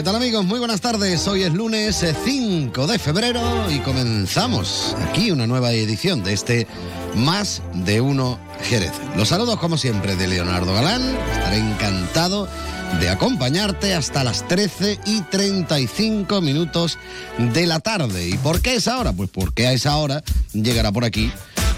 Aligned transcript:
¿Qué 0.00 0.04
tal 0.04 0.16
amigos? 0.16 0.46
Muy 0.46 0.58
buenas 0.58 0.80
tardes. 0.80 1.28
Hoy 1.28 1.42
es 1.42 1.52
lunes 1.52 2.02
eh, 2.02 2.14
5 2.24 2.86
de 2.86 2.98
febrero 2.98 3.70
y 3.70 3.80
comenzamos 3.80 4.96
aquí 5.06 5.30
una 5.30 5.46
nueva 5.46 5.72
edición 5.72 6.24
de 6.24 6.32
este 6.32 6.66
Más 7.16 7.60
de 7.74 8.00
Uno 8.00 8.38
Jerez. 8.62 8.92
Los 9.14 9.28
saludos 9.28 9.58
como 9.60 9.76
siempre 9.76 10.16
de 10.16 10.26
Leonardo 10.26 10.72
Galán. 10.72 11.02
Estaré 11.02 11.58
encantado 11.58 12.48
de 12.98 13.10
acompañarte 13.10 13.92
hasta 13.92 14.24
las 14.24 14.48
13 14.48 15.00
y 15.04 15.20
35 15.20 16.40
minutos 16.40 16.96
de 17.36 17.66
la 17.66 17.80
tarde. 17.80 18.26
¿Y 18.26 18.38
por 18.38 18.62
qué 18.62 18.76
esa 18.76 18.98
hora? 18.98 19.12
Pues 19.12 19.28
porque 19.28 19.66
a 19.66 19.74
esa 19.74 19.98
hora 19.98 20.24
llegará 20.54 20.92
por 20.92 21.04
aquí 21.04 21.30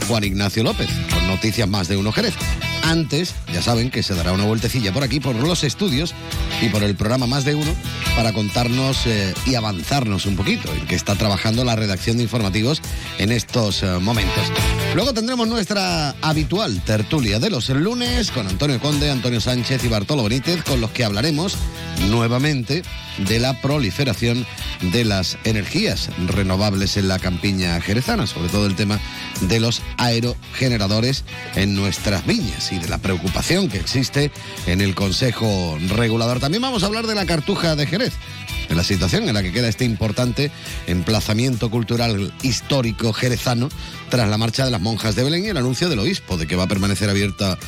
Juan 0.06 0.22
Ignacio 0.22 0.62
López 0.62 0.88
con 1.12 1.26
noticias 1.26 1.68
Más 1.68 1.88
de 1.88 1.96
Uno 1.96 2.12
Jerez. 2.12 2.34
Antes, 2.82 3.34
ya 3.52 3.62
saben 3.62 3.90
que 3.90 4.02
se 4.02 4.14
dará 4.14 4.32
una 4.32 4.44
vueltecilla 4.44 4.92
por 4.92 5.02
aquí, 5.02 5.20
por 5.20 5.36
los 5.36 5.64
estudios 5.64 6.14
y 6.60 6.68
por 6.68 6.82
el 6.82 6.94
programa 6.94 7.26
Más 7.26 7.44
de 7.44 7.54
Uno, 7.54 7.72
para 8.16 8.32
contarnos 8.32 9.06
eh, 9.06 9.32
y 9.46 9.54
avanzarnos 9.54 10.26
un 10.26 10.36
poquito 10.36 10.72
en 10.74 10.86
que 10.86 10.94
está 10.94 11.14
trabajando 11.14 11.64
la 11.64 11.76
redacción 11.76 12.16
de 12.16 12.24
informativos 12.24 12.82
en 13.18 13.32
estos 13.32 13.82
eh, 13.82 13.98
momentos. 14.00 14.44
Luego 14.94 15.14
tendremos 15.14 15.48
nuestra 15.48 16.14
habitual 16.20 16.82
tertulia 16.84 17.38
de 17.38 17.50
los 17.50 17.68
lunes 17.70 18.30
con 18.30 18.46
Antonio 18.46 18.80
Conde, 18.80 19.10
Antonio 19.10 19.40
Sánchez 19.40 19.84
y 19.84 19.88
Bartolo 19.88 20.24
Benítez, 20.24 20.62
con 20.64 20.80
los 20.80 20.90
que 20.90 21.04
hablaremos 21.04 21.56
nuevamente 22.08 22.82
de 23.28 23.38
la 23.38 23.60
proliferación 23.60 24.46
de 24.92 25.04
las 25.04 25.38
energías 25.44 26.10
renovables 26.26 26.96
en 26.96 27.08
la 27.08 27.18
campiña 27.18 27.80
jerezana, 27.80 28.26
sobre 28.26 28.48
todo 28.48 28.66
el 28.66 28.74
tema 28.74 28.98
de 29.42 29.60
los 29.60 29.82
aerogeneradores 29.98 31.24
en 31.54 31.74
nuestras 31.74 32.26
viñas 32.26 32.71
y 32.72 32.78
de 32.78 32.88
la 32.88 32.98
preocupación 32.98 33.68
que 33.68 33.78
existe 33.78 34.30
en 34.66 34.80
el 34.80 34.94
Consejo 34.94 35.78
Regulador. 35.88 36.40
También 36.40 36.62
vamos 36.62 36.82
a 36.82 36.86
hablar 36.86 37.06
de 37.06 37.14
la 37.14 37.26
cartuja 37.26 37.76
de 37.76 37.86
Jerez, 37.86 38.14
de 38.68 38.74
la 38.74 38.82
situación 38.82 39.28
en 39.28 39.34
la 39.34 39.42
que 39.42 39.52
queda 39.52 39.68
este 39.68 39.84
importante 39.84 40.50
emplazamiento 40.86 41.70
cultural 41.70 42.32
histórico 42.42 43.12
jerezano 43.12 43.68
tras 44.10 44.28
la 44.28 44.38
marcha 44.38 44.64
de 44.64 44.70
las 44.70 44.80
monjas 44.80 45.14
de 45.14 45.24
Belén 45.24 45.44
y 45.44 45.48
el 45.48 45.56
anuncio 45.56 45.88
del 45.88 45.98
obispo 45.98 46.36
de 46.36 46.46
que 46.46 46.56
va 46.56 46.64
a 46.64 46.68
permanecer 46.68 47.10
abierta 47.10 47.58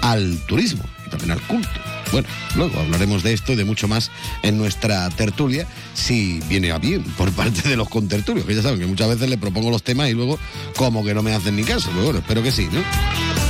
al 0.00 0.38
turismo 0.46 0.84
y 1.06 1.10
también 1.10 1.32
al 1.32 1.42
culto. 1.42 1.95
Bueno, 2.12 2.28
luego 2.54 2.80
hablaremos 2.80 3.22
de 3.22 3.32
esto 3.32 3.52
y 3.52 3.56
de 3.56 3.64
mucho 3.64 3.88
más 3.88 4.10
en 4.42 4.58
nuestra 4.58 5.08
tertulia, 5.10 5.66
si 5.94 6.40
viene 6.48 6.70
a 6.70 6.78
bien 6.78 7.02
por 7.02 7.32
parte 7.32 7.68
de 7.68 7.76
los 7.76 7.88
contertulios, 7.88 8.46
que 8.46 8.54
ya 8.54 8.62
saben 8.62 8.78
que 8.78 8.86
muchas 8.86 9.08
veces 9.08 9.28
le 9.28 9.38
propongo 9.38 9.70
los 9.70 9.82
temas 9.82 10.08
y 10.08 10.12
luego 10.12 10.38
como 10.76 11.04
que 11.04 11.14
no 11.14 11.22
me 11.22 11.34
hacen 11.34 11.56
ni 11.56 11.64
caso, 11.64 11.88
pero 11.90 12.04
bueno, 12.04 12.18
espero 12.20 12.42
que 12.42 12.52
sí, 12.52 12.68
¿no? 12.70 12.80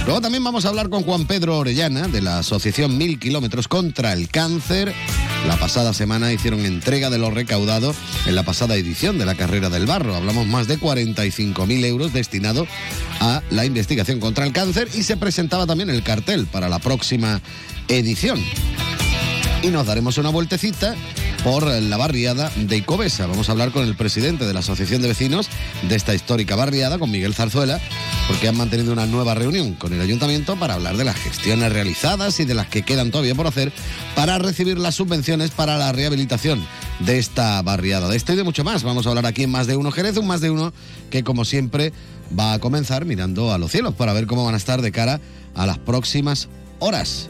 Luego 0.07 0.21
también 0.21 0.45
vamos 0.45 0.65
a 0.65 0.69
hablar 0.69 0.89
con 0.89 1.03
Juan 1.03 1.27
Pedro 1.27 1.59
Orellana 1.59 2.07
de 2.07 2.23
la 2.23 2.39
Asociación 2.39 2.97
Mil 2.97 3.19
Kilómetros 3.19 3.67
contra 3.67 4.13
el 4.13 4.29
Cáncer. 4.29 4.95
La 5.48 5.57
pasada 5.57 5.93
semana 5.93 6.33
hicieron 6.33 6.65
entrega 6.65 7.11
de 7.11 7.19
lo 7.19 7.31
recaudado 7.31 7.93
en 8.25 8.37
la 8.37 8.45
pasada 8.45 8.77
edición 8.77 9.19
de 9.19 9.27
la 9.27 9.35
carrera 9.35 9.69
del 9.69 9.87
barro. 9.87 10.15
Hablamos 10.15 10.47
más 10.47 10.69
de 10.69 10.79
45.000 10.79 11.85
euros 11.85 12.13
destinados 12.13 12.69
a 13.19 13.43
la 13.51 13.65
investigación 13.65 14.20
contra 14.20 14.47
el 14.47 14.53
cáncer 14.53 14.89
y 14.95 15.03
se 15.03 15.17
presentaba 15.17 15.67
también 15.67 15.91
el 15.91 16.05
cartel 16.05 16.47
para 16.47 16.69
la 16.69 16.79
próxima 16.79 17.41
edición. 17.89 18.42
Y 19.63 19.69
nos 19.69 19.86
daremos 19.86 20.19
una 20.19 20.30
vueltecita 20.30 20.95
por 21.47 21.64
la 21.67 21.97
barriada 21.97 22.51
de 22.57 22.79
Icobesa. 22.79 23.27
Vamos 23.27 23.48
a 23.48 23.52
hablar 23.52 23.70
con 23.70 23.86
el 23.86 23.95
presidente 23.95 24.45
de 24.47 24.52
la 24.52 24.61
Asociación 24.61 25.01
de 25.01 25.08
Vecinos 25.08 25.48
de 25.89 25.95
esta 25.95 26.13
histórica 26.13 26.57
barriada, 26.57 26.98
con 26.98 27.11
Miguel 27.11 27.35
Zarzuela, 27.35 27.80
porque 28.27 28.48
han 28.48 28.57
mantenido 28.57 28.92
una 28.92 29.07
nueva 29.07 29.35
reunión 29.35 29.74
con 29.74 29.92
el 29.92 30.01
ayuntamiento 30.01 30.57
para 30.57 30.74
hablar 30.74 30.97
de 30.97 31.05
las 31.05 31.17
gestiones 31.17 31.73
realizadas 31.73 32.41
y 32.41 32.45
de 32.45 32.55
las 32.55 32.67
que 32.67 32.83
quedan 32.83 33.13
todavía 33.13 33.36
por 33.36 33.47
hacer 33.47 33.73
para 34.17 34.39
recibir 34.39 34.77
las 34.79 34.97
subvenciones 34.97 35.53
para 35.53 35.79
la 35.79 35.92
rehabilitación 35.92 36.67
de 36.98 37.18
esta 37.18 37.63
barriada. 37.63 38.08
De 38.08 38.17
esto 38.17 38.33
y 38.33 38.36
de 38.36 38.42
mucho 38.42 38.64
más. 38.64 38.83
Vamos 38.83 39.07
a 39.07 39.11
hablar 39.11 39.27
aquí 39.27 39.45
en 39.45 39.51
Más 39.51 39.68
de 39.68 39.77
Uno 39.77 39.92
Jerez, 39.92 40.17
un 40.17 40.27
Más 40.27 40.41
de 40.41 40.51
Uno 40.51 40.73
que 41.11 41.23
como 41.23 41.45
siempre 41.45 41.92
va 42.36 42.55
a 42.55 42.58
comenzar 42.58 43.05
mirando 43.05 43.53
a 43.53 43.58
los 43.58 43.70
cielos 43.70 43.95
para 43.95 44.13
ver 44.13 44.27
cómo 44.27 44.45
van 44.45 44.55
a 44.55 44.58
estar 44.58 44.83
de 44.83 44.91
cara 44.91 45.20
a 45.55 45.64
las 45.64 45.79
próximas 45.79 46.48
horas. 46.80 47.29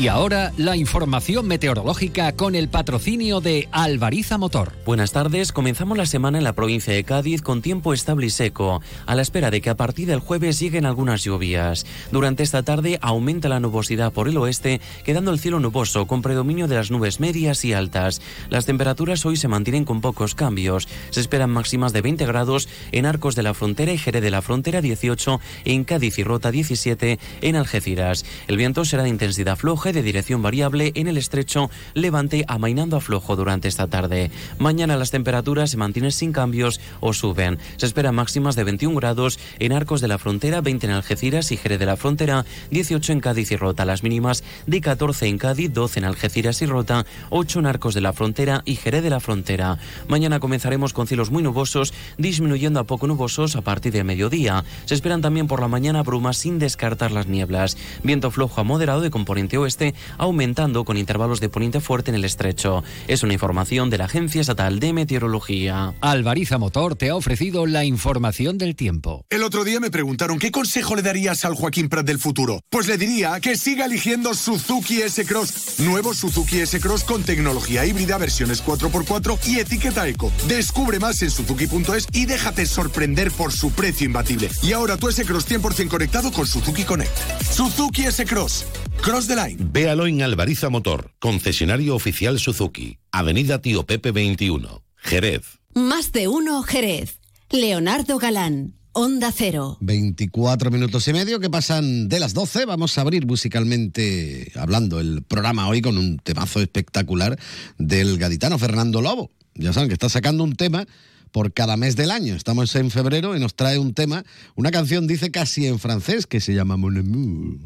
Y 0.00 0.08
ahora 0.08 0.50
la 0.56 0.78
información 0.78 1.46
meteorológica 1.46 2.32
con 2.32 2.54
el 2.54 2.70
patrocinio 2.70 3.42
de 3.42 3.68
Alvariza 3.70 4.38
Motor. 4.38 4.72
Buenas 4.86 5.12
tardes, 5.12 5.52
comenzamos 5.52 5.98
la 5.98 6.06
semana 6.06 6.38
en 6.38 6.44
la 6.44 6.54
provincia 6.54 6.94
de 6.94 7.04
Cádiz 7.04 7.42
con 7.42 7.60
tiempo 7.60 7.92
estable 7.92 8.24
y 8.24 8.30
seco, 8.30 8.80
a 9.04 9.14
la 9.14 9.20
espera 9.20 9.50
de 9.50 9.60
que 9.60 9.68
a 9.68 9.76
partir 9.76 10.08
del 10.08 10.20
jueves 10.20 10.58
lleguen 10.58 10.86
algunas 10.86 11.22
lluvias. 11.22 11.84
Durante 12.12 12.42
esta 12.42 12.62
tarde 12.62 12.98
aumenta 13.02 13.50
la 13.50 13.60
nubosidad 13.60 14.10
por 14.10 14.26
el 14.26 14.38
oeste, 14.38 14.80
quedando 15.04 15.32
el 15.32 15.38
cielo 15.38 15.60
nuboso 15.60 16.06
con 16.06 16.22
predominio 16.22 16.66
de 16.66 16.76
las 16.76 16.90
nubes 16.90 17.20
medias 17.20 17.62
y 17.66 17.74
altas. 17.74 18.22
Las 18.48 18.64
temperaturas 18.64 19.26
hoy 19.26 19.36
se 19.36 19.48
mantienen 19.48 19.84
con 19.84 20.00
pocos 20.00 20.34
cambios. 20.34 20.88
Se 21.10 21.20
esperan 21.20 21.50
máximas 21.50 21.92
de 21.92 22.00
20 22.00 22.24
grados 22.24 22.70
en 22.92 23.04
Arcos 23.04 23.36
de 23.36 23.42
la 23.42 23.52
Frontera 23.52 23.92
y 23.92 23.98
Jerez 23.98 24.22
de 24.22 24.30
la 24.30 24.40
Frontera 24.40 24.80
18, 24.80 25.40
en 25.66 25.84
Cádiz 25.84 26.18
y 26.18 26.24
Rota 26.24 26.50
17, 26.50 27.18
en 27.42 27.56
Algeciras. 27.56 28.24
El 28.48 28.56
viento 28.56 28.86
será 28.86 29.02
de 29.02 29.10
intensidad 29.10 29.58
floja 29.58 29.89
de 29.92 30.02
dirección 30.02 30.42
variable 30.42 30.92
en 30.94 31.08
el 31.08 31.16
estrecho 31.16 31.70
levante 31.94 32.44
amainando 32.48 32.96
a 32.96 33.00
flojo 33.00 33.36
durante 33.36 33.68
esta 33.68 33.86
tarde. 33.86 34.30
Mañana 34.58 34.96
las 34.96 35.10
temperaturas 35.10 35.70
se 35.70 35.76
mantienen 35.76 36.12
sin 36.12 36.32
cambios 36.32 36.80
o 37.00 37.12
suben. 37.12 37.58
Se 37.76 37.86
esperan 37.86 38.14
máximas 38.14 38.56
de 38.56 38.64
21 38.64 38.96
grados 38.96 39.38
en 39.58 39.72
Arcos 39.72 40.00
de 40.00 40.08
la 40.08 40.18
Frontera, 40.18 40.60
20 40.60 40.86
en 40.86 40.92
Algeciras 40.92 41.52
y 41.52 41.56
Jerez 41.56 41.78
de 41.78 41.86
la 41.86 41.96
Frontera, 41.96 42.44
18 42.70 43.12
en 43.12 43.20
Cádiz 43.20 43.50
y 43.52 43.56
Rota. 43.56 43.84
Las 43.84 44.02
mínimas 44.02 44.44
de 44.66 44.80
14 44.80 45.26
en 45.26 45.38
Cádiz, 45.38 45.72
12 45.72 46.00
en 46.00 46.04
Algeciras 46.04 46.62
y 46.62 46.66
Rota, 46.66 47.06
8 47.30 47.58
en 47.60 47.66
Arcos 47.66 47.94
de 47.94 48.00
la 48.00 48.12
Frontera 48.12 48.62
y 48.64 48.76
Jerez 48.76 49.02
de 49.02 49.10
la 49.10 49.20
Frontera. 49.20 49.78
Mañana 50.08 50.40
comenzaremos 50.40 50.92
con 50.92 51.06
cielos 51.06 51.30
muy 51.30 51.42
nubosos, 51.42 51.94
disminuyendo 52.18 52.80
a 52.80 52.84
poco 52.84 53.06
nubosos 53.06 53.56
a 53.56 53.62
partir 53.62 53.92
de 53.92 54.04
mediodía. 54.04 54.64
Se 54.84 54.94
esperan 54.94 55.22
también 55.22 55.46
por 55.46 55.60
la 55.60 55.68
mañana 55.68 56.02
brumas 56.02 56.36
sin 56.36 56.58
descartar 56.58 57.12
las 57.12 57.26
nieblas. 57.26 57.76
Viento 58.02 58.30
flojo 58.30 58.60
a 58.60 58.64
moderado 58.64 59.00
de 59.00 59.10
componente 59.10 59.58
oeste 59.58 59.69
aumentando 60.18 60.84
con 60.84 60.96
intervalos 60.96 61.40
de 61.40 61.48
poniente 61.48 61.80
fuerte 61.80 62.10
en 62.10 62.14
el 62.14 62.24
estrecho. 62.24 62.82
Es 63.08 63.22
una 63.22 63.32
información 63.32 63.90
de 63.90 63.98
la 63.98 64.04
Agencia 64.04 64.40
Estatal 64.40 64.80
de 64.80 64.92
Meteorología. 64.92 65.94
Alvariza 66.00 66.58
Motor 66.58 66.96
te 66.96 67.10
ha 67.10 67.16
ofrecido 67.16 67.66
la 67.66 67.84
información 67.84 68.58
del 68.58 68.76
tiempo. 68.76 69.24
El 69.30 69.42
otro 69.42 69.64
día 69.64 69.80
me 69.80 69.90
preguntaron 69.90 70.38
qué 70.38 70.50
consejo 70.50 70.96
le 70.96 71.02
darías 71.02 71.44
al 71.44 71.54
Joaquín 71.54 71.88
Prat 71.88 72.06
del 72.06 72.18
futuro. 72.18 72.60
Pues 72.70 72.86
le 72.86 72.96
diría 72.96 73.38
que 73.40 73.56
siga 73.56 73.86
eligiendo 73.86 74.34
Suzuki 74.34 75.02
S-Cross. 75.02 75.80
Nuevo 75.80 76.14
Suzuki 76.14 76.60
S-Cross 76.60 77.04
con 77.04 77.22
tecnología 77.22 77.84
híbrida, 77.84 78.18
versiones 78.18 78.64
4x4 78.64 79.38
y 79.46 79.58
etiqueta 79.60 80.06
eco. 80.08 80.32
Descubre 80.48 80.98
más 80.98 81.20
en 81.22 81.30
suzuki.es 81.30 82.06
y 82.12 82.26
déjate 82.26 82.66
sorprender 82.66 83.30
por 83.32 83.52
su 83.52 83.72
precio 83.72 84.06
imbatible. 84.06 84.48
Y 84.62 84.72
ahora 84.72 84.96
tu 84.96 85.08
S-Cross 85.08 85.48
100% 85.48 85.88
conectado 85.88 86.32
con 86.32 86.46
Suzuki 86.46 86.84
Connect. 86.84 87.12
Suzuki 87.42 88.04
S-Cross. 88.04 88.66
Cross 89.02 89.26
the 89.26 89.36
line. 89.36 89.59
Véalo 89.62 90.06
en 90.06 90.22
Alvariza 90.22 90.70
Motor, 90.70 91.12
concesionario 91.18 91.94
oficial 91.94 92.38
Suzuki, 92.38 92.98
Avenida 93.12 93.60
Tío 93.60 93.84
Pepe 93.84 94.10
21, 94.10 94.82
Jerez. 94.96 95.42
Más 95.74 96.12
de 96.12 96.28
uno 96.28 96.62
Jerez. 96.62 97.20
Leonardo 97.50 98.16
Galán, 98.16 98.78
Onda 98.92 99.30
Cero. 99.36 99.76
24 99.82 100.70
minutos 100.70 101.06
y 101.08 101.12
medio 101.12 101.40
que 101.40 101.50
pasan 101.50 102.08
de 102.08 102.20
las 102.20 102.32
12. 102.32 102.64
Vamos 102.64 102.96
a 102.96 103.02
abrir 103.02 103.26
musicalmente 103.26 104.50
hablando 104.54 104.98
el 104.98 105.22
programa 105.24 105.68
hoy 105.68 105.82
con 105.82 105.98
un 105.98 106.18
temazo 106.18 106.60
espectacular 106.60 107.38
del 107.76 108.16
gaditano 108.16 108.58
Fernando 108.58 109.02
Lobo. 109.02 109.30
Ya 109.54 109.74
saben 109.74 109.90
que 109.90 109.94
está 109.94 110.08
sacando 110.08 110.42
un 110.42 110.56
tema 110.56 110.86
por 111.32 111.52
cada 111.52 111.76
mes 111.76 111.96
del 111.96 112.12
año. 112.12 112.34
Estamos 112.34 112.74
en 112.76 112.90
febrero 112.90 113.36
y 113.36 113.40
nos 113.40 113.54
trae 113.54 113.78
un 113.78 113.92
tema, 113.92 114.24
una 114.54 114.70
canción 114.70 115.06
dice 115.06 115.30
casi 115.30 115.66
en 115.66 115.78
francés 115.78 116.26
que 116.26 116.40
se 116.40 116.54
llama 116.54 116.78
Mon 116.78 116.96
amour. 116.96 117.58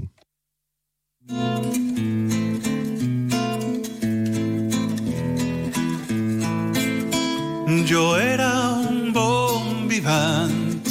Yo 7.86 8.18
era 8.18 8.70
un 8.70 9.12
bon 9.12 9.86
vivant 9.88 10.82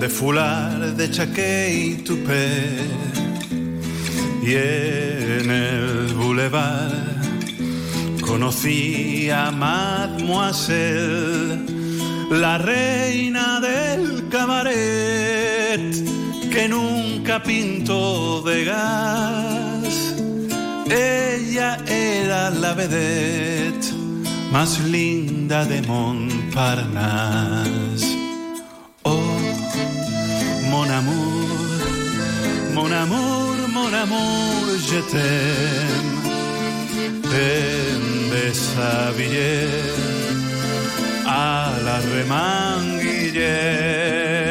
de 0.00 0.08
foulard, 0.08 0.96
de 0.96 1.10
chaquet 1.10 1.74
y 1.74 1.96
tupé. 2.04 2.68
Y 4.42 4.54
en 4.54 5.50
el 5.50 6.14
boulevard 6.14 7.16
conocí 8.20 9.28
a 9.30 9.50
Mademoiselle, 9.50 11.66
la 12.30 12.58
reina 12.58 13.58
del 13.60 14.28
cabaret 14.28 15.25
que 16.56 16.68
nunca 16.68 17.42
pintó 17.42 18.40
de 18.40 18.64
gas. 18.64 20.14
Ella 20.88 21.76
era 21.86 22.48
la 22.48 22.72
vedette 22.72 23.92
más 24.50 24.80
linda 24.80 25.66
de 25.66 25.82
Montparnasse. 25.82 28.06
Oh, 29.02 29.20
mon 30.70 30.90
amour, 31.00 31.68
mon 32.76 32.92
amour, 33.04 33.54
mon 33.76 33.92
amour, 34.04 34.64
je 34.90 35.00
t'aime. 35.12 36.16
Te 37.32 37.50
deshabillé 38.34 39.54
a 41.26 41.74
la 41.86 41.96
remanguille. 42.14 44.45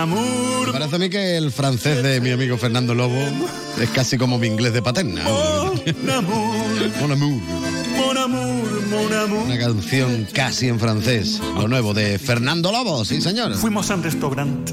Amour. 0.00 0.66
Me 0.66 0.72
parece 0.72 0.96
a 0.96 0.98
mí 0.98 1.08
que 1.10 1.36
el 1.36 1.50
francés 1.52 2.02
de 2.02 2.20
mi 2.20 2.30
amigo 2.30 2.56
Fernando 2.58 2.94
Lobo 2.94 3.18
es 3.80 3.88
casi 3.90 4.16
como 4.18 4.38
mi 4.38 4.46
inglés 4.48 4.72
de 4.72 4.82
paterna. 4.82 5.22
Mon 5.24 6.10
amour, 6.10 6.54
Mon 7.00 7.12
amour. 7.12 7.40
mon 7.96 8.16
amour, 8.18 8.82
mon 8.90 9.12
amour. 9.12 9.42
Una 9.46 9.58
canción 9.58 10.26
casi 10.32 10.68
en 10.68 10.78
francés. 10.80 11.40
Lo 11.56 11.68
nuevo 11.68 11.94
de 11.94 12.18
Fernando 12.18 12.72
Lobo, 12.72 13.04
sí 13.04 13.20
señor. 13.20 13.54
Fuimos 13.54 13.90
a 13.90 13.94
un 13.96 14.02
restaurante. 14.02 14.72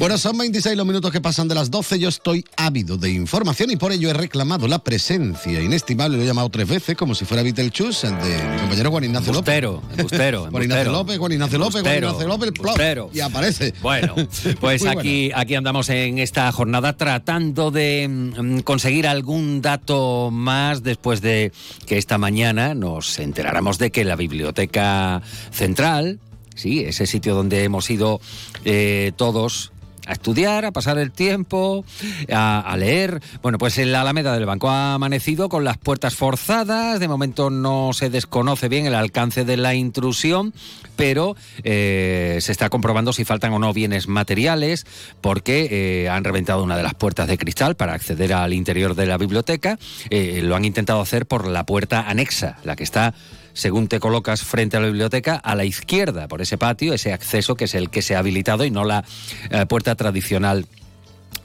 Bueno, 0.00 0.16
son 0.16 0.38
26 0.38 0.78
los 0.78 0.86
minutos 0.86 1.12
que 1.12 1.20
pasan 1.20 1.46
de 1.46 1.54
las 1.54 1.70
12. 1.70 1.98
Yo 1.98 2.08
estoy 2.08 2.42
ávido 2.56 2.96
de 2.96 3.10
información 3.10 3.70
y 3.70 3.76
por 3.76 3.92
ello 3.92 4.08
he 4.08 4.14
reclamado 4.14 4.66
la 4.66 4.78
presencia 4.78 5.60
inestimable. 5.60 6.16
Lo 6.16 6.22
he 6.22 6.26
llamado 6.26 6.48
tres 6.48 6.68
veces, 6.68 6.96
como 6.96 7.14
si 7.14 7.26
fuera 7.26 7.42
Beetlejuice, 7.42 8.06
el 8.06 8.16
de 8.16 8.48
mi 8.48 8.60
compañero 8.60 8.90
Juan 8.92 9.04
Ignacio 9.04 9.30
López. 9.34 9.62
Embustero, 9.98 10.46
Juan 10.50 10.62
Ignacio. 10.62 10.90
López, 10.92 11.18
Juan 11.18 11.32
Ignacio 11.32 11.58
López, 11.58 11.82
Juan 11.82 11.96
Ignacio 11.96 12.28
López, 12.28 12.50
plop, 12.52 12.66
embustero. 12.68 13.10
y 13.12 13.20
aparece. 13.20 13.74
Bueno, 13.82 14.14
pues 14.60 14.86
aquí, 14.86 15.32
aquí 15.34 15.54
andamos 15.54 15.90
en 15.90 16.18
esta 16.18 16.50
jornada 16.50 16.96
tratando 16.96 17.70
de 17.70 18.08
mm, 18.08 18.60
conseguir 18.60 19.06
algún 19.06 19.60
dato 19.60 20.30
más 20.32 20.82
después 20.82 21.20
de 21.20 21.52
que 21.84 21.98
esta 21.98 22.16
mañana 22.16 22.72
nos 22.74 23.18
enteráramos 23.18 23.76
de 23.76 23.90
que 23.90 24.06
la 24.06 24.16
Biblioteca 24.16 25.20
Central, 25.50 26.20
sí, 26.54 26.80
ese 26.80 27.04
sitio 27.04 27.34
donde 27.34 27.64
hemos 27.64 27.90
ido 27.90 28.22
eh, 28.64 29.12
todos 29.16 29.72
a 30.06 30.12
estudiar, 30.12 30.64
a 30.64 30.72
pasar 30.72 30.98
el 30.98 31.12
tiempo, 31.12 31.84
a, 32.32 32.74
leer. 32.78 33.20
Bueno, 33.42 33.58
pues 33.58 33.78
en 33.78 33.92
la 33.92 34.00
Alameda 34.00 34.32
del 34.32 34.46
Banco 34.46 34.70
ha 34.70 34.94
amanecido 34.94 35.48
con 35.48 35.64
las 35.64 35.78
puertas 35.78 36.14
forzadas. 36.14 37.00
De 37.00 37.08
momento 37.08 37.50
no 37.50 37.92
se 37.92 38.10
desconoce 38.10 38.68
bien 38.68 38.86
el 38.86 38.94
alcance 38.94 39.44
de 39.44 39.56
la 39.56 39.74
intrusión, 39.74 40.54
pero 40.96 41.36
eh, 41.64 42.38
se 42.40 42.52
está 42.52 42.70
comprobando 42.70 43.12
si 43.12 43.24
faltan 43.24 43.52
o 43.52 43.58
no 43.58 43.72
bienes 43.72 44.08
materiales, 44.08 44.86
porque 45.20 45.68
eh, 45.70 46.08
han 46.08 46.24
reventado 46.24 46.62
una 46.62 46.76
de 46.76 46.82
las 46.82 46.94
puertas 46.94 47.28
de 47.28 47.38
cristal 47.38 47.74
para 47.76 47.94
acceder 47.94 48.32
al 48.32 48.52
interior 48.52 48.94
de 48.94 49.06
la 49.06 49.18
biblioteca. 49.18 49.78
Eh, 50.10 50.40
lo 50.42 50.56
han 50.56 50.64
intentado 50.64 51.00
hacer 51.00 51.26
por 51.26 51.46
la 51.46 51.64
puerta 51.64 52.08
anexa, 52.08 52.58
la 52.64 52.76
que 52.76 52.84
está 52.84 53.14
según 53.52 53.88
te 53.88 54.00
colocas 54.00 54.42
frente 54.42 54.76
a 54.76 54.80
la 54.80 54.86
biblioteca, 54.86 55.36
a 55.36 55.54
la 55.54 55.64
izquierda, 55.64 56.28
por 56.28 56.42
ese 56.42 56.58
patio, 56.58 56.94
ese 56.94 57.12
acceso 57.12 57.54
que 57.54 57.64
es 57.64 57.74
el 57.74 57.90
que 57.90 58.02
se 58.02 58.14
ha 58.16 58.20
habilitado 58.20 58.64
y 58.64 58.70
no 58.70 58.84
la 58.84 59.04
eh, 59.50 59.66
puerta 59.66 59.94
tradicional 59.94 60.66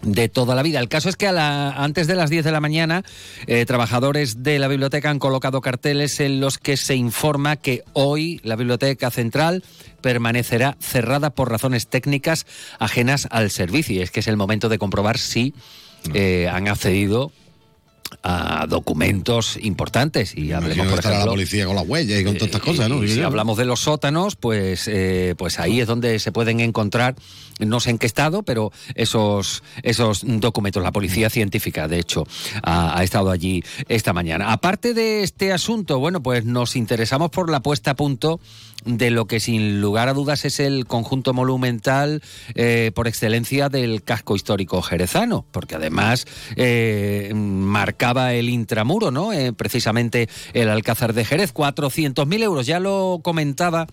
de 0.02 0.30
toda 0.30 0.54
la 0.54 0.62
vida. 0.62 0.80
El 0.80 0.88
caso 0.88 1.10
es 1.10 1.16
que 1.16 1.26
a 1.28 1.32
la- 1.32 1.72
antes 1.72 2.06
de 2.06 2.14
las 2.16 2.30
10 2.30 2.46
de 2.46 2.52
la 2.52 2.60
mañana, 2.62 3.04
eh, 3.48 3.66
trabajadores 3.66 4.44
de 4.44 4.60
la 4.60 4.68
biblioteca 4.68 5.10
han 5.10 5.18
colocado 5.18 5.62
carteles 5.62 6.20
en 6.20 6.40
los 6.40 6.60
que 6.60 6.78
se 6.78 6.96
informa 6.96 7.56
que 7.56 7.84
hoy 7.94 8.40
la 8.44 8.56
biblioteca 8.56 9.10
central 9.10 9.64
permanecerá 10.02 10.78
cerrada 10.80 11.32
por 11.32 11.50
razones 11.50 11.88
técnicas 11.88 12.46
ajenas 12.78 13.28
al 13.32 13.50
servicio. 13.50 13.96
Y 13.96 14.02
es 14.02 14.12
que 14.12 14.20
es 14.20 14.28
el 14.28 14.38
momento 14.38 14.70
de 14.70 14.78
comprobar 14.78 15.18
si 15.18 15.56
eh, 16.14 16.48
han 16.52 16.68
accedido 16.68 17.32
a 18.24 18.66
documentos 18.68 19.58
importantes 19.62 20.36
y 20.36 20.52
hablemos 20.52 20.88
por 20.88 21.00
estará 21.00 21.16
la 21.16 21.20
ejemplo 21.22 21.34
policía 21.34 21.66
con 21.66 21.76
las 21.76 21.88
huellas 21.88 22.20
y 22.20 22.24
con 22.24 22.34
todas 22.36 22.48
estas 22.48 22.62
eh, 22.62 22.66
cosas, 22.66 22.90
¿no? 22.90 23.04
y 23.04 23.10
si 23.10 23.22
hablamos 23.22 23.58
de 23.58 23.66
los 23.66 23.80
sótanos, 23.82 24.36
pues, 24.36 24.88
eh, 24.88 25.36
pues 25.38 25.60
ahí 25.60 25.80
es 25.80 25.88
donde 25.88 26.20
se 26.20 26.32
pueden 26.32 26.60
encontrar, 26.60 27.16
no 27.60 27.80
sé 27.80 27.92
en 27.92 27.98
qué 27.98 28.06
estado, 28.06 28.44
pero 28.44 28.72
esos, 28.96 29.64
esos 29.84 30.24
documentos. 30.26 30.84
La 30.84 30.92
policía 30.92 31.30
científica, 31.30 31.88
de 31.88 32.00
hecho, 32.00 32.26
ha, 32.64 32.98
ha 32.98 33.04
estado 33.04 33.32
allí 33.32 33.64
esta 33.88 34.14
mañana. 34.14 34.52
Aparte 34.52 34.94
de 34.94 35.24
este 35.24 35.52
asunto, 35.52 36.00
bueno, 36.00 36.22
pues 36.22 36.46
nos 36.46 36.76
interesamos 36.76 37.30
por 37.30 37.50
la 37.50 37.62
puesta 37.62 37.92
a 37.92 37.96
punto 37.96 38.40
de 38.86 39.10
lo 39.10 39.26
que 39.26 39.40
sin 39.40 39.82
lugar 39.82 40.08
a 40.08 40.14
dudas 40.14 40.46
es 40.46 40.60
el 40.60 40.86
conjunto 40.86 41.34
monumental 41.34 42.22
eh, 42.54 42.92
por 42.94 43.08
excelencia 43.08 43.68
del 43.70 44.04
casco 44.04 44.36
histórico 44.36 44.82
jerezano, 44.82 45.46
porque 45.52 45.76
además 45.76 46.26
eh, 46.56 47.32
marcaba 47.36 48.34
el 48.34 48.50
intramuro, 48.50 49.12
¿no? 49.12 49.34
Eh, 49.34 49.54
precisamente 49.54 50.30
el 50.54 50.70
Alcázar 50.70 51.14
de 51.14 51.26
Jerez, 51.26 51.54
400.000 51.54 52.44
euros, 52.44 52.66
ya 52.66 52.80
lo 52.80 53.20
comentaba 53.24 53.88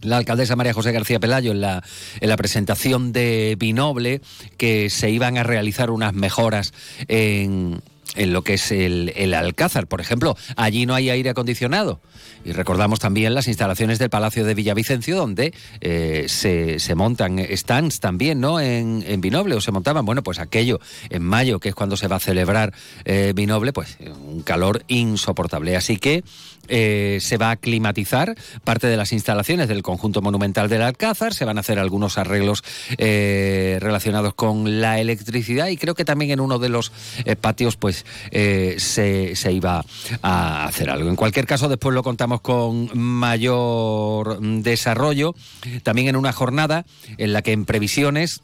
la 0.00 0.18
alcaldesa 0.18 0.54
María 0.54 0.74
José 0.74 0.92
García 0.92 1.18
Pelayo 1.18 1.50
en 1.50 1.60
la, 1.60 1.82
en 2.20 2.28
la 2.28 2.36
presentación 2.36 3.12
de 3.12 3.56
Binoble 3.58 4.20
que 4.58 4.90
se 4.90 5.10
iban 5.10 5.38
a 5.38 5.42
realizar 5.42 5.90
unas 5.90 6.12
mejoras 6.12 6.72
en, 7.08 7.80
en 8.14 8.32
lo 8.32 8.42
que 8.42 8.54
es 8.54 8.70
el, 8.70 9.12
el 9.16 9.34
Alcázar. 9.34 9.86
Por 9.86 10.00
ejemplo, 10.00 10.36
allí 10.56 10.86
no 10.86 10.94
hay 10.94 11.10
aire 11.10 11.30
acondicionado. 11.30 12.00
Y 12.44 12.52
recordamos 12.52 13.00
también 13.00 13.34
las 13.34 13.48
instalaciones 13.48 13.98
del 13.98 14.10
Palacio 14.10 14.44
de 14.44 14.54
Villavicencio, 14.54 15.16
donde 15.16 15.54
eh, 15.80 16.26
se, 16.28 16.78
se 16.78 16.94
montan 16.94 17.38
stands 17.56 18.00
también, 18.00 18.40
¿no? 18.40 18.60
En, 18.60 19.02
en 19.06 19.20
Binoble, 19.20 19.54
o 19.54 19.60
se 19.60 19.72
montaban, 19.72 20.04
bueno, 20.04 20.22
pues 20.22 20.38
aquello 20.38 20.78
en 21.08 21.22
mayo, 21.22 21.58
que 21.58 21.70
es 21.70 21.74
cuando 21.74 21.96
se 21.96 22.06
va 22.06 22.16
a 22.16 22.20
celebrar 22.20 22.74
eh, 23.04 23.32
Binoble, 23.34 23.72
pues 23.72 23.96
un 24.00 24.42
calor 24.42 24.84
insoportable. 24.88 25.76
Así 25.76 25.96
que 25.96 26.22
eh, 26.68 27.18
se 27.20 27.36
va 27.36 27.50
a 27.50 27.56
climatizar 27.56 28.34
parte 28.64 28.86
de 28.86 28.96
las 28.96 29.12
instalaciones 29.12 29.68
del 29.68 29.82
conjunto 29.82 30.22
monumental 30.22 30.68
del 30.68 30.82
Alcázar, 30.82 31.34
se 31.34 31.44
van 31.44 31.58
a 31.58 31.60
hacer 31.60 31.78
algunos 31.78 32.18
arreglos 32.18 32.64
eh, 32.98 33.78
relacionados 33.80 34.34
con 34.34 34.80
la 34.80 35.00
electricidad 35.00 35.68
y 35.68 35.76
creo 35.76 35.94
que 35.94 36.04
también 36.04 36.30
en 36.32 36.40
uno 36.40 36.58
de 36.58 36.68
los 36.68 36.92
eh, 37.24 37.36
patios 37.36 37.76
pues 37.76 38.04
se, 38.30 39.36
se 39.36 39.52
iba 39.52 39.84
a 40.22 40.64
hacer 40.66 40.90
algo. 40.90 41.08
En 41.08 41.16
cualquier 41.16 41.46
caso, 41.46 41.68
después 41.68 41.94
lo 41.94 42.02
contamos 42.02 42.40
con 42.40 42.90
mayor 42.98 44.40
desarrollo, 44.40 45.34
también 45.82 46.08
en 46.08 46.16
una 46.16 46.32
jornada 46.32 46.84
en 47.18 47.32
la 47.32 47.42
que 47.42 47.52
en 47.52 47.64
previsiones 47.64 48.42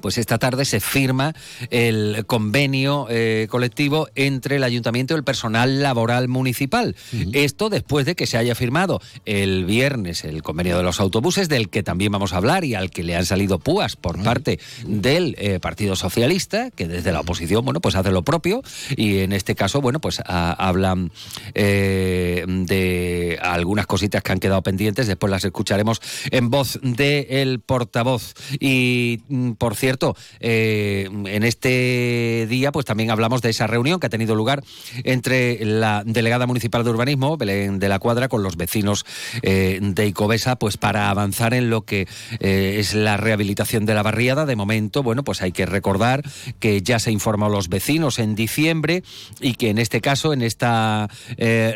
pues 0.00 0.18
esta 0.18 0.38
tarde 0.38 0.64
se 0.64 0.80
firma 0.80 1.34
el 1.70 2.24
convenio 2.26 3.06
eh, 3.10 3.46
colectivo 3.50 4.08
entre 4.14 4.56
el 4.56 4.64
ayuntamiento 4.64 5.14
y 5.14 5.16
el 5.16 5.24
personal 5.24 5.82
laboral 5.82 6.28
municipal. 6.28 6.94
Esto 7.32 7.68
después 7.70 8.06
de 8.06 8.14
que 8.14 8.26
se 8.26 8.36
haya 8.38 8.54
firmado 8.54 9.00
el 9.24 9.64
viernes 9.64 10.24
el 10.24 10.42
convenio 10.42 10.76
de 10.76 10.82
los 10.82 11.00
autobuses, 11.00 11.48
del 11.48 11.68
que 11.68 11.82
también 11.82 12.12
vamos 12.12 12.32
a 12.32 12.36
hablar 12.36 12.64
y 12.64 12.74
al 12.74 12.90
que 12.90 13.02
le 13.02 13.16
han 13.16 13.26
salido 13.26 13.58
púas 13.58 13.96
por 13.96 14.22
parte 14.22 14.58
del 14.86 15.34
eh, 15.38 15.58
Partido 15.60 15.96
Socialista, 15.96 16.70
que 16.70 16.86
desde 16.88 17.12
la 17.12 17.20
oposición, 17.20 17.64
bueno, 17.64 17.80
pues 17.80 17.96
hace 17.96 18.10
lo 18.12 18.22
propio 18.22 18.62
y 18.96 19.18
en 19.18 19.32
este 19.32 19.54
caso, 19.54 19.80
bueno, 19.80 20.00
pues 20.00 20.20
a- 20.20 20.52
hablan 20.52 21.10
eh, 21.54 22.44
de 22.46 23.38
algunas 23.42 23.86
cositas 23.86 24.22
que 24.22 24.32
han 24.32 24.40
quedado 24.40 24.62
pendientes, 24.62 25.06
después 25.06 25.30
las 25.30 25.44
escucharemos 25.44 26.00
en 26.30 26.50
voz 26.50 26.78
del 26.82 27.60
portavoz. 27.60 28.34
Y 28.60 29.20
mm, 29.28 29.52
cierto, 29.76 30.16
eh, 30.40 31.08
en 31.10 31.42
este 31.42 32.46
día 32.48 32.72
pues 32.72 32.86
también 32.86 33.10
hablamos 33.10 33.42
de 33.42 33.50
esa 33.50 33.66
reunión 33.66 34.00
que 34.00 34.06
ha 34.06 34.10
tenido 34.10 34.34
lugar 34.34 34.62
entre 35.04 35.64
la 35.64 36.02
delegada 36.04 36.46
municipal 36.46 36.84
de 36.84 36.90
urbanismo, 36.90 37.36
Belén 37.36 37.78
de 37.78 37.88
la 37.88 37.98
Cuadra, 37.98 38.28
con 38.28 38.42
los 38.42 38.56
vecinos 38.56 39.04
eh, 39.42 39.78
de 39.80 40.06
Icobesa, 40.06 40.56
pues 40.56 40.76
para 40.76 41.10
avanzar 41.10 41.54
en 41.54 41.70
lo 41.70 41.82
que 41.82 42.08
eh, 42.40 42.76
es 42.78 42.94
la 42.94 43.16
rehabilitación 43.16 43.86
de 43.86 43.94
la 43.94 44.02
barriada. 44.02 44.46
De 44.46 44.56
momento, 44.56 45.02
bueno, 45.02 45.24
pues 45.24 45.42
hay 45.42 45.52
que 45.52 45.66
recordar 45.66 46.22
que 46.58 46.82
ya 46.82 46.98
se 46.98 47.10
informó 47.10 47.46
a 47.46 47.50
los 47.50 47.68
vecinos 47.68 48.18
en 48.18 48.34
diciembre 48.34 49.02
y 49.40 49.54
que 49.54 49.70
en 49.70 49.78
este 49.78 50.00
caso, 50.00 50.32
en 50.32 50.42
esta 50.42 51.08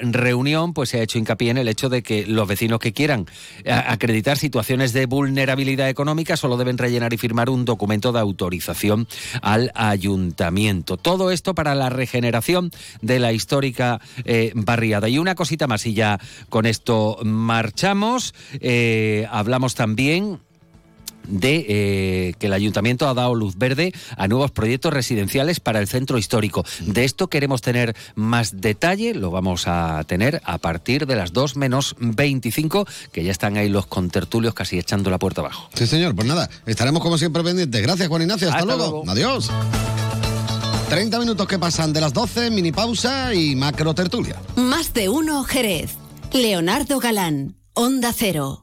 reunión, 0.03 0.75
pues 0.75 0.91
se 0.91 1.01
ha 1.01 1.03
hecho 1.03 1.19
hincapié 1.19 1.51
en 1.51 1.59
el 1.59 1.69
hecho 1.69 1.89
de 1.89 2.03
que 2.03 2.27
los 2.27 2.49
vecinos 2.49 2.81
que 2.81 2.93
quieran 2.93 3.27
acreditar 3.67 4.39
situaciones 4.39 4.93
de 4.93 5.07
vulnerabilidad 5.07 5.89
económica 5.89 6.37
solo 6.37 6.57
deben 6.57 6.79
rellenar 6.79 7.13
y 7.13 7.19
firmar 7.19 7.51
un 7.51 7.65
documento 7.65 7.90
de 7.91 8.21
autorización 8.21 9.09
al 9.43 9.73
ayuntamiento. 9.75 10.97
Todo 10.97 11.33
esto 11.33 11.55
para 11.55 11.75
la 11.75 11.91
regeneración 11.91 12.71
de 13.03 13.19
la 13.19 13.33
histórica 13.33 14.01
eh, 14.25 14.53
barriada. 14.55 15.09
Y 15.09 15.19
una 15.19 15.35
cosita 15.35 15.67
más 15.67 15.85
y 15.87 15.95
ya 15.95 16.21
con 16.49 16.67
esto 16.67 17.19
marchamos. 17.25 18.33
Eh, 18.61 19.27
hablamos 19.31 19.75
también 19.75 20.39
de 21.29 21.67
eh, 21.69 22.35
que 22.39 22.47
el 22.47 22.53
ayuntamiento 22.53 23.09
ha 23.09 23.15
dado 23.15 23.35
luz 23.35 23.57
verde 23.57 23.93
a 24.17 24.29
nuevos 24.29 24.51
proyectos 24.51 24.93
residenciales 24.93 25.61
para 25.61 25.79
el 25.81 25.89
centro 25.89 26.19
histórico. 26.19 26.65
De 26.81 27.05
esto 27.05 27.29
queremos 27.29 27.63
tener 27.63 27.95
más 28.15 28.61
detalle, 28.61 29.15
lo 29.15 29.31
vamos 29.31 29.65
a 29.67 30.03
tener 30.05 30.41
a 30.45 30.59
partir 30.59 31.07
de 31.07 31.17
las 31.17 31.33
2 31.33 31.57
menos 31.57 31.97
25, 31.99 32.87
que 33.13 33.25
ya 33.25 33.31
están 33.31 33.57
ahí 33.57 33.69
los 33.69 33.87
contertulios 33.87 34.55
casi 34.55 34.79
echando 34.79 35.11
la 35.11 35.19
puerta 35.19 35.41
abajo. 35.41 35.69
Sí, 35.75 35.87
señor, 35.87 36.15
pues 36.15 36.27
nada, 36.27 36.49
estaremos 36.67 37.03
como 37.03 37.19
siempre 37.19 37.43
pendientes. 37.43 37.81
Gracias, 37.83 38.09
Juan 38.09 38.23
Ignacio, 38.23 38.49
hasta, 38.49 38.61
Hasta 38.61 38.77
luego. 38.77 39.05
luego. 39.05 39.11
Adiós. 39.11 39.51
30 40.89 41.21
minutos 41.21 41.47
que 41.47 41.59
pasan 41.59 41.93
de 41.93 42.01
las 42.01 42.13
12, 42.13 42.51
mini 42.51 42.73
pausa 42.73 43.33
y 43.33 43.55
macro 43.55 43.95
tertulia. 43.95 44.37
Más 44.57 44.93
de 44.93 45.09
uno 45.09 45.45
Jerez. 45.45 45.93
Leonardo 46.33 46.99
Galán, 46.99 47.55
Onda 47.75 48.13
Cero. 48.13 48.63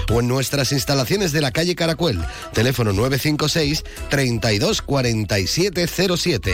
o 0.09 0.19
en 0.19 0.27
nuestras 0.27 0.71
instalaciones 0.71 1.31
de 1.31 1.41
la 1.41 1.51
calle 1.51 1.75
Caracuel. 1.75 2.19
Teléfono 2.53 2.93
956 2.93 3.83
32 4.09 4.81
47 4.81 5.87
07. 5.87 6.53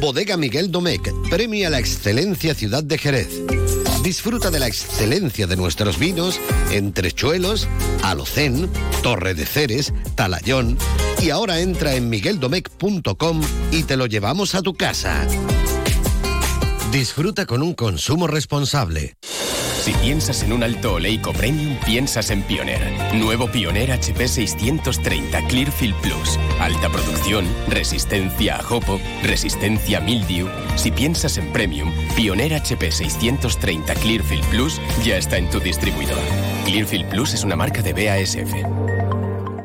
Bodega 0.00 0.36
Miguel 0.36 0.70
Domecq 0.70 1.10
premia 1.30 1.70
la 1.70 1.78
excelencia 1.78 2.54
Ciudad 2.54 2.84
de 2.84 2.98
Jerez. 2.98 3.28
Disfruta 4.02 4.50
de 4.50 4.60
la 4.60 4.68
excelencia 4.68 5.48
de 5.48 5.56
nuestros 5.56 5.98
vinos 5.98 6.38
en 6.70 6.92
Trechuelos, 6.92 7.66
Alocén, 8.02 8.70
Torre 9.02 9.34
de 9.34 9.46
Ceres, 9.46 9.92
Talayón 10.14 10.78
y 11.20 11.30
ahora 11.30 11.60
entra 11.60 11.96
en 11.96 12.08
migueldomecq.com 12.08 13.40
y 13.72 13.82
te 13.82 13.96
lo 13.96 14.06
llevamos 14.06 14.54
a 14.54 14.62
tu 14.62 14.74
casa. 14.74 15.26
Disfruta 16.92 17.46
con 17.46 17.62
un 17.62 17.74
consumo 17.74 18.26
responsable. 18.26 19.16
Si 19.86 19.92
piensas 19.92 20.42
en 20.42 20.52
un 20.52 20.64
alto 20.64 20.94
oleico 20.94 21.32
premium, 21.32 21.76
piensas 21.86 22.30
en 22.30 22.42
Pioneer. 22.42 23.14
Nuevo 23.14 23.46
Pioneer 23.46 23.92
HP 23.92 24.26
630 24.26 25.46
Clearfield 25.46 25.94
Plus. 26.00 26.40
Alta 26.58 26.90
producción, 26.90 27.46
resistencia 27.68 28.56
a 28.56 28.62
jopo, 28.64 28.98
resistencia 29.22 29.98
a 29.98 30.00
mildew. 30.00 30.48
Si 30.74 30.90
piensas 30.90 31.38
en 31.38 31.52
premium, 31.52 31.92
Pioneer 32.16 32.54
HP 32.54 32.90
630 32.90 33.94
Clearfield 33.94 34.44
Plus 34.46 34.80
ya 35.04 35.18
está 35.18 35.36
en 35.38 35.48
tu 35.50 35.60
distribuidor. 35.60 36.18
Clearfield 36.64 37.08
Plus 37.08 37.34
es 37.34 37.44
una 37.44 37.54
marca 37.54 37.80
de 37.80 37.92
BASF. 37.92 38.54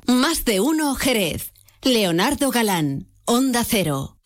Más 0.05 0.45
de 0.45 0.59
uno 0.59 0.93
Jerez. 0.93 1.51
Leonardo 1.81 2.51
Galán, 2.51 3.07
Onda 3.25 3.63
Cero. 3.67 4.19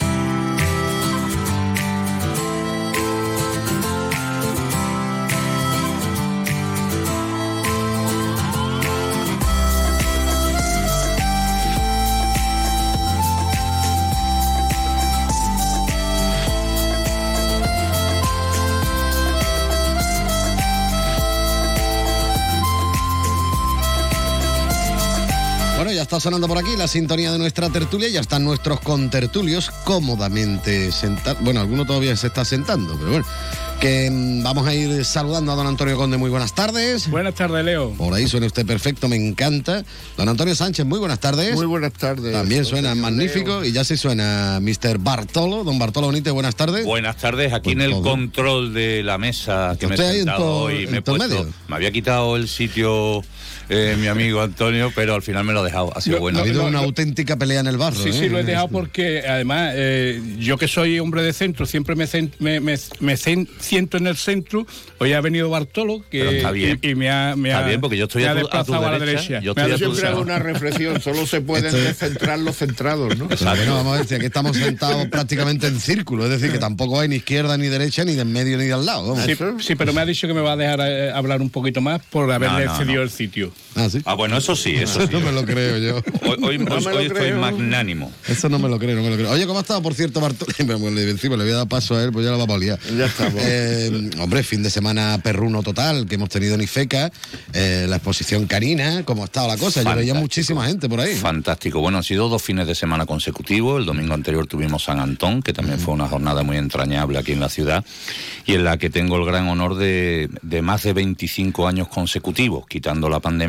Está 26.18 26.30
sonando 26.30 26.48
por 26.48 26.58
aquí 26.58 26.78
la 26.78 26.88
sintonía 26.88 27.30
de 27.30 27.38
nuestra 27.38 27.70
tertulia, 27.70 28.08
ya 28.08 28.22
están 28.22 28.46
nuestros 28.46 28.80
contertulios 28.80 29.70
cómodamente 29.84 30.90
sentados. 30.94 31.44
Bueno, 31.44 31.60
alguno 31.60 31.84
todavía 31.86 32.16
se 32.16 32.28
está 32.28 32.46
sentando, 32.46 32.96
pero 32.98 33.12
bueno. 33.12 33.26
Que 33.82 34.10
mm, 34.10 34.42
vamos 34.42 34.66
a 34.66 34.74
ir 34.74 35.04
saludando 35.04 35.52
a 35.52 35.56
don 35.56 35.68
Antonio 35.68 35.98
Conde, 35.98 36.16
muy 36.16 36.30
buenas 36.30 36.56
tardes. 36.56 37.10
Buenas 37.10 37.36
tardes, 37.36 37.66
Leo. 37.66 37.92
Por 37.98 38.14
ahí 38.14 38.26
suena 38.30 38.46
usted 38.48 38.66
perfecto, 38.66 39.10
me 39.10 39.18
encanta. 39.18 39.84
Don 40.16 40.30
Antonio 40.30 40.56
Sánchez, 40.56 40.86
muy 40.86 41.00
buenas 41.00 41.20
tardes. 41.20 41.54
Muy 41.54 41.66
buenas 41.66 41.92
tardes. 41.92 42.32
También 42.32 42.64
suena 42.64 42.94
Leo. 42.94 43.04
magnífico 43.04 43.66
y 43.66 43.74
ya 43.74 43.84
se 43.84 43.98
suena 43.98 44.60
Mr. 44.62 44.98
Bartolo. 45.00 45.66
Don 45.66 45.78
Bartolo 45.78 46.08
Bonite, 46.08 46.32
buenas 46.32 46.56
tardes. 46.56 46.86
Buenas 46.86 47.18
tardes, 47.18 47.52
aquí 47.52 47.72
en 47.72 47.82
el 47.82 47.92
todo. 47.92 48.04
control 48.04 48.74
de 48.74 49.04
la 49.04 49.18
mesa 49.18 49.76
que 49.78 49.88
me 49.88 49.96
he 49.96 49.98
usted 49.98 50.10
ahí 50.10 50.18
en 50.20 50.24
sentado 50.24 50.46
hoy. 50.62 50.84
he 50.90 51.02
puesto- 51.02 51.48
me 51.68 51.76
había 51.76 51.92
quitado 51.92 52.38
el 52.38 52.48
sitio 52.48 53.22
eh, 53.70 53.96
mi 54.00 54.08
amigo 54.08 54.42
Antonio, 54.42 54.92
pero 54.96 55.16
al 55.16 55.22
final 55.22 55.44
me 55.44 55.54
lo 55.54 55.62
ha 55.62 55.64
dejado. 55.64 55.92
Ha 55.96 56.02
sido 56.02 56.18
No, 56.18 56.22
bueno. 56.22 56.40
ha 56.40 56.42
habido 56.42 56.62
no, 56.64 56.68
una 56.70 56.80
no. 56.80 56.86
auténtica 56.86 57.38
pelea 57.38 57.60
en 57.62 57.68
el 57.68 57.78
barro. 57.78 57.98
Sí, 58.02 58.10
¿eh? 58.10 58.14
sí, 58.14 58.30
lo 58.30 58.40
he 58.40 58.44
dejado 58.44 58.68
porque 58.70 59.24
además 59.28 59.74
eh, 59.76 60.22
yo 60.40 60.58
que 60.58 60.68
soy 60.68 61.00
hombre 61.00 61.22
de 61.24 61.34
centro, 61.34 61.66
siempre 61.66 61.96
me, 61.96 62.06
cen- 62.06 62.32
me, 62.40 62.60
me- 62.60 62.78
siento 63.18 63.98
en 63.98 64.08
el 64.08 64.16
centro. 64.18 64.66
Hoy 65.00 65.14
ha 65.14 65.22
venido 65.22 65.50
Bartolo 65.50 66.04
que, 66.10 66.38
está 66.38 66.52
bien. 66.52 66.80
y, 66.82 66.90
y 66.90 66.96
me 66.96 67.10
ha, 67.10 67.36
me 67.36 67.50
Está 67.50 67.64
ha- 67.64 67.68
bien, 67.68 67.82
porque 67.82 67.98
yo 67.98 68.06
estoy 68.06 68.24
me 68.24 68.28
a 68.30 68.32
ha 68.32 68.36
tu- 68.36 68.40
a 68.48 68.50
tu 68.50 68.58
desplazado 68.58 68.88
a 68.88 68.92
la 68.92 69.00
derecha, 69.00 69.22
derecha. 69.22 69.40
yo 69.42 69.56
Me 69.56 69.62
ha 69.62 69.66
estoy 69.68 69.88
tu 69.88 69.96
derecha. 69.96 70.08
hago 70.14 70.22
una 70.22 70.40
reflexión, 70.40 71.02
solo 71.02 71.26
se 71.26 71.42
pueden 71.42 71.66
Esto 71.68 71.78
descentrar 71.78 72.40
los 72.40 72.56
centrados, 72.58 73.18
¿no? 73.18 73.28
Bueno, 73.28 73.76
vamos 73.76 74.00
a 74.00 74.04
si 74.06 74.16
aquí 74.16 74.26
estamos 74.26 74.56
sentados 74.58 75.08
prácticamente 75.08 75.68
en 75.68 75.80
círculo, 75.80 76.24
es 76.26 76.30
decir, 76.30 76.52
que 76.52 76.60
tampoco 76.60 77.00
hay 77.00 77.08
ni 77.10 77.16
izquierda 77.18 77.58
ni 77.58 77.68
derecha, 77.68 78.04
ni 78.06 78.14
de 78.16 78.22
en 78.22 78.32
medio 78.32 78.58
ni 78.58 78.66
de 78.66 78.74
al 78.74 78.86
lado. 78.86 79.16
Sí, 79.26 79.34
sí, 79.60 79.76
pero 79.76 79.94
me 79.94 80.02
ha 80.02 80.06
dicho 80.06 80.28
que 80.28 80.34
me 80.34 80.42
va 80.42 80.54
a 80.54 80.56
dejar 80.56 80.80
eh, 80.82 81.12
hablar 81.12 81.42
un 81.42 81.50
poquito 81.50 81.82
más 81.82 82.02
por 82.10 82.32
haberle 82.32 82.66
No, 82.66 82.72
no, 82.74 82.78
cedido 82.78 82.96
no. 82.98 83.02
el 83.04 83.10
sitio. 83.10 83.52
Ah, 83.78 83.90
sí. 83.90 84.00
Ah, 84.06 84.14
bueno, 84.14 84.38
eso 84.38 84.56
sí, 84.56 84.72
eso 84.76 85.02
sí. 85.06 85.08
no 85.12 85.20
me 85.20 85.34
lo 85.34 85.44
creo 85.46 85.78
yo. 85.78 85.98
Hoy, 86.22 86.38
hoy- 86.44 86.58
No 86.60 86.80
lo 86.80 87.00
estoy 87.02 87.34
magnánimo. 87.34 88.10
Eso 88.26 88.48
no 88.48 88.58
me 88.58 88.70
lo 88.70 88.80
creo, 88.80 88.96
no 88.96 89.04
me 89.04 89.10
lo 89.10 89.18
creo. 89.18 89.30
Oye, 89.32 89.46
¿cómo 89.46 89.60
ha 89.60 89.64
estado, 89.64 89.82
por 89.82 89.94
cierto, 89.94 90.22
Bartolo? 90.22 90.52
Le, 90.92 91.10
encima 91.10 91.36
le 91.36 91.44
voy 91.44 91.52
a 91.52 91.58
dar 91.58 91.68
paso 91.68 91.94
a 91.98 92.02
él, 92.04 92.12
pues 92.14 92.24
ya 92.24 92.32
la 92.32 92.38
vamos 92.38 92.56
a 92.56 92.60
liar. 92.60 92.80
Ya 92.98 93.06
estamos. 93.08 93.42
Eh, 93.46 94.12
hombre, 94.20 94.44
fin 94.44 94.64
de 94.64 94.70
semana 94.70 95.20
perruno 95.22 95.62
total 95.62 96.06
que 96.08 96.16
hemos 96.16 96.30
tenido 96.30 96.56
en 96.56 96.62
Ifeca, 96.62 97.12
eh, 97.52 97.86
la 97.90 97.98
exposición 97.98 98.46
canina, 98.48 99.04
¿cómo 99.04 99.24
ha 99.24 99.26
estado 99.26 99.50
la 99.50 99.58
cosa? 99.58 99.82
Yo 99.82 99.90
veía 99.90 99.96
Fantástico. 100.14 100.20
muchísima 100.22 100.68
gente 100.68 100.88
por 100.88 101.02
ahí. 101.02 101.14
Fantástico. 101.16 101.82
Bueno, 101.82 101.98
han 101.98 102.04
sido 102.06 102.30
dos 102.30 102.42
fines 102.42 102.68
de 102.68 102.76
semana 102.76 103.06
consecutivos. 103.06 103.82
El 103.82 103.86
domingo 103.86 104.14
anterior 104.14 104.48
tuvimos 104.48 104.86
San 104.86 105.02
Antón, 105.02 105.42
que 105.42 105.52
también 105.52 105.80
fue 105.80 105.94
una 105.94 106.08
jornada 106.08 106.44
muy 106.44 106.56
entrañable 106.56 107.20
aquí 107.20 107.34
en 107.34 107.42
la 107.42 107.50
ciudad, 107.50 107.84
y 108.46 108.54
en 108.54 108.64
la 108.64 108.78
que 108.78 108.90
tengo 108.90 109.18
el 109.18 109.26
gran 109.26 109.50
honor 109.50 109.76
de, 109.76 110.30
de 110.44 110.62
más 110.62 110.84
de 110.84 110.94
25 110.94 111.68
años 111.68 111.90
consecutivos, 111.90 112.66
quitando 112.68 113.10
la 113.10 113.20
pandemia, 113.20 113.45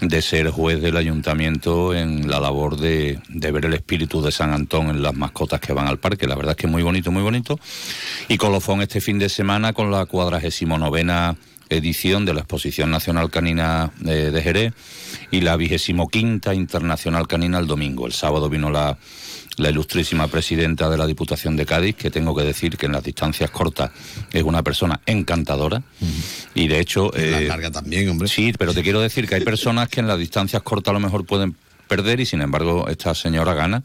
de 0.00 0.22
ser 0.22 0.50
juez 0.50 0.80
del 0.80 0.96
ayuntamiento 0.96 1.94
en 1.94 2.28
la 2.30 2.40
labor 2.40 2.76
de, 2.76 3.18
de 3.28 3.52
ver 3.52 3.66
el 3.66 3.74
espíritu 3.74 4.22
de 4.22 4.32
San 4.32 4.52
Antón 4.52 4.90
en 4.90 5.02
las 5.02 5.14
mascotas 5.14 5.60
que 5.60 5.72
van 5.72 5.86
al 5.86 5.98
parque. 5.98 6.26
La 6.26 6.34
verdad 6.34 6.52
es 6.52 6.56
que 6.56 6.66
es 6.66 6.72
muy 6.72 6.82
bonito, 6.82 7.10
muy 7.10 7.22
bonito. 7.22 7.58
Y 8.28 8.36
colofón 8.36 8.82
este 8.82 9.00
fin 9.00 9.18
de 9.18 9.28
semana 9.28 9.72
con 9.72 9.90
la 9.90 10.06
cuadragésimo 10.06 10.78
novena 10.78 11.36
edición 11.70 12.24
de 12.24 12.34
la 12.34 12.40
Exposición 12.40 12.90
Nacional 12.90 13.30
Canina 13.30 13.92
eh, 14.04 14.30
de 14.32 14.42
Jerez 14.42 14.74
y 15.30 15.40
la 15.40 15.56
vigésimo 15.56 16.08
quinta 16.08 16.52
Internacional 16.52 17.26
Canina 17.28 17.58
el 17.58 17.66
domingo. 17.66 18.06
El 18.06 18.12
sábado 18.12 18.48
vino 18.48 18.70
la, 18.70 18.98
la 19.60 19.70
ilustrísima 19.70 20.28
presidenta 20.28 20.88
de 20.88 20.96
la 20.96 21.06
Diputación 21.06 21.56
de 21.56 21.66
Cádiz, 21.66 21.94
que 21.94 22.10
tengo 22.10 22.34
que 22.34 22.42
decir 22.42 22.76
que 22.76 22.86
en 22.86 22.92
las 22.92 23.04
distancias 23.04 23.50
cortas 23.50 23.90
es 24.32 24.42
una 24.42 24.62
persona 24.62 25.00
encantadora. 25.06 25.82
Y 26.54 26.68
de 26.68 26.80
hecho... 26.80 27.10
La 27.14 27.40
eh, 27.40 27.48
larga 27.48 27.70
también, 27.70 28.08
hombre. 28.08 28.28
Sí, 28.28 28.52
pero 28.58 28.72
te 28.74 28.82
quiero 28.82 29.00
decir 29.00 29.28
que 29.28 29.36
hay 29.36 29.44
personas 29.44 29.88
que 29.88 30.00
en 30.00 30.06
las 30.06 30.18
distancias 30.18 30.62
cortas 30.62 30.90
a 30.90 30.94
lo 30.94 31.00
mejor 31.00 31.24
pueden 31.24 31.54
perder 31.88 32.20
y 32.20 32.26
sin 32.26 32.40
embargo 32.40 32.86
esta 32.88 33.14
señora 33.14 33.52
gana. 33.52 33.82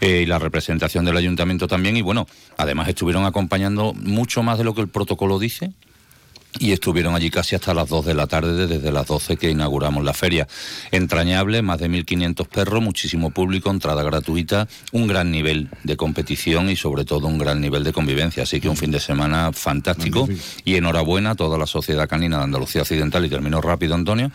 Eh, 0.00 0.22
y 0.22 0.26
la 0.26 0.38
representación 0.38 1.04
del 1.04 1.16
ayuntamiento 1.16 1.68
también. 1.68 1.96
Y 1.96 2.02
bueno 2.02 2.26
además 2.56 2.88
estuvieron 2.88 3.24
acompañando 3.24 3.94
mucho 3.94 4.42
más 4.42 4.58
de 4.58 4.64
lo 4.64 4.74
que 4.74 4.80
el 4.80 4.88
protocolo 4.88 5.38
dice 5.38 5.72
y 6.58 6.72
estuvieron 6.72 7.14
allí 7.14 7.30
casi 7.30 7.54
hasta 7.54 7.72
las 7.74 7.88
2 7.88 8.06
de 8.06 8.14
la 8.14 8.26
tarde, 8.26 8.66
desde 8.66 8.90
las 8.92 9.06
12 9.06 9.36
que 9.36 9.50
inauguramos 9.50 10.04
la 10.04 10.12
feria. 10.14 10.48
Entrañable, 10.90 11.62
más 11.62 11.78
de 11.78 11.88
1.500 11.88 12.46
perros, 12.48 12.82
muchísimo 12.82 13.30
público, 13.30 13.70
entrada 13.70 14.02
gratuita, 14.02 14.68
un 14.92 15.06
gran 15.06 15.30
nivel 15.30 15.68
de 15.84 15.96
competición 15.96 16.68
y 16.70 16.76
sobre 16.76 17.04
todo 17.04 17.26
un 17.28 17.38
gran 17.38 17.60
nivel 17.60 17.84
de 17.84 17.92
convivencia. 17.92 18.42
Así 18.42 18.60
que 18.60 18.68
un 18.68 18.76
fin 18.76 18.90
de 18.90 19.00
semana 19.00 19.52
fantástico 19.52 20.28
y 20.64 20.76
enhorabuena 20.76 21.30
a 21.30 21.34
toda 21.34 21.56
la 21.58 21.66
sociedad 21.66 22.08
canina 22.08 22.38
de 22.38 22.44
Andalucía 22.44 22.82
Occidental, 22.82 23.24
y 23.24 23.28
termino 23.28 23.60
rápido, 23.60 23.94
Antonio, 23.94 24.30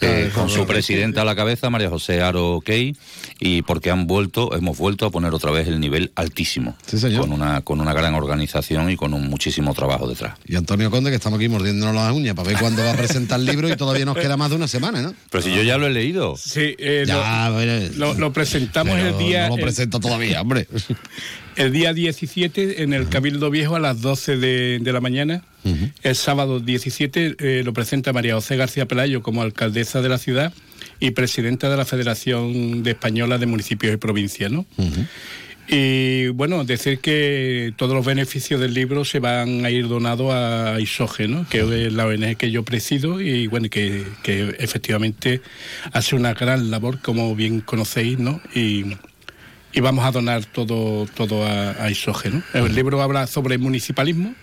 eh, 0.00 0.30
con 0.34 0.48
su 0.48 0.66
presidenta 0.66 1.22
a 1.22 1.24
la 1.24 1.36
cabeza, 1.36 1.70
María 1.70 1.88
José 1.90 2.20
Aro 2.22 2.60
Key, 2.64 2.96
y 3.38 3.62
porque 3.62 3.90
han 3.90 4.06
vuelto, 4.06 4.54
hemos 4.56 4.76
vuelto 4.76 5.06
a 5.06 5.10
poner 5.10 5.32
otra 5.34 5.50
vez 5.50 5.68
el 5.68 5.78
nivel 5.80 6.10
altísimo, 6.14 6.76
Sí, 6.86 6.98
señor. 6.98 7.22
con 7.22 7.32
una, 7.32 7.60
con 7.62 7.80
una 7.80 7.92
gran 7.92 8.14
organización 8.14 8.90
y 8.90 8.96
con 8.96 9.14
un 9.14 9.28
muchísimo 9.28 9.74
trabajo 9.74 10.08
detrás. 10.08 10.34
Y 10.46 10.56
Antonio 10.56 10.90
Conde, 10.90 11.10
que 11.10 11.16
estamos 11.16 11.38
aquí 11.38 11.48
mordiéndonos 11.60 11.94
las 11.94 12.12
uñas 12.12 12.34
para 12.34 12.48
ver 12.48 12.58
cuándo 12.58 12.82
va 12.82 12.92
a 12.92 12.96
presentar 12.96 13.38
el 13.38 13.46
libro 13.46 13.68
y 13.68 13.76
todavía 13.76 14.04
nos 14.06 14.16
queda 14.16 14.36
más 14.36 14.48
de 14.50 14.56
una 14.56 14.66
semana, 14.68 15.02
¿no? 15.02 15.14
Pero 15.30 15.42
si 15.42 15.54
yo 15.54 15.62
ya 15.62 15.76
lo 15.76 15.86
he 15.86 15.90
leído. 15.90 16.36
Sí, 16.36 16.74
eh, 16.78 17.04
Ya, 17.06 17.48
lo, 17.48 17.54
bueno, 17.54 17.72
lo- 17.96 18.14
lo 18.14 18.32
presentamos 18.32 18.98
el 18.98 19.16
día. 19.18 19.42
No 19.44 19.48
lo 19.50 19.54
el- 19.56 19.62
presento 19.62 20.00
todavía, 20.00 20.40
hombre. 20.40 20.66
El 21.56 21.72
día 21.72 21.92
17 21.92 22.82
en 22.82 22.94
el 22.94 23.08
Cabildo 23.08 23.50
Viejo 23.50 23.76
a 23.76 23.80
las 23.80 24.00
12 24.00 24.36
de, 24.38 24.78
de 24.80 24.92
la 24.92 25.00
mañana. 25.00 25.44
El 26.02 26.16
sábado 26.16 26.58
17 26.60 27.36
eh, 27.38 27.62
lo 27.64 27.74
presenta 27.74 28.14
María 28.14 28.34
José 28.34 28.56
García 28.56 28.86
Pelayo 28.86 29.22
como 29.22 29.42
alcaldesa 29.42 30.00
de 30.00 30.08
la 30.08 30.16
ciudad 30.16 30.54
y 31.00 31.10
presidenta 31.10 31.68
de 31.68 31.76
la 31.76 31.84
Federación 31.84 32.82
de 32.82 32.92
Española 32.92 33.36
de 33.36 33.44
Municipios 33.44 33.92
y 33.92 33.98
Provincias. 33.98 34.50
¿no? 34.50 34.64
Y 35.72 36.26
bueno, 36.28 36.64
decir 36.64 36.98
que 36.98 37.72
todos 37.76 37.94
los 37.94 38.04
beneficios 38.04 38.60
del 38.60 38.74
libro 38.74 39.04
se 39.04 39.20
van 39.20 39.64
a 39.64 39.70
ir 39.70 39.86
donados 39.86 40.32
a 40.34 40.80
ISOGE, 40.80 41.28
¿no? 41.28 41.46
que 41.48 41.60
es 41.60 41.92
la 41.92 42.06
ONG 42.06 42.36
que 42.36 42.50
yo 42.50 42.64
presido 42.64 43.20
y 43.20 43.46
bueno, 43.46 43.68
que, 43.70 44.04
que 44.24 44.56
efectivamente 44.58 45.42
hace 45.92 46.16
una 46.16 46.34
gran 46.34 46.72
labor, 46.72 46.98
como 47.00 47.36
bien 47.36 47.60
conocéis, 47.60 48.18
¿no? 48.18 48.40
Y, 48.52 48.96
y 49.72 49.80
vamos 49.80 50.04
a 50.04 50.10
donar 50.10 50.44
todo, 50.44 51.06
todo 51.14 51.44
a, 51.46 51.84
a 51.84 51.88
ISOGE. 51.88 52.30
¿no? 52.30 52.42
El 52.52 52.74
libro 52.74 53.00
habla 53.00 53.28
sobre 53.28 53.56
municipalismo, 53.56 54.34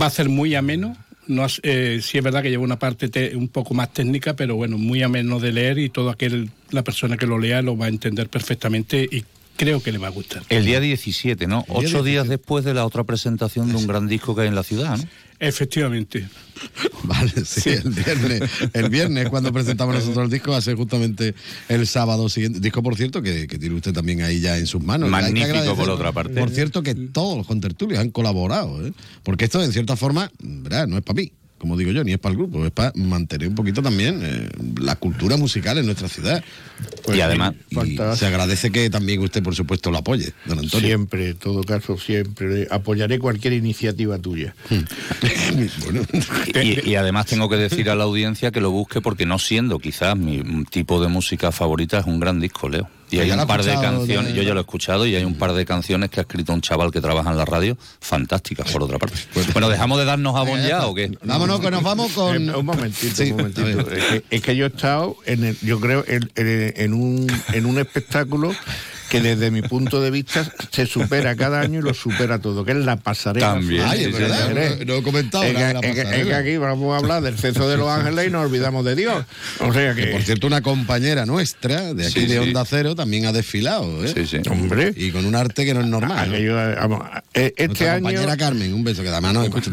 va 0.00 0.06
a 0.06 0.10
ser 0.10 0.28
muy 0.28 0.54
ameno. 0.54 0.96
No, 1.26 1.46
eh, 1.64 1.98
sí 2.02 2.18
es 2.18 2.22
verdad 2.24 2.42
que 2.42 2.50
lleva 2.50 2.62
una 2.62 2.78
parte 2.78 3.08
te- 3.08 3.34
un 3.34 3.48
poco 3.48 3.74
más 3.74 3.92
técnica, 3.92 4.36
pero 4.36 4.54
bueno, 4.54 4.78
muy 4.78 5.02
ameno 5.02 5.40
de 5.40 5.50
leer 5.52 5.78
y 5.78 5.88
todo 5.88 6.10
aquel, 6.10 6.50
la 6.70 6.84
persona 6.84 7.16
que 7.16 7.26
lo 7.26 7.38
lea 7.38 7.62
lo 7.62 7.76
va 7.76 7.86
a 7.86 7.88
entender 7.88 8.28
perfectamente 8.28 9.08
y 9.10 9.24
creo 9.56 9.82
que 9.82 9.92
le 9.92 9.98
va 9.98 10.08
a 10.08 10.10
gustar. 10.10 10.42
El 10.48 10.64
día 10.64 10.80
17, 10.80 11.46
¿no? 11.46 11.64
Día 11.66 11.74
Ocho 11.76 12.02
17. 12.02 12.10
días 12.10 12.28
después 12.28 12.64
de 12.64 12.74
la 12.74 12.84
otra 12.84 13.04
presentación 13.04 13.68
de 13.68 13.76
un 13.76 13.86
gran 13.86 14.06
disco 14.06 14.34
que 14.34 14.42
hay 14.42 14.48
en 14.48 14.54
la 14.54 14.62
ciudad, 14.62 14.96
¿no? 14.96 15.04
Efectivamente. 15.40 16.28
Vale, 17.02 17.44
sí, 17.44 17.70
el 17.70 17.90
viernes. 17.90 18.50
El 18.72 18.88
viernes 18.88 19.28
cuando 19.28 19.52
presentamos 19.52 19.94
nosotros 19.94 20.24
el 20.24 20.30
disco 20.30 20.52
va 20.52 20.58
a 20.58 20.62
ser 20.62 20.76
justamente 20.76 21.34
el 21.68 21.86
sábado 21.86 22.28
siguiente. 22.28 22.60
Disco, 22.60 22.82
por 22.82 22.96
cierto, 22.96 23.20
que, 23.20 23.46
que 23.46 23.58
tiene 23.58 23.74
usted 23.74 23.92
también 23.92 24.22
ahí 24.22 24.40
ya 24.40 24.56
en 24.56 24.66
sus 24.66 24.82
manos. 24.82 25.10
Magnífico, 25.10 25.74
por 25.76 25.90
otra 25.90 26.12
parte. 26.12 26.38
Por 26.38 26.50
cierto, 26.50 26.82
que 26.82 26.94
todos 26.94 27.36
los 27.36 27.46
contertulios 27.46 28.00
han 28.00 28.10
colaborado, 28.10 28.86
¿eh? 28.86 28.92
porque 29.22 29.44
esto 29.44 29.62
en 29.62 29.72
cierta 29.72 29.96
forma, 29.96 30.30
¿verdad? 30.40 30.86
no 30.86 30.96
es 30.96 31.02
para 31.02 31.20
mí. 31.20 31.32
Como 31.64 31.78
digo 31.78 31.92
yo, 31.92 32.04
ni 32.04 32.12
es 32.12 32.18
para 32.18 32.32
el 32.32 32.36
grupo, 32.36 32.66
es 32.66 32.72
para 32.72 32.92
mantener 32.94 33.48
un 33.48 33.54
poquito 33.54 33.80
también 33.80 34.20
eh, 34.22 34.50
la 34.82 34.96
cultura 34.96 35.38
musical 35.38 35.78
en 35.78 35.86
nuestra 35.86 36.08
ciudad. 36.10 36.44
Y 37.10 37.20
además- 37.20 37.54
y 37.70 37.96
se 38.18 38.26
agradece 38.26 38.70
que 38.70 38.90
también 38.90 39.22
usted, 39.22 39.42
por 39.42 39.54
supuesto, 39.54 39.90
lo 39.90 39.96
apoye, 39.96 40.34
don 40.44 40.58
Antonio. 40.58 40.86
Siempre, 40.86 41.30
en 41.30 41.36
todo 41.38 41.62
caso, 41.64 41.96
siempre. 41.96 42.68
Apoyaré 42.70 43.18
cualquier 43.18 43.54
iniciativa 43.54 44.18
tuya. 44.18 44.54
Y, 46.62 46.90
y 46.90 46.96
además 46.96 47.24
tengo 47.26 47.48
que 47.48 47.56
decir 47.56 47.88
a 47.88 47.94
la 47.94 48.04
audiencia 48.04 48.50
que 48.50 48.60
lo 48.60 48.70
busque 48.70 49.00
porque 49.00 49.24
no 49.24 49.38
siendo 49.38 49.78
quizás 49.78 50.16
mi 50.18 50.42
tipo 50.70 51.00
de 51.00 51.08
música 51.08 51.50
favorita 51.50 51.98
es 52.00 52.04
un 52.06 52.20
gran 52.20 52.40
disco, 52.40 52.68
Leo. 52.68 52.88
Y 53.10 53.16
Pues 53.16 53.30
hay 53.32 53.38
un 53.38 53.46
par 53.46 53.62
de 53.64 53.72
canciones, 53.74 54.32
de- 54.32 54.36
yo 54.38 54.42
ya 54.42 54.54
lo 54.54 54.60
he 54.60 54.62
escuchado 54.62 55.06
y 55.06 55.14
hay 55.14 55.24
un 55.24 55.34
par 55.34 55.52
de 55.52 55.64
canciones 55.64 56.10
que 56.10 56.20
ha 56.20 56.22
escrito 56.22 56.52
un 56.52 56.60
chaval 56.60 56.90
que 56.90 57.00
trabaja 57.00 57.30
en 57.30 57.36
la 57.36 57.44
radio, 57.44 57.76
fantásticas 58.00 58.70
por 58.72 58.82
otra 58.82 58.98
parte. 58.98 59.16
Bueno, 59.52 59.68
dejamos 59.68 59.98
de 59.98 60.04
darnos 60.04 60.34
jabón 60.34 60.60
ya 60.62 60.68
ya 60.68 60.74
está. 60.76 60.86
o 60.88 60.94
qué? 60.94 61.16
Vámonos 61.22 61.60
que 61.60 61.70
nos 61.70 61.82
vamos 61.82 62.12
con... 62.12 62.48
Eh, 62.48 62.52
un 62.56 62.66
momentito, 62.66 63.14
Sí, 63.14 63.30
un 63.30 63.36
momentito. 63.38 63.68
Es 63.68 64.04
que, 64.04 64.24
es 64.30 64.42
que 64.42 64.56
yo 64.56 64.64
he 64.64 64.68
estado, 64.68 65.16
en 65.26 65.44
el- 65.44 65.58
yo 65.60 65.78
creo, 65.80 66.04
en, 66.08 66.30
en- 66.34 66.74
en 66.76 66.94
un, 66.94 67.26
en 67.52 67.66
un 67.66 67.78
espectáculo 67.78 68.52
que 69.14 69.20
desde 69.20 69.50
mi 69.50 69.62
punto 69.62 70.00
de 70.00 70.10
vista 70.10 70.50
se 70.70 70.86
supera 70.86 71.36
cada 71.36 71.60
año 71.60 71.78
y 71.78 71.82
lo 71.82 71.94
supera 71.94 72.38
todo, 72.40 72.64
que 72.64 72.72
es 72.72 72.78
la 72.78 72.96
pasarela. 72.96 73.54
También, 73.54 73.82
Ay, 73.86 74.04
es 74.04 74.12
verdad, 74.12 74.48
Jerez. 74.48 74.78
no, 74.80 74.84
no 74.86 74.94
he 74.96 75.02
comentado 75.02 75.44
Es 75.44 75.54
que, 75.54 75.70
es 75.88 75.94
que- 75.94 76.20
es 76.20 76.26
que 76.26 76.34
aquí 76.34 76.56
vamos 76.56 76.94
a 76.94 76.98
hablar 76.98 77.22
del 77.22 77.38
censo 77.38 77.68
de 77.68 77.76
los 77.76 77.88
ángeles 77.88 78.26
y 78.26 78.30
nos 78.30 78.46
olvidamos 78.46 78.84
de 78.84 78.96
Dios. 78.96 79.24
O 79.60 79.72
sea 79.72 79.94
Que 79.94 80.06
que, 80.06 80.06
por 80.12 80.22
cierto, 80.22 80.46
una 80.46 80.60
compañera 80.62 81.26
nuestra 81.26 81.94
de 81.94 82.06
aquí 82.06 82.20
Sí, 82.20 82.26
de. 82.26 82.38
Onda 82.40 82.64
Cero 82.64 82.94
también 82.94 83.26
ha 83.26 83.32
desfilado, 83.32 84.04
¿eh? 84.04 84.12
Sí, 84.14 84.26
sí. 84.26 84.38
hombre, 84.50 84.92
Y 84.96 85.10
con 85.10 85.24
un 85.24 85.34
arte 85.34 85.64
que 85.64 85.74
no 85.74 85.80
es 85.80 85.86
normal. 85.86 86.30
¿no? 86.30 86.36
eh, 86.36 86.74
vamos, 86.76 87.02
eh, 87.34 87.52
este 87.56 87.66
Nuestra 87.66 87.92
año, 87.94 88.02
compañera 88.04 88.36
Carmen, 88.36 88.74
un 88.74 88.84
beso 88.84 89.02
que 89.02 89.08
además 89.08 89.34
no 89.34 89.42
escucha. 89.44 89.70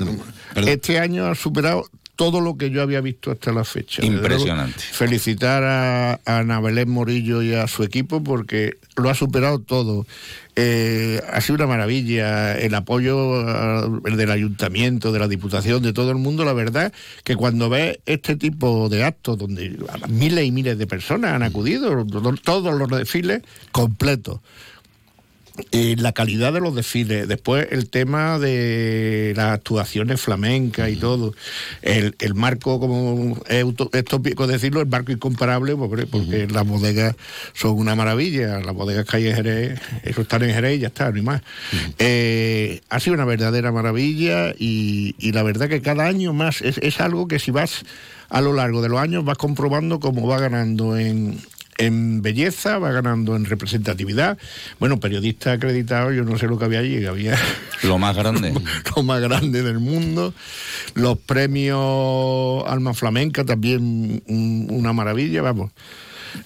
Este 0.66 1.00
año 1.00 1.28
ha 1.28 1.36
superado 1.36 1.90
todo 2.22 2.40
lo 2.40 2.56
que 2.56 2.70
yo 2.70 2.84
había 2.84 3.02
visto 3.02 3.32
hasta 3.32 3.52
la 3.52 3.64
fecha. 3.64 4.06
Impresionante. 4.06 4.78
luego, 4.78 4.94
felicitar 4.94 5.64
a, 5.64 6.14
a 6.24 6.38
Ana 6.38 6.60
Belén 6.62 6.88
Morillo 6.88 7.42
y 7.42 7.56
a 7.56 7.68
su 7.68 7.82
equipo 7.84 8.24
porque 8.24 8.74
lo 8.96 9.10
ha 9.10 9.16
superado 9.16 9.58
todo. 9.58 10.06
Eh, 10.56 11.20
ha 11.34 11.42
sido 11.42 11.56
una 11.56 11.66
maravilla 11.66 12.56
el 12.60 12.76
apoyo 12.76 13.42
el 14.06 14.18
del 14.18 14.30
ayuntamiento, 14.30 15.12
de 15.12 15.18
la 15.18 15.28
diputación, 15.28 15.82
de 15.82 15.94
todo 15.94 16.12
el 16.12 16.18
mundo. 16.18 16.46
La 16.46 16.54
verdad 16.54 16.94
que 17.24 17.36
cuando 17.36 17.70
ves 17.70 17.98
este 18.06 18.36
tipo 18.36 18.88
de 18.88 19.04
actos 19.04 19.40
donde 19.40 19.76
miles 20.08 20.46
y 20.46 20.52
miles 20.52 20.78
de 20.78 20.86
personas 20.86 21.34
han 21.34 21.42
acudido, 21.42 22.06
to- 22.06 22.36
todos 22.44 22.78
los 22.78 22.88
desfiles 23.00 23.42
completos. 23.72 24.42
Eh, 25.72 25.96
la 25.98 26.14
calidad 26.14 26.54
de 26.54 26.62
los 26.62 26.74
desfiles, 26.76 27.28
después 27.28 27.68
el 27.72 27.90
tema 27.90 28.40
de 28.40 29.34
las 29.36 29.54
actuaciones 29.54 30.22
flamencas 30.22 30.90
y 30.90 30.96
todo, 30.96 31.34
el, 31.82 32.16
el 32.20 32.36
marco, 32.36 32.80
como 32.80 33.38
es, 33.48 33.66
tópico 34.06 34.48
decirlo, 34.48 34.80
el 34.80 34.88
marco 34.88 35.12
incomparable, 35.12 35.76
porque, 35.76 36.06
porque 36.06 36.48
las 36.48 36.66
bodegas 36.66 37.16
son 37.54 37.72
una 37.72 37.96
maravilla, 37.96 38.60
las 38.60 38.74
bodegas 38.74 39.06
que 39.06 39.18
hay 39.18 39.28
en 39.28 39.36
Jerez, 39.36 39.82
eso 40.04 40.22
están 40.22 40.44
en 40.44 40.54
Jerez 40.54 40.78
y 40.78 40.80
ya 40.80 40.88
está, 40.88 41.08
hay 41.08 41.22
más. 41.22 41.42
Eh, 42.00 42.82
ha 42.90 43.00
sido 43.02 43.16
una 43.16 43.26
verdadera 43.26 43.74
maravilla 43.74 44.54
y, 44.58 45.16
y 45.20 45.34
la 45.34 45.44
verdad 45.44 45.68
que 45.68 45.82
cada 45.82 46.08
año 46.08 46.32
más 46.32 46.62
es, 46.62 46.78
es 46.78 47.02
algo 47.02 47.28
que 47.28 47.40
si 47.40 47.52
vas 47.52 47.84
a 48.30 48.40
lo 48.40 48.54
largo 48.54 48.82
de 48.82 48.88
los 48.88 49.00
años 49.00 49.26
vas 49.26 49.38
comprobando 49.38 50.00
cómo 50.00 50.26
va 50.28 50.40
ganando 50.40 50.98
en, 50.98 51.38
en 51.86 52.22
belleza, 52.22 52.80
va 52.80 52.92
ganando 52.92 53.36
en 53.36 53.46
representatividad. 53.46 54.38
Bueno, 54.80 55.00
periodista 55.00 55.54
acreditado, 55.54 56.12
yo 56.12 56.24
no 56.24 56.38
sé 56.38 56.48
lo 56.48 56.58
que 56.58 56.66
había 56.66 56.80
allí, 56.80 57.06
había 57.06 57.38
Lo 57.84 57.98
más 57.98 58.16
grande. 58.16 58.54
lo 58.96 59.04
más 59.04 59.22
grande 59.22 59.64
del 59.64 59.80
mundo. 59.80 60.34
Los 60.96 61.18
premios 61.18 62.64
Alma 62.68 62.94
Flamenca 62.94 63.44
también 63.46 64.22
un- 64.28 64.68
una 64.70 64.94
maravilla, 64.94 65.42
vamos. 65.42 65.72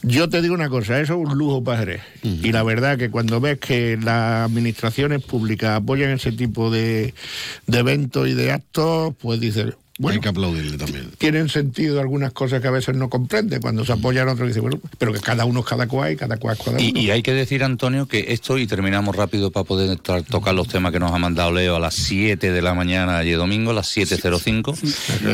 Yo 0.01 0.27
te 0.29 0.41
digo 0.41 0.55
una 0.55 0.69
cosa, 0.69 0.99
eso 0.99 1.13
es 1.13 1.29
un 1.29 1.37
lujo 1.37 1.63
para 1.63 1.77
Jerez. 1.79 2.01
Y 2.23 2.51
la 2.51 2.63
verdad 2.63 2.97
que 2.97 3.11
cuando 3.11 3.39
ves 3.39 3.59
que 3.59 3.97
las 4.01 4.45
administraciones 4.49 5.21
públicas 5.23 5.77
apoyan 5.77 6.09
ese 6.09 6.31
tipo 6.31 6.71
de, 6.71 7.13
de 7.67 7.77
eventos 7.77 8.27
y 8.27 8.33
de 8.33 8.51
actos, 8.51 9.13
pues 9.21 9.39
dices, 9.39 9.75
bueno, 9.97 10.15
Hay 10.15 10.21
que 10.21 10.27
aplaudirle 10.29 10.77
también. 10.77 11.09
tienen 11.17 11.47
sentido 11.47 12.01
algunas 12.01 12.33
cosas 12.33 12.61
que 12.61 12.67
a 12.67 12.71
veces 12.71 12.95
no 12.95 13.09
comprende. 13.09 13.59
Cuando 13.61 13.85
se 13.85 13.93
apoyan 13.93 14.27
otros, 14.27 14.47
dice, 14.49 14.59
bueno, 14.59 14.79
pero 14.97 15.13
que 15.13 15.19
cada 15.21 15.45
uno 15.45 15.61
es 15.61 15.65
cada 15.65 15.87
cual 15.87 16.11
y 16.11 16.15
cada 16.17 16.35
cual 16.37 16.57
es 16.57 16.63
cada 16.65 16.77
uno. 16.77 16.85
Y, 16.85 16.99
y 16.99 17.11
hay 17.11 17.23
que 17.23 17.33
decir, 17.33 17.63
Antonio, 17.63 18.05
que 18.05 18.25
esto, 18.29 18.57
y 18.57 18.67
terminamos 18.67 19.15
rápido 19.15 19.51
para 19.51 19.63
poder 19.63 19.97
tra- 19.99 20.25
tocar 20.25 20.53
los 20.53 20.67
temas 20.67 20.91
que 20.91 20.99
nos 20.99 21.11
ha 21.13 21.17
mandado 21.17 21.51
Leo 21.53 21.77
a 21.77 21.79
las 21.79 21.93
7 21.95 22.51
de 22.51 22.61
la 22.61 22.73
mañana 22.73 23.17
ayer 23.19 23.37
domingo, 23.37 23.71
a 23.71 23.73
las 23.73 23.95
7.05, 23.95 24.75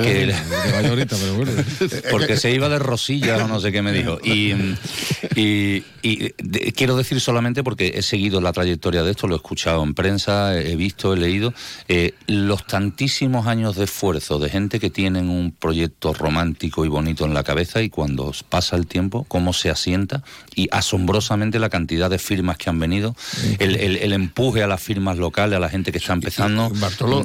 que- 0.03 0.27
Que 0.27 0.71
vaya 0.71 0.89
ahorita, 0.89 1.15
pero 1.19 1.33
bueno. 1.35 1.51
porque 2.11 2.37
se 2.37 2.51
iba 2.51 2.69
de 2.69 2.77
rosilla 2.79 3.43
o 3.43 3.47
no 3.47 3.59
sé 3.59 3.71
qué 3.71 3.81
me 3.81 3.91
dijo. 3.91 4.19
Y, 4.23 4.53
y- 5.35 5.83
y 6.03 6.33
de- 6.37 6.73
quiero 6.75 6.95
decir 6.97 7.19
solamente, 7.19 7.63
porque 7.63 7.93
he 7.95 8.01
seguido 8.01 8.41
la 8.41 8.53
trayectoria 8.53 9.03
de 9.03 9.11
esto, 9.11 9.27
lo 9.27 9.35
he 9.35 9.37
escuchado 9.37 9.83
en 9.83 9.93
prensa, 9.93 10.57
he 10.59 10.75
visto, 10.75 11.13
he 11.13 11.17
leído, 11.17 11.53
eh, 11.87 12.13
los 12.27 12.65
tantísimos 12.67 13.47
años 13.47 13.75
de 13.75 13.85
esfuerzo 13.85 14.39
de 14.39 14.50
gente 14.51 14.79
que 14.79 14.89
tienen 14.89 15.29
un 15.29 15.51
proyecto 15.51 16.13
romántico 16.13 16.85
y 16.85 16.89
bonito 16.89 17.25
en 17.25 17.33
la 17.33 17.43
cabeza 17.43 17.81
y 17.81 17.89
cuando 17.89 18.31
pasa 18.49 18.75
el 18.75 18.85
tiempo, 18.87 19.25
cómo 19.27 19.53
se 19.53 19.69
asienta 19.69 20.23
y 20.55 20.67
asombrosamente 20.71 21.57
la 21.59 21.69
cantidad 21.69 22.09
de 22.09 22.19
firmas 22.19 22.57
que 22.57 22.69
han 22.69 22.79
venido, 22.79 23.15
el, 23.59 23.75
el- 23.77 23.97
el 23.97 24.13
empuje 24.13 24.61
a 24.63 24.67
las 24.67 24.81
firmas 24.81 25.17
locales, 25.17 25.57
a 25.57 25.59
la 25.59 25.69
gente 25.69 25.91
que 25.91 25.97
está 25.97 26.13
empezando, 26.13 26.71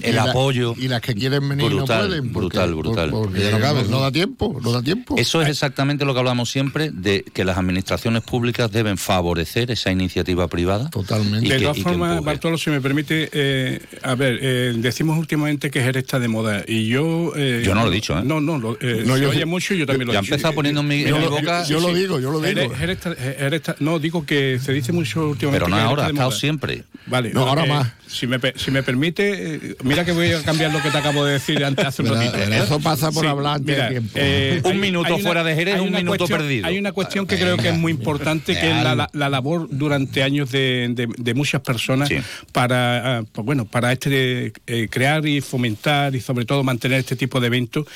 el 0.02 0.10
y 0.10 0.12
la- 0.12 0.22
apoyo. 0.30 0.74
y 0.78 0.88
las 0.88 1.00
que 1.00 1.14
quieren 1.14 1.48
venir 1.48 1.66
brutal, 1.70 2.02
no 2.02 2.06
pueden. 2.08 2.32
porque- 2.32 2.38
brutal, 2.58 2.74
brutal. 2.74 3.10
por- 3.10 3.22
porque 3.26 3.40
Ya 3.42 3.50
no 3.50 3.58
cabe, 3.60 3.82
no, 3.84 3.88
¿no? 3.90 4.00
da 4.00 4.12
tiempo, 4.12 4.58
no 4.62 4.72
da 4.72 4.82
tiempo. 4.82 5.16
Eso 5.18 5.42
es 5.42 5.48
exactamente 5.48 6.04
lo 6.04 6.12
que 6.14 6.20
hablamos 6.20 6.50
siempre, 6.50 6.90
de 6.90 7.24
que 7.32 7.44
las 7.44 7.58
administraciones 7.58 8.22
públicas 8.22 8.70
deben 8.70 8.96
favorecer 8.98 9.70
esa 9.70 9.90
iniciativa 9.90 10.46
privada. 10.48 10.88
Totalmente. 10.90 11.48
de 11.48 11.60
todas 11.60 11.78
formas. 11.78 12.22
Bartolo, 12.22 12.58
si 12.58 12.70
me 12.70 12.80
permite, 12.80 13.28
eh, 13.32 13.80
a 14.02 14.14
ver, 14.14 14.38
eh, 14.40 14.74
decimos 14.76 15.18
últimamente 15.18 15.70
que 15.70 15.82
Jerez 15.82 16.04
está 16.04 16.18
de 16.20 16.28
moda 16.28 16.62
y 16.66 16.86
yo... 16.86 17.06
eh, 17.37 17.62
Yo 17.64 17.74
no 17.74 17.83
lo 17.85 17.90
he 17.90 17.94
dicho, 17.94 18.18
¿eh? 18.18 18.22
No, 18.24 18.40
no, 18.40 18.59
lo, 18.59 18.74
eh, 18.81 19.02
No, 19.07 19.14
se 19.16 19.22
yo- 19.22 19.31
oye 19.31 19.44
mucho 19.46 19.74
y 19.74 19.79
yo 19.79 19.87
también 19.87 20.07
lo 20.07 20.12
Ya 20.12 20.18
he 20.18 20.22
dicho. 20.22 20.35
empezado 20.35 20.55
poniendo 20.55 20.81
en 20.81 20.88
mi, 20.88 21.02
en 21.02 21.09
Yo 21.09 21.16
mi 21.18 21.24
lo- 21.24 21.31
boca. 21.31 21.64
yo 21.64 21.81
lo 21.81 21.92
digo, 21.94 22.20
yo 22.20 22.31
lo 22.31 22.40
digo. 22.40 22.74
Jerez 22.74 22.96
está- 22.98 23.14
Jerez 23.14 23.52
está- 23.55 23.76
no, 23.81 23.98
digo 23.98 24.24
que 24.26 24.59
se 24.62 24.72
dice 24.72 24.92
mucho 24.92 25.29
últimamente 25.29 25.64
Pero 25.66 25.68
no 25.68 25.76
ahora, 25.83 26.07
ha 26.07 26.09
estado 26.11 26.29
moda. 26.31 26.38
siempre. 26.38 26.85
Vale. 27.07 27.31
No, 27.33 27.46
ahora 27.48 27.64
eh, 27.64 27.68
más. 27.68 27.92
Si 28.08 28.26
me, 28.26 28.38
si 28.54 28.70
me 28.70 28.82
permite, 28.82 29.56
eh, 29.56 29.76
mira 29.82 30.04
que 30.04 30.12
voy 30.12 30.30
a 30.32 30.40
cambiar 30.42 30.72
lo 30.72 30.80
que 30.80 30.90
te 30.90 30.96
acabo 30.98 31.24
de 31.24 31.34
decir 31.34 31.64
antes 31.64 31.84
hace 31.84 32.02
un 32.02 32.08
ratito. 32.08 32.38
verá, 32.38 32.62
eso 32.62 32.78
pasa 32.80 33.10
por 33.10 33.26
hablar 33.26 33.56
antes 33.56 33.66
de 33.66 33.74
mira, 33.74 33.88
tiempo. 33.88 34.10
eh, 34.14 34.60
Un 34.64 34.72
hay- 34.72 34.78
minuto 34.78 35.06
hay 35.08 35.14
una- 35.14 35.22
fuera 35.24 35.44
de 35.44 35.54
Jerez, 35.54 35.80
un 35.80 35.90
minuto 35.90 36.18
cuestión- 36.18 36.38
perdido. 36.40 36.66
Hay 36.66 36.78
una 36.78 36.92
cuestión 36.92 37.26
que 37.26 37.36
creo 37.36 37.56
que 37.56 37.68
es 37.70 37.74
muy 37.76 37.90
importante, 37.92 38.54
que 38.58 38.70
es 38.70 38.82
la, 38.84 38.94
la- 38.94 39.10
la 39.12 39.28
labor 39.28 39.66
durante 39.70 40.22
años 40.22 40.50
de, 40.52 40.88
de- 40.90 41.08
de 41.16 41.34
muchas 41.34 41.60
personas 41.62 42.08
Sí. 42.08 42.16
para, 42.52 43.18
ah, 43.18 43.24
pues 43.32 43.44
bueno, 43.44 43.64
para 43.64 43.92
este 43.92 44.52
eh, 44.66 44.88
crear 44.90 45.26
y 45.26 45.40
fomentar 45.40 46.14
y 46.14 46.20
sobre 46.20 46.44
todo 46.44 46.62
mantener 46.62 47.00
este 47.00 47.16
tipo 47.16 47.40
de 47.40 47.48
eventos. 47.48 47.86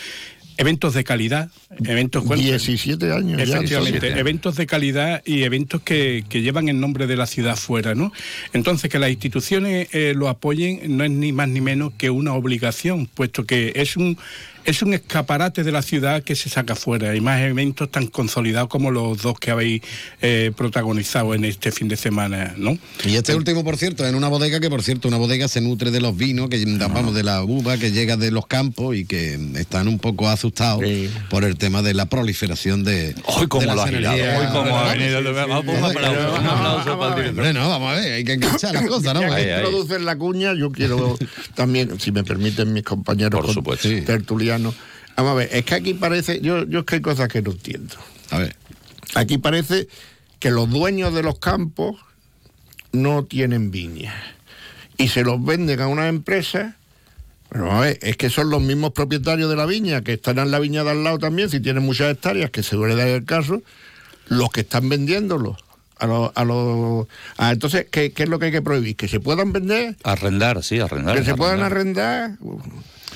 Eventos 0.60 0.92
de 0.92 1.04
calidad, 1.04 1.50
eventos 1.86 2.22
bueno, 2.26 2.42
17 2.42 3.12
años. 3.12 3.40
Efectivamente, 3.40 4.00
17. 4.00 4.20
eventos 4.20 4.56
de 4.56 4.66
calidad 4.66 5.22
y 5.24 5.44
eventos 5.44 5.80
que, 5.80 6.22
que 6.28 6.42
llevan 6.42 6.68
el 6.68 6.78
nombre 6.78 7.06
de 7.06 7.16
la 7.16 7.26
ciudad 7.26 7.56
fuera, 7.56 7.94
¿no? 7.94 8.12
Entonces, 8.52 8.90
que 8.90 8.98
las 8.98 9.10
instituciones 9.10 9.88
eh, 9.92 10.12
lo 10.14 10.28
apoyen 10.28 10.98
no 10.98 11.04
es 11.04 11.10
ni 11.10 11.32
más 11.32 11.48
ni 11.48 11.62
menos 11.62 11.94
que 11.96 12.10
una 12.10 12.34
obligación, 12.34 13.06
puesto 13.06 13.46
que 13.46 13.72
es 13.74 13.96
un 13.96 14.18
es 14.64 14.82
un 14.82 14.94
escaparate 14.94 15.64
de 15.64 15.72
la 15.72 15.82
ciudad 15.82 16.22
que 16.22 16.36
se 16.36 16.48
saca 16.48 16.74
fuera, 16.74 17.14
y 17.16 17.20
más 17.20 17.40
eventos 17.40 17.90
tan 17.90 18.06
consolidados 18.06 18.68
como 18.68 18.90
los 18.90 19.22
dos 19.22 19.38
que 19.38 19.50
habéis 19.50 19.82
eh, 20.20 20.52
protagonizado 20.56 21.34
en 21.34 21.44
este 21.44 21.72
fin 21.72 21.88
de 21.88 21.96
semana, 21.96 22.54
¿no? 22.56 22.78
Y 23.04 23.16
este 23.16 23.34
último, 23.34 23.64
por 23.64 23.76
cierto, 23.76 24.06
en 24.06 24.14
una 24.14 24.28
bodega 24.28 24.60
que, 24.60 24.70
por 24.70 24.82
cierto, 24.82 25.08
una 25.08 25.16
bodega 25.16 25.48
se 25.48 25.60
nutre 25.60 25.90
de 25.90 26.00
los 26.00 26.16
vinos, 26.16 26.48
que 26.48 26.64
vamos, 26.78 27.14
de 27.14 27.22
la 27.22 27.42
uva 27.42 27.78
que 27.78 27.92
llega 27.92 28.16
de 28.16 28.30
los 28.30 28.46
campos 28.46 28.96
y 28.96 29.04
que 29.04 29.38
están 29.56 29.88
un 29.88 29.98
poco 29.98 30.28
asustados 30.28 30.82
por 31.28 31.44
el 31.44 31.56
tema 31.56 31.82
de 31.82 31.94
la 31.94 32.06
proliferación 32.06 32.84
de. 32.84 33.14
Hoy 33.24 33.46
como 33.46 33.66
lo 33.74 33.82
ha 33.82 33.84
hoy 33.84 34.46
como 34.52 34.76
ha 34.76 34.92
venido. 34.92 35.20
Vamos, 35.34 35.78
un 35.78 35.84
aplauso, 35.84 36.34
un 36.40 36.46
aplauso 36.46 36.98
para 36.98 37.10
el 37.10 37.16
director. 37.16 37.44
Hombre, 37.44 37.52
no, 37.52 37.68
vamos 37.68 37.92
a 37.92 38.00
ver, 38.00 38.12
hay 38.12 38.24
que 38.24 38.32
enganchar 38.34 38.74
las 38.74 38.86
cosas, 38.86 39.14
¿no? 39.14 39.20
Ya 39.30 39.36
que 39.36 39.54
introducen 39.54 40.04
la 40.04 40.16
cuña, 40.16 40.54
yo 40.54 40.70
quiero 40.70 41.16
también, 41.54 41.98
si 42.00 42.12
me 42.12 42.24
permiten 42.24 42.72
mis 42.72 42.82
compañeros 42.82 43.38
Por 43.38 43.46
con- 43.46 43.54
supuesto. 43.54 43.88
Sí. 43.88 44.02
Vamos 45.16 45.32
a 45.32 45.34
ver, 45.34 45.48
es 45.52 45.64
que 45.64 45.74
aquí 45.74 45.94
parece, 45.94 46.40
yo, 46.40 46.64
yo 46.64 46.80
es 46.80 46.84
que 46.86 46.96
hay 46.96 47.00
cosas 47.02 47.28
que 47.28 47.42
no 47.42 47.50
entiendo. 47.50 47.96
A 48.30 48.38
ver. 48.38 48.56
Aquí 49.14 49.38
parece 49.38 49.88
que 50.38 50.50
los 50.50 50.70
dueños 50.70 51.12
de 51.14 51.22
los 51.22 51.38
campos 51.38 51.96
no 52.92 53.24
tienen 53.24 53.70
viñas 53.70 54.14
y 54.96 55.08
se 55.08 55.22
los 55.22 55.44
venden 55.44 55.80
a 55.80 55.88
una 55.88 56.08
empresa. 56.08 56.76
Pero 57.50 57.64
vamos 57.64 57.80
a 57.82 57.86
ver, 57.86 57.98
es 58.02 58.16
que 58.16 58.30
son 58.30 58.48
los 58.48 58.62
mismos 58.62 58.92
propietarios 58.92 59.50
de 59.50 59.56
la 59.56 59.66
viña 59.66 60.02
que 60.02 60.12
están 60.14 60.38
en 60.38 60.50
la 60.50 60.58
viña 60.60 60.84
de 60.84 60.90
al 60.90 61.02
lado 61.04 61.18
también, 61.18 61.50
si 61.50 61.60
tienen 61.60 61.82
muchas 61.84 62.12
hectáreas, 62.12 62.50
que 62.50 62.62
se 62.62 62.70
suele 62.70 62.94
dar 62.94 63.08
el 63.08 63.24
caso, 63.24 63.62
los 64.28 64.50
que 64.50 64.60
están 64.60 64.88
vendiéndolos. 64.88 65.56
A 65.98 66.06
los, 66.06 66.30
a 66.34 66.44
los, 66.44 67.08
ah, 67.36 67.50
entonces, 67.50 67.86
¿qué, 67.90 68.12
qué 68.12 68.22
es 68.22 68.28
lo 68.30 68.38
que 68.38 68.46
hay 68.46 68.52
que 68.52 68.62
prohibir? 68.62 68.96
Que 68.96 69.06
se 69.06 69.20
puedan 69.20 69.52
vender, 69.52 69.96
Arrendar, 70.02 70.62
sí, 70.62 70.78
arrendar. 70.80 71.14
que 71.18 71.24
se 71.24 71.34
puedan 71.34 71.60
arrendar. 71.60 72.38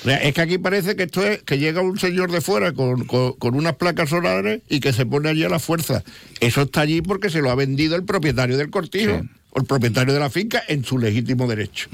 Es 0.05 0.33
que 0.33 0.41
aquí 0.41 0.57
parece 0.57 0.95
que 0.95 1.03
esto 1.03 1.25
es 1.25 1.41
que 1.43 1.57
llega 1.57 1.81
un 1.81 1.97
señor 1.99 2.31
de 2.31 2.41
fuera 2.41 2.73
con, 2.73 3.05
con- 3.05 3.33
con 3.33 3.55
unas 3.55 3.75
placas 3.75 4.09
solares 4.09 4.61
y 4.69 4.79
que 4.79 4.93
se 4.93 5.05
pone 5.05 5.29
allí 5.29 5.43
a 5.43 5.49
la 5.49 5.59
fuerza. 5.59 6.03
Eso 6.39 6.61
está 6.63 6.81
allí 6.81 7.01
porque 7.01 7.29
se 7.29 7.41
lo 7.41 7.49
ha 7.49 7.55
vendido 7.55 7.95
el 7.95 8.03
propietario 8.05 8.57
del 8.57 8.69
cortijo 8.69 9.19
Sí. 9.21 9.29
o 9.51 9.59
el 9.59 9.65
propietario 9.65 10.13
de 10.13 10.19
la 10.19 10.29
finca 10.29 10.61
en 10.67 10.83
su 10.85 10.97
legítimo 10.99 11.47
derecho. 11.47 11.87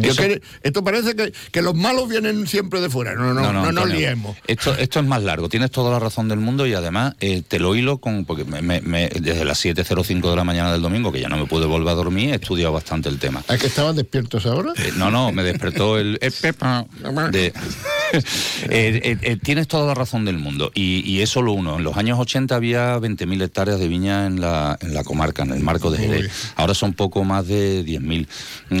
Yo 0.00 0.10
Eso- 0.12 0.22
que- 0.22 0.42
esto 0.62 0.82
parece 0.84 1.14
que, 1.16 1.32
que 1.52 1.62
los 1.62 1.74
malos 1.74 2.08
vienen 2.08 2.46
siempre 2.46 2.80
de 2.80 2.88
fuera. 2.90 3.14
No, 3.14 3.32
no, 3.32 3.34
no, 3.34 3.52
no, 3.52 3.52
nos 3.52 3.68
Antonio, 3.68 3.96
liemos. 3.96 4.36
Esto, 4.46 4.74
esto 4.76 5.00
es 5.00 5.06
más 5.06 5.22
largo, 5.22 5.48
tienes 5.48 5.70
toda 5.70 5.90
la 5.90 5.98
razón 5.98 6.28
del 6.28 6.38
mundo 6.40 6.66
y 6.66 6.74
además 6.74 7.14
eh, 7.20 7.42
te 7.46 7.58
lo 7.58 7.74
hilo 7.74 7.98
con, 7.98 8.24
porque 8.24 8.44
me- 8.44 8.62
me- 8.62 9.08
desde 9.08 9.44
las 9.44 9.64
7.05 9.64 10.30
de 10.30 10.36
la 10.36 10.44
mañana 10.44 10.72
del 10.72 10.82
domingo, 10.82 11.12
que 11.12 11.20
ya 11.20 11.28
no 11.28 11.36
me 11.36 11.46
pude 11.46 11.66
volver 11.66 11.88
a 11.88 11.94
dormir, 11.94 12.30
he 12.30 12.34
estudiado 12.36 12.72
bastante 12.72 13.08
el 13.08 13.18
tema. 13.18 13.42
¿Es 13.48 13.60
que 13.60 13.66
estaban 13.66 13.96
despiertos 13.96 14.46
ahora? 14.46 14.72
Eh, 14.76 14.92
no, 14.96 15.10
no, 15.10 15.32
me 15.32 15.42
despertó 15.42 15.98
el... 15.98 16.18
de- 16.20 17.52
Eh, 18.68 19.18
eh, 19.20 19.36
tienes 19.42 19.68
toda 19.68 19.86
la 19.86 19.94
razón 19.94 20.24
del 20.24 20.38
mundo 20.38 20.70
y, 20.74 21.02
y 21.10 21.20
es 21.22 21.30
solo 21.30 21.52
uno. 21.52 21.76
En 21.78 21.84
los 21.84 21.96
años 21.96 22.18
80 22.18 22.54
había 22.54 22.96
20.000 22.98 23.42
hectáreas 23.42 23.78
de 23.80 23.88
viña 23.88 24.26
en 24.26 24.40
la, 24.40 24.78
en 24.80 24.94
la 24.94 25.04
comarca, 25.04 25.42
en 25.42 25.50
el 25.50 25.60
marco 25.60 25.90
de 25.90 25.98
Jerez. 25.98 26.52
Ahora 26.56 26.74
son 26.74 26.92
poco 26.94 27.24
más 27.24 27.46
de 27.46 27.84
10.000, 27.84 28.26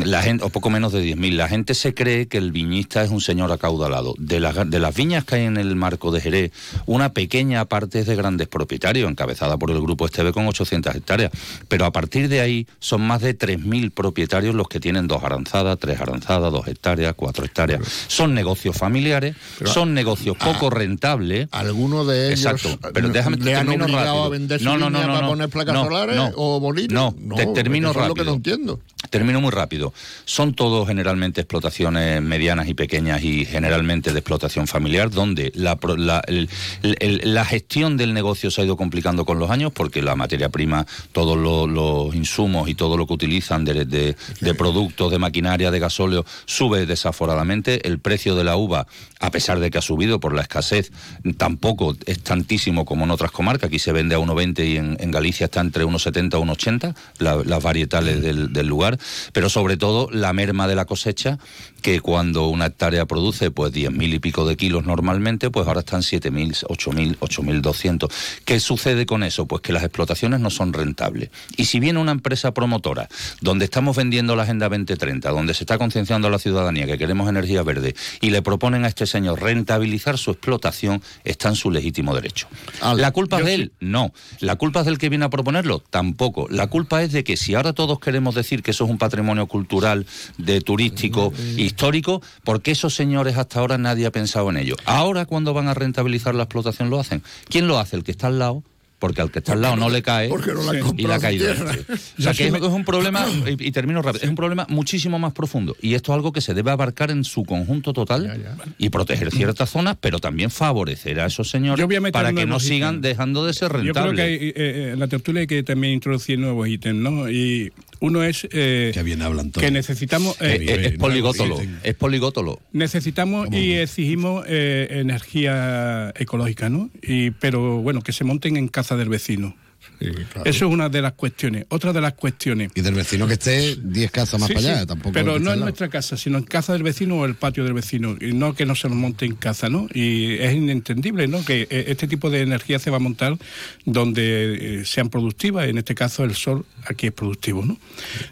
la 0.06 0.22
gente, 0.22 0.44
o 0.44 0.48
poco 0.48 0.70
menos 0.70 0.85
de 0.92 1.02
10.000. 1.04 1.32
La 1.32 1.48
gente 1.48 1.74
se 1.74 1.94
cree 1.94 2.26
que 2.28 2.38
el 2.38 2.52
viñista 2.52 3.02
es 3.02 3.10
un 3.10 3.20
señor 3.20 3.50
acaudalado. 3.52 4.14
De, 4.18 4.40
las 4.40 4.68
de 4.70 4.78
las 4.78 4.94
viñas 4.94 5.24
que 5.24 5.36
hay 5.36 5.44
en 5.44 5.56
el 5.56 5.74
marco 5.76 6.10
de 6.10 6.20
Jerez, 6.20 6.52
una 6.86 7.12
pequeña 7.12 7.64
parte 7.64 8.00
es 8.00 8.06
de 8.06 8.16
grandes 8.16 8.48
propietarios, 8.48 9.10
encabezada 9.10 9.56
por 9.56 9.70
el 9.70 9.80
grupo 9.80 10.06
Esteve 10.06 10.32
con 10.32 10.46
800 10.46 10.94
hectáreas. 10.94 11.30
Pero 11.68 11.84
a 11.86 11.92
partir 11.92 12.28
de 12.28 12.40
ahí 12.40 12.66
son 12.78 13.02
más 13.02 13.20
de 13.22 13.36
3.000 13.38 13.90
propietarios 13.90 14.54
los 14.54 14.68
que 14.68 14.80
tienen 14.80 15.06
dos 15.08 15.22
aranzadas, 15.24 15.78
tres 15.78 16.00
aranzadas, 16.00 16.52
dos 16.52 16.68
hectáreas, 16.68 17.14
cuatro 17.16 17.44
hectáreas. 17.44 17.80
Son 18.08 18.34
negocios 18.34 18.76
familiares, 18.76 19.36
son 19.64 19.94
negocios 19.94 20.36
poco 20.36 20.70
rentables. 20.70 21.48
Algunos 21.52 22.06
de 22.06 22.32
ellos 22.32 22.40
Exacto, 22.44 22.78
pero 22.92 23.08
déjame 23.08 23.36
le 23.38 23.54
han 23.54 23.68
obligado 23.68 23.88
rápido. 23.96 24.24
a 24.24 24.28
vender 24.28 24.62
no, 24.62 24.76
no, 24.76 24.90
no, 24.90 25.00
no, 25.00 25.06
para 25.06 25.20
no. 25.22 25.28
poner 25.28 25.48
placas 25.48 25.74
No, 25.74 25.84
solares 25.84 26.16
no. 26.16 26.30
o. 26.36 26.60
No, 26.90 27.14
te 27.36 27.46
termino 27.46 27.90
eso 27.90 28.00
es 28.02 28.08
lo 28.08 28.14
que 28.14 28.20
rápido. 28.20 28.24
no 28.24 28.36
entiendo. 28.36 28.80
Termino 29.10 29.40
muy 29.40 29.50
rápido. 29.50 29.94
Son 30.24 30.52
todos 30.54 30.75
generalmente 30.84 31.40
explotaciones 31.40 32.20
medianas 32.20 32.68
y 32.68 32.74
pequeñas 32.74 33.22
y 33.22 33.44
generalmente 33.46 34.12
de 34.12 34.18
explotación 34.18 34.66
familiar, 34.66 35.10
donde 35.10 35.52
la, 35.54 37.44
gestión 37.44 37.96
del 37.96 38.12
negocio 38.14 38.50
se 38.50 38.60
ha 38.60 38.64
ido 38.64 38.76
complicando 38.76 39.24
con 39.24 39.38
los 39.38 39.50
años 39.50 39.72
porque 39.72 40.02
la 40.02 40.16
materia 40.16 40.48
prima, 40.48 40.86
todos 41.12 41.36
lo- 41.38 41.66
los 41.66 42.14
insumos 42.14 42.68
y 42.68 42.74
todo 42.74 42.96
lo 42.96 43.06
que 43.06 43.12
utilizan 43.14 43.64
de, 43.64 44.16
productos, 44.58 45.10
de 45.10 45.18
maquinaria, 45.18 45.70
de 45.70 45.78
gasóleo, 45.78 46.24
sube 46.44 46.86
desaforadamente. 46.86 47.86
El 47.86 47.98
precio 47.98 48.34
de 48.34 48.44
la 48.44 48.56
uva, 48.56 48.86
a 49.20 49.30
pesar 49.30 49.60
de 49.60 49.70
que 49.70 49.78
ha 49.78 49.82
subido 49.82 50.20
por 50.20 50.34
la 50.34 50.42
escasez, 50.42 50.90
tampoco 51.36 51.96
es 52.06 52.22
tantísimo 52.22 52.84
como 52.84 53.04
en 53.04 53.10
otras 53.10 53.30
comarcas. 53.30 53.68
Aquí 53.68 53.78
se 53.78 53.92
vende 53.92 54.14
a 54.14 54.18
1,20 54.18 54.66
y 54.68 54.76
en, 54.76 55.10
Galicia 55.10 55.44
está 55.46 55.60
entre 55.60 55.84
1,70 55.84 56.38
y 56.38 56.42
1,80 56.42 56.94
la- 57.18 57.42
las 57.44 57.62
varietales 57.62 58.20
del 58.22 58.66
lugar. 58.66 58.98
Pero 59.32 59.48
sobre 59.48 59.76
todo 59.76 60.08
la 60.10 60.32
merma 60.32 60.65
de 60.66 60.74
la 60.74 60.84
cosecha, 60.84 61.38
que 61.86 62.00
cuando 62.00 62.48
una 62.48 62.66
hectárea 62.66 63.06
produce 63.06 63.52
pues 63.52 63.72
10.000 63.72 64.14
y 64.14 64.18
pico 64.18 64.44
de 64.44 64.56
kilos 64.56 64.84
normalmente, 64.84 65.52
pues 65.52 65.68
ahora 65.68 65.78
están 65.78 66.00
7.000, 66.00 66.66
8.000, 66.66 67.16
8.200. 67.18 68.12
¿Qué 68.44 68.58
sucede 68.58 69.06
con 69.06 69.22
eso? 69.22 69.46
Pues 69.46 69.62
que 69.62 69.72
las 69.72 69.84
explotaciones 69.84 70.40
no 70.40 70.50
son 70.50 70.72
rentables. 70.72 71.30
Y 71.56 71.66
si 71.66 71.78
viene 71.78 72.00
una 72.00 72.10
empresa 72.10 72.52
promotora, 72.52 73.08
donde 73.40 73.66
estamos 73.66 73.96
vendiendo 73.96 74.34
la 74.34 74.42
Agenda 74.42 74.68
2030, 74.68 75.30
donde 75.30 75.54
se 75.54 75.62
está 75.62 75.78
concienciando 75.78 76.26
a 76.26 76.30
la 76.32 76.40
ciudadanía 76.40 76.86
que 76.86 76.98
queremos 76.98 77.28
energía 77.28 77.62
verde, 77.62 77.94
y 78.20 78.30
le 78.30 78.42
proponen 78.42 78.84
a 78.84 78.88
este 78.88 79.06
señor 79.06 79.40
rentabilizar 79.40 80.18
su 80.18 80.32
explotación, 80.32 81.00
está 81.22 81.50
en 81.50 81.54
su 81.54 81.70
legítimo 81.70 82.16
derecho. 82.16 82.48
¿La 82.96 83.12
culpa 83.12 83.38
es 83.38 83.44
de 83.44 83.54
él? 83.54 83.72
No. 83.78 84.12
¿La 84.40 84.56
culpa 84.56 84.80
es 84.80 84.86
del 84.86 84.98
que 84.98 85.08
viene 85.08 85.26
a 85.26 85.30
proponerlo? 85.30 85.78
Tampoco. 85.78 86.48
La 86.50 86.66
culpa 86.66 87.04
es 87.04 87.12
de 87.12 87.22
que 87.22 87.36
si 87.36 87.54
ahora 87.54 87.74
todos 87.74 88.00
queremos 88.00 88.34
decir 88.34 88.64
que 88.64 88.72
eso 88.72 88.86
es 88.86 88.90
un 88.90 88.98
patrimonio 88.98 89.46
cultural, 89.46 90.04
de 90.36 90.60
turístico, 90.60 91.32
histórico, 91.76 92.22
¿por 92.42 92.62
qué 92.62 92.70
esos 92.70 92.94
señores 92.94 93.36
hasta 93.36 93.60
ahora 93.60 93.76
nadie 93.76 94.06
ha 94.06 94.10
pensado 94.10 94.48
en 94.48 94.56
ello? 94.56 94.76
Ahora 94.86 95.26
cuando 95.26 95.52
van 95.52 95.68
a 95.68 95.74
rentabilizar 95.74 96.34
la 96.34 96.44
explotación 96.44 96.88
lo 96.88 96.98
hacen. 96.98 97.22
¿Quién 97.50 97.68
lo 97.68 97.78
hace? 97.78 97.96
El 97.96 98.02
que 98.02 98.12
está 98.12 98.28
al 98.28 98.38
lado. 98.38 98.62
Porque 98.98 99.20
al 99.20 99.30
que 99.30 99.40
está 99.40 99.52
al 99.52 99.60
lado 99.60 99.76
no 99.76 99.90
le 99.90 100.00
cae 100.00 100.30
porque 100.30 100.54
no 100.54 100.62
la 100.62 100.78
y 100.96 101.06
le 101.06 101.12
ha 101.12 101.18
caído. 101.18 101.52
O 102.18 102.22
sea 102.22 102.32
que 102.32 102.46
es, 102.46 102.52
un 102.62 102.82
problema, 102.82 103.26
y, 103.46 103.66
y 103.66 103.70
termino 103.70 104.00
rápido, 104.00 104.24
es 104.24 104.30
un 104.30 104.36
problema 104.36 104.66
muchísimo 104.70 105.18
más 105.18 105.34
profundo. 105.34 105.76
Y 105.82 105.92
esto 105.92 106.12
es 106.12 106.16
algo 106.16 106.32
que 106.32 106.40
se 106.40 106.54
debe 106.54 106.70
abarcar 106.70 107.10
en 107.10 107.22
su 107.22 107.44
conjunto 107.44 107.92
total 107.92 108.42
y 108.78 108.88
proteger 108.88 109.30
ciertas 109.30 109.68
zonas, 109.68 109.98
pero 110.00 110.18
también 110.18 110.50
favorecer 110.50 111.20
a 111.20 111.26
esos 111.26 111.50
señores 111.50 111.86
para 112.10 112.32
que 112.32 112.46
no 112.46 112.58
sigan 112.58 112.94
ítems. 112.94 113.02
dejando 113.02 113.44
de 113.44 113.52
ser 113.52 113.68
Yo 113.68 113.92
creo 113.92 114.06
rentables. 114.06 114.16
que 114.16 114.22
hay, 114.22 114.34
eh, 114.34 114.52
eh, 114.56 114.90
en 114.94 114.98
la 114.98 115.08
tertulia 115.08 115.42
hay 115.42 115.46
que 115.46 115.62
también 115.62 115.92
introducir 115.92 116.38
nuevos 116.38 116.66
ítems, 116.66 116.98
¿no? 116.98 117.30
Y 117.30 117.74
uno 118.00 118.22
es 118.24 118.46
eh, 118.52 118.90
Qué 118.94 119.02
bien 119.02 119.22
hablan 119.22 119.50
todos. 119.50 119.64
que 119.64 119.70
necesitamos 119.70 120.40
Eh, 120.40 120.56
eh, 120.60 120.66
eh, 120.68 120.86
es 120.92 120.98
poligótolo, 120.98 121.60
es 121.82 121.94
poligótolo. 121.94 122.60
necesitamos 122.72 123.48
y 123.52 123.72
exigimos 123.74 124.44
eh, 124.48 124.88
energía 124.90 126.12
ecológica, 126.16 126.68
¿no? 126.68 126.90
Y 127.02 127.30
pero 127.32 127.78
bueno 127.82 128.00
que 128.02 128.12
se 128.12 128.24
monten 128.24 128.56
en 128.56 128.68
casa 128.68 128.96
del 128.96 129.08
vecino. 129.08 129.54
Eso 130.00 130.66
es 130.66 130.72
una 130.72 130.88
de 130.88 131.02
las 131.02 131.12
cuestiones. 131.12 131.66
Otra 131.68 131.92
de 131.92 132.00
las 132.00 132.14
cuestiones. 132.14 132.70
Y 132.74 132.80
del 132.80 132.94
vecino 132.94 133.26
que 133.26 133.34
esté 133.34 133.76
10 133.76 134.10
casas 134.10 134.40
más 134.40 134.48
Sí, 134.48 134.54
para 134.54 134.68
allá, 134.68 134.80
sí, 134.80 134.86
tampoco. 134.86 135.12
Pero 135.12 135.38
no 135.38 135.52
en 135.52 135.60
nuestra 135.60 135.88
casa, 135.88 136.16
sino 136.16 136.38
en 136.38 136.44
casa 136.44 136.72
del 136.72 136.82
vecino 136.82 137.16
o 137.18 137.24
el 137.24 137.34
patio 137.34 137.64
del 137.64 137.72
vecino. 137.72 138.16
Y 138.20 138.32
no 138.32 138.54
que 138.54 138.66
no 138.66 138.74
se 138.74 138.88
nos 138.88 138.96
monte 138.96 139.26
en 139.26 139.34
casa, 139.34 139.68
¿no? 139.68 139.86
Y 139.92 140.34
es 140.34 140.54
inentendible, 140.54 141.28
¿no? 141.28 141.44
Que 141.44 141.62
eh, 141.62 141.84
este 141.88 142.06
tipo 142.08 142.30
de 142.30 142.42
energía 142.42 142.78
se 142.78 142.90
va 142.90 142.96
a 142.96 143.00
montar 143.00 143.36
donde 143.84 144.80
eh, 144.80 144.84
sean 144.84 145.08
productivas. 145.08 145.68
En 145.68 145.78
este 145.78 145.94
caso, 145.94 146.24
el 146.24 146.34
sol 146.34 146.64
aquí 146.86 147.06
es 147.06 147.12
productivo, 147.12 147.64
¿no? 147.64 147.78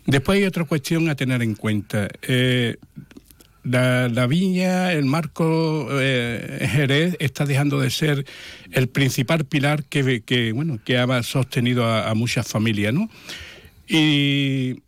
Después 0.06 0.38
hay 0.38 0.44
otra 0.44 0.64
cuestión 0.64 1.08
a 1.08 1.14
tener 1.14 1.42
en 1.42 1.54
cuenta. 1.54 2.08
Eh, 2.22 2.76
la, 3.64 4.08
la 4.08 4.26
viña, 4.26 4.92
el 4.92 5.06
marco 5.06 5.88
eh, 5.90 6.68
Jerez 6.70 7.16
está 7.18 7.46
dejando 7.46 7.80
de 7.80 7.90
ser 7.90 8.24
el 8.72 8.88
principal 8.88 9.44
pilar 9.44 9.84
que, 9.84 10.22
que, 10.22 10.52
bueno 10.52 10.78
que 10.84 10.98
ha 10.98 11.22
sostenido 11.22 11.86
a, 11.86 12.14
muchas 12.14 12.46
familias, 12.46 12.92
¿no? 12.92 13.08
Y 13.88 14.80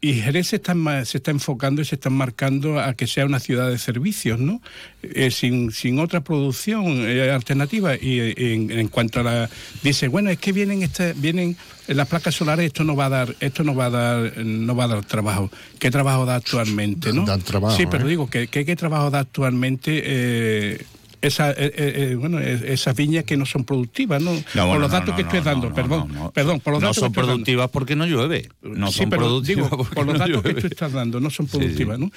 y 0.00 0.14
Jerez 0.14 0.48
se 0.48 0.56
está, 0.56 0.74
se 1.04 1.18
está 1.18 1.30
enfocando 1.30 1.82
y 1.82 1.84
se 1.84 1.96
está 1.96 2.08
marcando 2.08 2.78
a 2.78 2.94
que 2.94 3.06
sea 3.06 3.26
una 3.26 3.40
ciudad 3.40 3.68
de 3.68 3.78
servicios, 3.78 4.38
¿no? 4.38 4.62
Eh, 5.02 5.30
sin, 5.30 5.72
sin 5.72 5.98
otra 5.98 6.20
producción 6.22 6.84
eh, 6.98 7.30
alternativa. 7.30 7.96
Y 7.96 8.20
eh, 8.20 8.34
en, 8.54 8.70
en 8.70 8.88
cuanto 8.88 9.20
a 9.20 9.22
la. 9.24 9.50
Dice, 9.82 10.08
bueno, 10.08 10.30
es 10.30 10.38
que 10.38 10.52
vienen 10.52 10.82
este, 10.82 11.14
vienen 11.14 11.56
las 11.88 12.06
placas 12.06 12.34
solares, 12.34 12.66
esto 12.66 12.84
no 12.84 12.94
va 12.94 13.06
a 13.06 13.08
dar, 13.08 13.36
esto 13.40 13.64
no 13.64 13.74
va 13.74 13.86
a 13.86 13.90
dar, 13.90 14.36
no 14.38 14.76
va 14.76 14.84
a 14.84 14.88
dar 14.88 15.04
trabajo. 15.04 15.50
¿Qué 15.78 15.90
trabajo 15.90 16.26
da 16.26 16.36
actualmente, 16.36 17.12
no? 17.12 17.24
Dan 17.24 17.42
trabajo, 17.42 17.76
sí, 17.76 17.86
pero 17.90 18.06
digo, 18.06 18.28
¿qué, 18.28 18.46
qué, 18.46 18.64
qué 18.64 18.76
trabajo 18.76 19.10
da 19.10 19.20
actualmente? 19.20 20.02
eh, 20.04 20.86
esa, 21.20 21.50
eh, 21.50 21.56
eh, 21.58 21.72
eh, 21.76 22.14
bueno, 22.14 22.38
eh, 22.40 22.60
esas 22.72 22.94
viñas 22.96 23.24
que 23.24 23.36
no 23.36 23.44
son 23.46 23.64
productivas, 23.64 24.22
¿no? 24.22 24.32
No, 24.32 24.40
por 24.54 24.64
bueno, 24.66 24.78
los 24.80 24.90
datos 24.90 25.08
no, 25.10 25.16
que 25.16 25.22
estoy 25.22 25.40
dando, 25.40 25.68
no, 25.68 25.74
perdón, 25.74 26.08
no, 26.12 26.24
no. 26.24 26.30
perdón, 26.30 26.60
por 26.60 26.72
los 26.74 26.82
no 26.82 26.88
datos 26.88 26.96
son 27.00 27.04
que 27.04 27.08
estoy 27.12 27.22
dando. 27.22 27.32
productivas 27.34 27.70
porque 27.70 27.96
no 27.96 28.06
llueve. 28.06 28.48
No 28.62 28.88
Sí, 28.92 28.98
son 28.98 29.10
pero 29.10 29.22
productivas 29.22 29.64
digo, 29.70 29.76
porque 29.78 29.94
por 29.94 30.06
los 30.06 30.14
no 30.14 30.18
datos 30.26 30.42
que 30.42 30.54
tú 30.54 30.66
estás 30.68 30.92
dando, 30.92 31.20
no 31.20 31.30
son 31.30 31.46
Sí, 31.46 31.52
sí. 31.52 31.58
productivas, 31.58 31.98
¿no? 31.98 32.10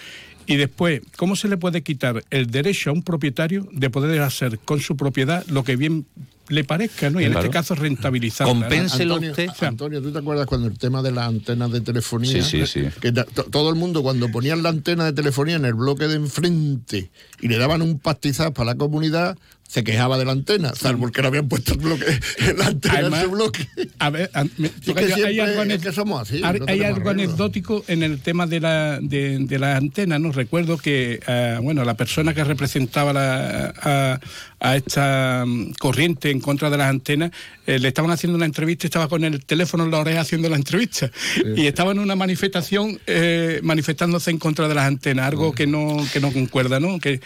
Y 0.46 0.58
después, 0.58 1.02
¿cómo 1.18 1.36
se 1.36 1.48
le 1.48 1.58
puede 1.58 1.82
quitar 1.82 2.24
el 2.30 2.52
derecho 2.52 2.90
a 2.90 2.94
un 2.94 3.04
propietario 3.04 3.68
de 3.72 3.90
poder 3.90 4.22
hacer 4.22 4.60
con 4.60 4.80
su 4.80 4.98
propiedad 4.98 5.46
lo 5.48 5.64
que 5.64 5.76
bien 5.76 6.06
le 6.52 6.64
parezca, 6.64 7.10
¿no? 7.10 7.22
Y 7.22 7.26
en 7.26 7.34
este 7.34 7.50
caso 7.50 7.76
rentabilizarla. 7.76 8.54
¿no? 8.54 8.66
Antonio, 8.66 9.34
Antonio, 9.62 10.02
¿tú 10.02 10.12
te 10.12 10.20
acuerdas 10.20 10.46
cuando 10.46 10.68
el 10.68 10.78
tema 10.78 11.02
de 11.02 11.12
las 11.12 11.28
antenas 11.28 11.72
de 11.72 11.82
telefonía? 11.82 12.44
Sí, 12.44 12.66
sí, 12.66 12.68
sí. 12.68 12.90
Que 13.00 13.12
todo 13.12 13.70
el 13.70 13.76
mundo 13.76 14.04
cuando 14.04 14.30
ponían 14.30 14.62
la 14.62 14.70
antena 14.70 15.06
de 15.06 15.14
telefonía 15.14 15.56
en 15.56 15.66
el 15.66 15.74
bloque 15.74 16.08
de 16.08 16.16
enfrente 16.16 17.10
y 17.40 17.48
le 17.48 17.58
daban 17.58 17.82
un 17.82 18.00
pastizal 18.00 18.54
para 18.54 18.72
la 18.72 18.76
comunidad, 18.76 19.38
se 19.72 19.86
quejaba 19.86 20.18
de 20.18 20.26
la 20.26 20.34
antena, 20.34 20.74
salvo 20.76 21.10
que 21.12 21.22
le 21.22 21.28
habían 21.30 21.48
puesto 21.48 21.72
el 21.76 21.80
bloque, 21.80 22.06
la 22.58 22.66
antena 22.68 23.00
en 23.00 23.14
ese 23.14 23.28
bloque. 23.28 23.68
A 24.00 24.10
ver, 24.10 24.30
a- 24.34 24.44
me- 24.58 24.68
Es 24.68 24.74
que 24.84 25.14
hay, 25.24 25.40
algo, 25.40 25.62
es 25.62 25.68
anex- 25.70 25.82
que 25.84 25.92
somos 25.94 26.22
así, 26.24 26.36
hay- 26.36 26.60
no 26.60 26.66
hay 26.68 26.80
tenemos 26.80 26.98
algo 26.98 27.10
anecdótico 27.10 27.86
en 27.88 28.04
el 28.04 28.20
tema 28.20 28.48
de 28.48 28.60
la, 28.60 29.00
de, 29.02 29.38
de 29.40 29.60
la 29.60 29.78
antena, 29.78 30.20
¿no? 30.20 30.34
Recuerdo 30.34 30.78
que, 30.78 31.22
ah, 31.26 31.60
bueno, 31.64 31.86
la 31.86 31.94
persona 31.94 32.34
que 32.34 32.44
representaba 32.44 33.14
la- 33.14 33.74
a, 33.82 34.20
a 34.62 34.76
esta 34.78 35.44
mm, 35.46 35.74
corriente 35.80 36.30
en 36.30 36.40
contra 36.40 36.70
de 36.70 36.78
las 36.78 36.90
antenas, 36.90 37.32
eh, 37.66 37.80
le 37.80 37.88
estaban 37.88 38.12
haciendo 38.12 38.38
una 38.38 38.46
entrevista 38.46 38.86
estaba 38.88 39.08
con 39.10 39.24
el 39.24 39.44
teléfono 39.44 39.84
en 39.86 39.92
la 39.92 40.00
oreja 40.00 40.22
haciendo 40.22 40.48
la 40.50 40.56
entrevista. 40.56 41.12
Y 41.58 41.66
estaba 41.68 41.92
en 41.92 42.00
una 42.00 42.16
manifestación 42.16 43.00
eh, 43.08 43.60
manifestándose 43.64 44.30
en 44.32 44.38
contra 44.38 44.68
de 44.68 44.76
las 44.76 44.86
antenas, 44.86 45.26
algo 45.28 45.52
que 45.54 45.68
no, 45.68 45.98
que 46.14 46.20
no 46.20 46.32
concuerda, 46.32 46.80
¿no? 46.80 47.00
Que 47.00 47.20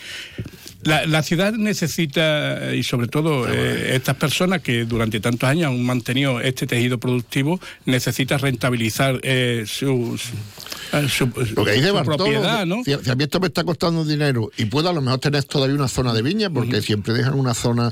la, 0.83 1.05
la 1.07 1.23
ciudad 1.23 1.53
necesita, 1.53 2.73
y 2.75 2.83
sobre 2.83 3.07
todo 3.07 3.47
eh, 3.51 3.95
estas 3.95 4.15
personas 4.17 4.61
que 4.61 4.85
durante 4.85 5.19
tantos 5.19 5.49
años 5.49 5.67
han 5.71 5.83
mantenido 5.83 6.39
este 6.41 6.67
tejido 6.67 6.99
productivo, 6.99 7.59
necesita 7.85 8.37
rentabilizar 8.37 9.19
eh, 9.23 9.63
su, 9.65 10.17
su, 10.17 11.09
su- 11.09 11.55
Lo 11.55 11.65
que 11.65 11.71
dice 11.73 11.87
su 11.87 11.93
Bartolo, 11.95 12.17
propiedad, 12.17 12.65
¿no? 12.67 12.83
si, 12.83 12.95
si 13.03 13.09
a 13.09 13.15
mí 13.15 13.23
esto 13.23 13.39
me 13.39 13.47
está 13.47 13.63
costando 13.63 14.05
dinero 14.05 14.51
y 14.57 14.65
puedo 14.65 14.89
a 14.89 14.93
lo 14.93 15.01
mejor 15.01 15.19
tener 15.19 15.43
todavía 15.45 15.75
una 15.75 15.87
zona 15.87 16.13
de 16.13 16.21
viña, 16.21 16.49
porque 16.51 16.81
siempre 16.83 17.13
dejan 17.25 17.39
una 17.39 17.53
zona 17.53 17.91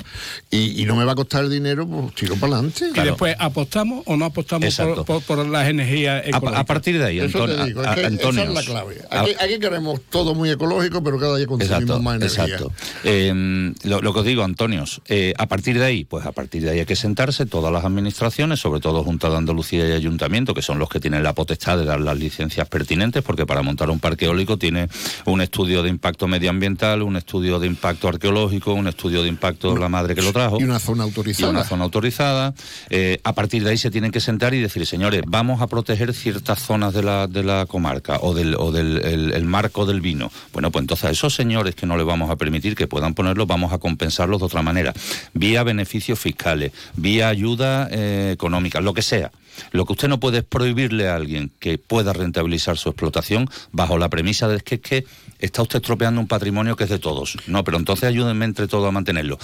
y, 0.52 0.82
y 0.82 0.86
no 0.86 0.96
me 0.96 1.04
va 1.06 1.14
a 1.14 1.16
costar 1.16 1.44
el 1.44 1.50
dinero, 1.50 1.88
pues 1.88 2.14
tiro 2.16 2.36
para 2.36 2.54
adelante. 2.56 2.86
Y 2.96 3.00
después, 3.02 3.36
¿apostamos 3.40 4.04
o 4.06 4.16
no 4.18 4.26
apostamos 4.26 4.62
por, 4.76 4.86
Exacto. 4.86 5.06
por- 5.06 5.22
por 5.24 5.46
las 5.48 5.68
energías 5.68 6.24
A, 6.26 6.30
ecológicas? 6.30 6.60
a 6.60 6.64
partir 6.66 6.98
de 7.00 7.06
ahí, 7.06 7.20
Eso 7.20 7.26
Antonio, 7.44 7.56
te 7.58 7.66
digo, 7.66 7.82
es 7.82 7.88
a- 7.88 7.96
que 7.96 8.06
Antonio, 8.06 8.42
esa 8.44 8.50
es 8.52 8.56
la 8.56 8.64
clave. 8.64 9.02
Aquí, 9.10 9.32
aquí 9.40 9.60
queremos 9.60 10.02
todo 10.10 10.36
muy 10.36 10.50
ecológico, 10.52 11.04
pero 11.04 11.20
cada 11.20 11.38
día 11.38 11.48
consumimos 11.48 11.82
Exacto, 11.82 12.02
más 12.02 12.16
energía. 12.18 12.44
exacto. 12.46 12.72
Eh, 13.04 13.74
lo, 13.84 14.02
lo 14.02 14.14
que 14.14 14.20
os 14.20 14.26
digo, 14.26 14.44
Antonios, 14.44 15.02
eh, 15.08 15.34
a 15.38 15.48
partir 15.48 15.80
de 15.80 15.86
ahí, 15.86 16.06
pues 16.06 16.26
a 16.26 16.32
partir 16.32 16.64
de 16.64 16.72
ahí 16.72 16.80
hay 16.80 16.86
que 16.86 16.96
sentarse 16.96 17.46
todas 17.46 17.72
las 17.74 17.84
administraciones, 17.86 18.60
sobre 18.60 18.80
todo 18.80 19.04
Junta 19.04 19.30
de 19.30 19.38
Andalucía 19.38 19.88
y 19.88 19.92
Ayuntamiento, 19.94 20.54
que 20.54 20.62
son 20.62 20.80
los 20.80 20.90
que 20.90 21.00
tienen 21.00 21.24
la 21.24 21.34
potestad 21.34 21.78
de 21.78 21.86
dar 21.86 22.00
las 22.00 22.18
licencias 22.18 22.68
pertinentes, 22.70 23.24
porque 23.24 23.46
para 23.46 23.62
montar 23.62 23.90
un 23.90 24.00
parque 24.00 24.26
eólico 24.26 24.58
tiene 24.58 24.88
un 25.26 25.42
estudio 25.42 25.82
de 25.84 25.90
impacto 25.90 26.28
medioambiental, 26.28 27.02
un 27.02 27.16
estudio 27.16 27.60
de 27.60 27.68
impacto 27.68 28.08
arqueológico, 28.08 28.74
un 28.74 28.88
estudio 28.88 29.23
de 29.24 29.30
impacto 29.30 29.76
la 29.76 29.90
madre 29.90 30.14
que 30.16 30.22
lo 30.22 30.32
trajo. 30.32 30.60
Y 30.60 30.64
una 30.64 30.80
zona 30.80 31.04
y 31.04 31.08
autorizada. 31.08 31.50
una 31.50 31.64
zona 31.64 31.84
autorizada. 31.86 32.54
Eh, 32.90 33.20
a 33.24 33.34
partir 33.34 33.64
de 33.64 33.72
ahí 33.72 33.78
se 33.78 33.90
tienen 33.92 34.12
que 34.12 34.20
sentar 34.20 34.54
y 34.54 34.60
decir, 34.62 34.86
señores, 34.86 35.22
vamos 35.26 35.62
a 35.62 35.68
proteger 35.68 36.14
ciertas 36.14 36.60
zonas 36.62 36.94
de 36.94 37.04
la, 37.04 37.28
de 37.28 37.44
la 37.44 37.66
comarca 37.66 38.20
o 38.22 38.34
del, 38.34 38.56
o 38.56 38.72
del 38.72 38.98
el- 39.04 39.34
el 39.34 39.46
marco 39.46 39.86
del 39.86 40.02
vino. 40.02 40.32
Bueno, 40.54 40.70
pues 40.72 40.84
entonces 40.84 41.06
a 41.06 41.10
esos 41.12 41.34
señores 41.34 41.76
que 41.76 41.86
no 41.86 41.98
les 41.98 42.06
vamos 42.06 42.30
a 42.30 42.36
permitir 42.36 42.76
que 42.76 42.88
puedan 42.88 43.14
ponerlo, 43.14 43.46
vamos 43.46 43.74
a 43.74 43.78
compensarlos 43.78 44.40
de 44.40 44.46
otra 44.46 44.62
manera, 44.62 44.94
vía 45.34 45.64
beneficios 45.64 46.20
fiscales, 46.20 46.72
vía 46.96 47.30
ayuda 47.30 47.88
eh, 47.92 48.32
económica, 48.34 48.82
lo 48.82 48.94
que 48.94 49.02
sea. 49.02 49.32
Lo 49.72 49.86
que 49.86 49.94
usted 49.94 50.08
no 50.08 50.20
puede 50.20 50.40
es 50.40 50.44
prohibirle 50.44 51.08
a 51.10 51.16
alguien 51.16 51.52
que 51.60 51.78
pueda 51.78 52.12
rentabilizar 52.12 52.76
su 52.78 52.90
explotación 52.90 53.48
bajo 53.72 54.00
la 54.00 54.10
premisa 54.10 54.48
de 54.48 54.60
que 54.62 54.76
es 54.76 54.82
que 54.82 55.06
está 55.46 55.62
usted 55.62 55.78
estropeando 55.78 56.20
un 56.22 56.28
patrimonio 56.28 56.76
que 56.76 56.86
es 56.86 56.90
de 56.90 57.00
todos. 57.00 57.38
No, 57.48 57.64
pero 57.64 57.78
entonces 57.78 58.06
ayúdenme 58.10 58.46
entre 58.46 58.68
todos 58.68 58.88
a 58.88 58.92
mantenerlo. 58.92 59.38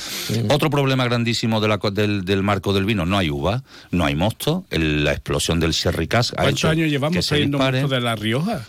Otro 0.50 0.70
problema 0.70 1.04
grandísimo 1.06 1.60
de 1.62 1.68
la 1.68 1.78
del, 1.92 2.26
del 2.26 2.42
marco 2.44 2.74
del 2.74 2.86
vino, 2.86 3.06
no 3.06 3.18
hay 3.18 3.30
uva, 3.30 3.64
no 3.92 4.06
hay 4.06 4.16
mosto, 4.16 4.66
el- 4.70 5.04
la 5.04 5.12
explosión 5.12 5.60
del 5.60 5.72
sherry 5.72 6.08
cask 6.08 6.34
ha 6.34 6.44
¿Cuántos 6.44 6.60
hecho 6.60 6.70
años 6.70 6.90
llevamos 6.90 7.26
trayendo 7.28 7.58
mosto 7.58 7.88
de 7.88 8.02
La 8.02 8.16
Rioja? 8.16 8.66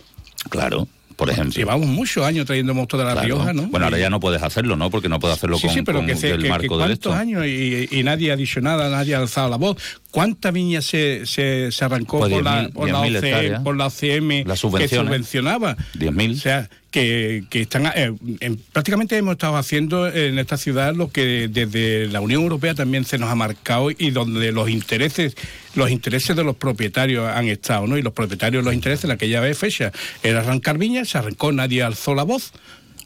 Claro, 0.49 0.87
por 1.15 1.29
ejemplo. 1.29 1.53
Llevamos 1.55 1.87
muchos 1.87 2.25
años 2.25 2.45
trayendo 2.47 2.73
mosto 2.73 2.97
de 2.97 3.03
La 3.05 3.11
Claro. 3.13 3.27
Rioja, 3.27 3.53
¿no? 3.53 3.63
Bueno, 3.67 3.85
ahora 3.85 3.99
ya 3.99 4.09
no 4.09 4.19
puedes 4.19 4.41
hacerlo, 4.41 4.75
¿no? 4.75 4.89
Porque 4.89 5.07
no 5.07 5.19
puedes 5.19 5.37
hacerlo 5.37 5.57
Sí, 5.57 5.67
con, 5.67 5.75
sí, 5.75 5.81
pero 5.83 5.99
con 5.99 6.07
que, 6.07 6.15
se, 6.15 6.31
el 6.31 6.41
que- 6.41 6.49
marco 6.49 6.61
que 6.63 6.69
del 6.69 6.77
cuántos 6.77 6.93
esto. 6.93 7.13
años 7.13 7.45
y, 7.45 7.87
y 7.91 8.03
nadie 8.03 8.31
ha 8.31 8.35
dicho 8.35 8.59
nada, 8.59 8.89
nadie 8.89 9.13
ha 9.15 9.19
alzado 9.19 9.49
la 9.49 9.57
voz. 9.57 9.77
¿Cuánta 10.09 10.49
viña 10.51 10.81
se, 10.81 11.25
se, 11.25 11.71
se 11.71 11.85
arrancó 11.85 12.19
Pues 12.19 12.31
por, 12.33 12.43
la, 12.43 12.63
10.000 12.69 12.73
por, 12.73 12.89
la 12.89 13.01
10.000 13.03 13.17
OCM, 13.59 13.63
por 13.63 13.77
la 13.77 13.85
OCM 13.87 14.43
Las 14.47 14.57
que 14.57 14.61
subvenciones. 14.61 15.07
subvencionaba? 15.07 15.77
10.000. 15.93 16.31
O 16.33 16.35
sea, 16.39 16.69
que, 16.91 17.43
que 17.49 17.61
están 17.61 17.87
eh, 17.87 18.13
en- 18.41 18.57
prácticamente 18.71 19.17
hemos 19.17 19.31
estado 19.33 19.55
haciendo 19.57 20.07
en 20.07 20.37
esta 20.37 20.57
ciudad 20.57 20.93
lo 20.93 21.09
que 21.09 21.47
desde 21.47 22.07
la 22.07 22.21
Unión 22.21 22.43
Europea 22.43 22.75
también 22.75 23.05
se 23.05 23.17
nos 23.17 23.29
ha 23.29 23.35
marcado 23.35 23.89
y 23.91 24.11
donde 24.11 24.51
los 24.51 24.69
intereses 24.69 25.35
los 25.73 25.89
intereses 25.89 26.35
de 26.35 26.43
los 26.43 26.57
propietarios 26.57 27.27
han 27.29 27.47
estado, 27.47 27.87
¿no? 27.87 27.97
Y 27.97 28.01
los 28.01 28.13
propietarios 28.13 28.63
los 28.63 28.73
intereses 28.73 29.05
en 29.05 29.11
aquella 29.11 29.39
vez 29.39 29.57
fecha 29.57 29.91
era 30.21 30.41
arrancar 30.41 30.77
viñas, 30.77 31.09
se 31.09 31.17
arrancó, 31.17 31.51
nadie 31.53 31.81
alzó 31.81 32.13
la 32.13 32.23
voz 32.23 32.51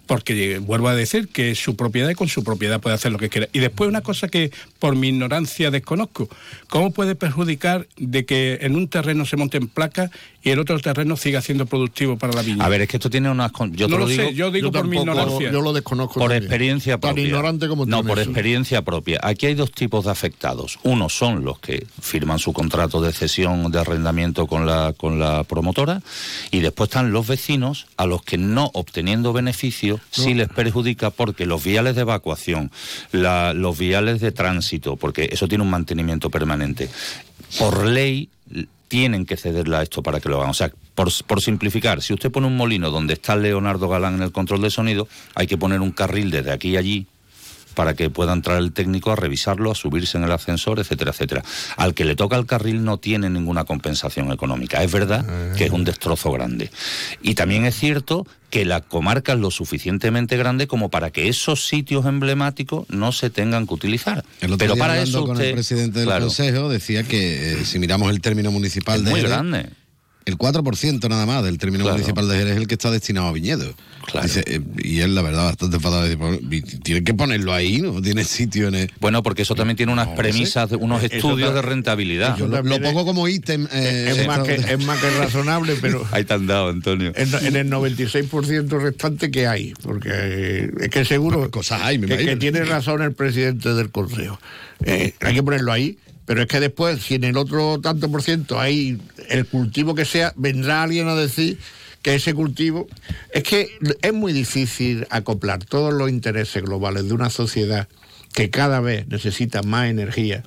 porque 0.08 0.60
vuelvo 0.60 0.88
a 0.88 0.94
decir 0.96 1.30
que 1.30 1.56
su 1.56 1.76
propiedad 1.76 2.10
y 2.12 2.14
con 2.14 2.28
su 2.28 2.44
propiedad 2.44 2.80
puede 2.80 2.94
hacer 2.96 3.12
lo 3.12 3.18
que 3.18 3.30
quiera. 3.30 3.48
Y 3.54 3.58
después 3.60 3.88
una 3.90 4.02
cosa 4.02 4.28
que 4.28 4.52
por 4.78 4.96
mi 4.96 5.08
ignorancia 5.10 5.72
desconozco, 5.72 6.30
¿cómo 6.70 6.92
puede 6.92 7.16
perjudicar 7.16 7.88
de 7.98 8.24
que 8.24 8.60
en 8.62 8.76
un 8.76 8.88
terreno 8.88 9.26
se 9.26 9.36
monten 9.36 9.68
placas 9.68 10.12
y 10.46 10.52
el 10.52 10.60
otro 10.60 10.80
terreno 10.80 11.18
siga 11.18 11.42
siendo 11.42 11.66
productivo 11.66 12.18
para 12.18 12.32
la 12.32 12.42
viña? 12.44 12.64
A 12.64 12.70
ver, 12.70 12.84
es 12.84 12.88
que 12.88 12.96
esto 12.96 13.10
tiene 13.10 13.30
unas... 13.30 13.52
Yo 13.52 13.66
No 13.66 13.72
te 13.74 13.88
lo 13.90 13.98
lo 13.98 14.08
digo, 14.08 14.24
sé, 14.24 14.34
yo 14.34 14.52
digo 14.52 14.72
por 14.72 14.88
mi 14.88 14.98
ignorancia. 14.98 15.52
Yo 15.52 15.60
lo 15.62 15.74
desconozco. 15.74 16.14
Por 16.20 16.30
también. 16.30 16.44
experiencia 16.44 16.94
Tan 16.94 17.00
propia. 17.10 17.24
ignorante 17.26 17.68
como 17.68 17.84
tú 17.86 17.90
No, 17.92 18.04
por 18.04 18.20
eso. 18.20 18.30
experiencia 18.30 18.82
propia. 18.84 19.20
Aquí 19.24 19.48
hay 19.48 19.56
dos 19.56 19.72
tipos 19.72 20.06
de 20.06 20.12
afectados. 20.12 20.80
Uno 20.84 21.10
son 21.10 21.44
los 21.44 21.60
que 21.60 21.86
firman 22.00 22.40
su 22.40 22.54
contrato 22.54 23.02
de 23.02 23.12
cesión 23.12 23.72
de 23.72 23.80
arrendamiento 23.80 24.46
con 24.48 24.66
la, 24.66 24.94
con 24.96 25.20
la 25.20 25.44
promotora 25.44 26.02
y 26.52 26.60
después 26.60 26.90
están 26.90 27.12
los 27.12 27.26
vecinos 27.28 27.88
a 27.98 28.06
los 28.06 28.22
que 28.24 28.38
no 28.38 28.70
obteniendo 28.76 29.34
beneficio 29.34 30.00
sí 30.12 30.36
les 30.36 30.48
perjudica 30.50 31.10
porque 31.10 31.46
los 31.48 31.64
viales 31.64 31.96
de 31.96 32.02
evacuación, 32.02 32.72
la- 33.12 33.54
los 33.54 33.78
viales 33.80 34.22
de 34.22 34.32
tránsito, 34.32 34.96
porque 34.96 35.28
eso 35.32 35.48
tiene 35.48 35.64
un 35.64 35.72
mantenimiento 35.72 36.30
permanente. 36.30 36.88
Por 37.58 37.86
ley 37.88 38.30
tienen 38.88 39.26
que 39.26 39.38
cederle 39.38 39.78
a 39.78 39.84
esto 39.84 40.04
para 40.04 40.20
que 40.20 40.30
lo 40.30 40.38
hagan. 40.38 40.52
O 40.52 40.54
sea, 40.54 40.72
por, 40.94 41.10
por 41.26 41.42
simplificar, 41.42 42.02
si 42.02 42.14
usted 42.14 42.32
pone 42.32 42.48
un 42.48 42.58
molino 42.58 42.92
donde 42.92 43.14
está 43.14 43.36
Leonardo 43.36 43.90
Galán 43.90 44.16
en 44.16 44.24
el 44.24 44.32
control 44.32 44.62
de 44.62 44.70
sonido, 44.70 45.08
hay 45.36 45.48
que 45.48 45.58
poner 45.58 45.82
un 45.82 45.92
carril 45.92 46.32
desde 46.32 46.52
aquí 46.52 46.70
y 46.70 46.78
allí 46.78 47.08
para 47.76 47.94
que 47.94 48.10
pueda 48.10 48.34
entrar 48.34 48.58
el 48.58 48.72
técnico 48.72 49.12
a 49.12 49.16
revisarlo, 49.16 49.72
a 49.72 49.76
subirse 49.76 50.18
en 50.18 50.24
el 50.24 50.32
ascensor, 50.32 50.80
etcétera, 50.80 51.12
etcétera. 51.12 51.44
Al 51.78 51.94
que 51.94 52.06
le 52.06 52.16
toca 52.16 52.36
el 52.38 52.46
carril 52.46 52.84
no 52.84 52.98
tiene 52.98 53.30
ninguna 53.30 53.66
compensación 53.66 54.32
económica. 54.32 54.82
Es 54.82 54.92
verdad 54.92 55.26
que 55.56 55.66
es 55.66 55.72
un 55.72 55.84
destrozo 55.84 56.32
grande. 56.32 56.72
Y 57.22 57.36
también 57.36 57.66
es 57.66 57.76
cierto 57.76 58.26
que 58.50 58.64
la 58.64 58.82
comarca 58.82 59.34
es 59.34 59.40
lo 59.40 59.52
suficientemente 59.52 60.38
grande 60.38 60.68
como 60.68 60.90
para 60.90 61.12
que 61.12 61.28
esos 61.28 61.68
sitios 61.68 62.06
emblemáticos 62.06 62.90
no 62.90 63.12
se 63.12 63.30
tengan 63.30 63.68
que 63.68 63.74
utilizar. 63.74 64.24
Pero 64.58 64.78
para 64.78 65.02
eso 65.02 65.24
con 65.24 65.32
usted, 65.32 65.48
el 65.48 65.54
presidente 65.56 66.00
del 66.00 66.08
claro, 66.08 66.28
Consejo 66.28 66.70
decía 66.70 67.04
que 67.04 67.54
eh, 67.54 67.66
si 67.66 67.80
miramos 67.80 68.10
el 68.10 68.22
término 68.22 68.52
municipal 68.52 69.00
es 69.00 69.06
de 69.06 69.12
muy 69.12 69.20
Jerez, 69.20 69.32
grande. 69.36 69.70
El 70.26 70.38
4% 70.38 71.08
nada 71.10 71.26
más 71.26 71.44
del 71.44 71.58
término 71.60 71.84
Claro. 71.84 71.98
municipal 71.98 72.28
de 72.28 72.36
Jerez 72.38 72.54
es 72.54 72.58
el 72.58 72.68
que 72.68 72.74
está 72.76 72.90
destinado 72.92 73.28
a 73.28 73.32
viñedos. 73.32 73.76
Claro. 74.06 74.28
Dice, 74.28 74.44
eh, 74.48 74.60
y 74.84 75.00
él, 75.02 75.14
la 75.16 75.22
verdad, 75.22 75.46
bastante 75.46 75.76
enfadado. 75.78 76.04
Dice, 76.06 76.18
"Pues, 76.18 76.40
vi- 76.48 76.62
tiene 76.62 77.04
que 77.04 77.14
ponerlo 77.14 77.54
ahí, 77.54 77.82
¿no? 77.82 78.02
Tiene 78.02 78.24
sitio 78.24 78.68
en 78.68 78.76
el... 78.76 78.92
Bueno, 79.00 79.22
porque 79.24 79.44
eso 79.44 79.56
también 79.56 79.78
tiene 79.78 79.92
unas 79.94 80.08
No, 80.10 80.16
premisas, 80.16 80.72
unos 80.74 81.04
Eso 81.04 81.16
estudios 81.16 81.54
de 81.54 81.62
rentabilidad. 81.62 82.38
Lo, 82.38 82.62
lo 82.64 82.82
pongo 82.82 83.06
como 83.06 83.28
ítem. 83.28 83.68
eh, 83.72 84.14
es, 84.18 84.28
más 84.28 84.40
que, 84.40 84.56
es 84.56 84.86
más 84.86 85.00
que 85.00 85.10
razonable, 85.12 85.76
pero 85.82 86.04
Ahí 86.12 86.24
te 86.24 86.34
han 86.34 86.48
dado, 86.48 86.70
Antonio. 86.70 87.12
en, 87.16 87.46
en 87.46 87.56
el 87.56 87.70
96% 87.70 88.80
restante 88.82 89.32
que 89.32 89.48
hay, 89.48 89.74
porque 89.84 90.10
eh, 90.12 90.72
es 90.82 90.90
que 90.90 91.06
seguro 91.06 91.50
Cosas 91.52 91.82
hay, 91.84 91.98
me 92.00 92.08
que, 92.08 92.18
que 92.26 92.36
tiene 92.36 92.64
razón 92.64 93.02
el 93.02 93.14
presidente 93.14 93.74
del 93.74 93.90
Consejo. 93.92 94.40
Eh, 94.84 95.14
hay 95.22 95.34
que 95.34 95.44
ponerlo 95.44 95.72
ahí 95.72 95.98
Pero 96.26 96.42
es 96.42 96.48
que 96.48 96.60
después, 96.60 97.02
si 97.02 97.16
en 97.16 97.24
el 97.24 97.38
otro 97.38 97.80
tanto 97.80 98.12
por 98.12 98.24
ciento 98.24 98.60
hay 98.60 99.00
el 99.30 99.46
cultivo 99.46 99.96
que 99.96 100.06
sea, 100.06 100.34
vendrá 100.36 100.84
alguien 100.84 101.08
a 101.08 101.16
decir 101.16 101.58
que 102.02 102.16
ese 102.16 102.34
cultivo... 102.34 102.88
Es 103.32 103.44
que 103.44 103.70
es 104.02 104.14
muy 104.14 104.34
difícil 104.34 105.08
acoplar 105.10 105.64
todos 105.66 105.94
los 105.94 106.10
intereses 106.10 106.64
globales 106.64 107.08
de 107.08 107.14
una 107.14 107.30
sociedad 107.30 107.88
que 108.34 108.50
cada 108.50 108.80
vez 108.80 109.08
necesita 109.08 109.64
más 109.64 109.88
energía 109.88 110.44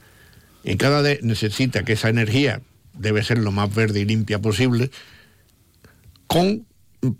y 0.63 0.77
cada 0.77 1.01
vez 1.01 1.23
necesita 1.23 1.85
que 1.85 1.95
esa 1.95 2.11
energía 2.11 2.61
debe 2.93 3.23
ser 3.23 3.39
lo 3.39 3.53
más 3.53 3.75
verde 3.75 4.01
y 4.01 4.05
limpia 4.05 4.39
posible, 4.39 4.91
con 6.27 6.67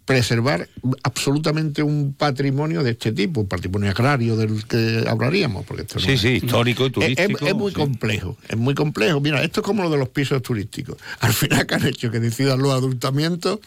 preservar 0.05 0.69
absolutamente 1.05 1.83
un 1.85 2.13
patrimonio 2.13 2.83
de 2.83 2.91
este 2.93 3.13
tipo, 3.13 3.43
un 3.43 3.49
patrimonio 3.49 3.91
agrario 3.91 4.37
del 4.37 4.65
que 4.67 5.05
hablaríamos. 5.09 5.65
Porque 5.67 5.83
esto 5.83 5.97
no 6.01 6.05
Sí, 6.05 6.13
es- 6.13 6.21
sí, 6.21 6.29
histórico 6.29 6.83
y 6.85 6.87
Es- 6.87 6.93
turístico. 6.93 7.45
Es, 7.45 7.49
es 7.51 7.55
muy 7.55 7.71
sí. 7.71 7.77
complejo, 7.77 8.37
es 8.49 8.57
muy 8.57 8.75
complejo. 8.75 9.21
Mira, 9.21 9.43
esto 9.43 9.61
es 9.61 9.65
como 9.67 9.83
lo 9.85 9.91
de 9.91 9.99
los 9.99 10.09
pisos 10.09 10.43
turísticos. 10.43 10.97
Al 11.21 11.33
final, 11.33 11.67
que 11.67 11.75
han 11.77 11.87
hecho? 11.87 12.11
Que 12.11 12.19
decidan 12.21 12.59
los 12.61 12.73
adultamientos 12.73 13.61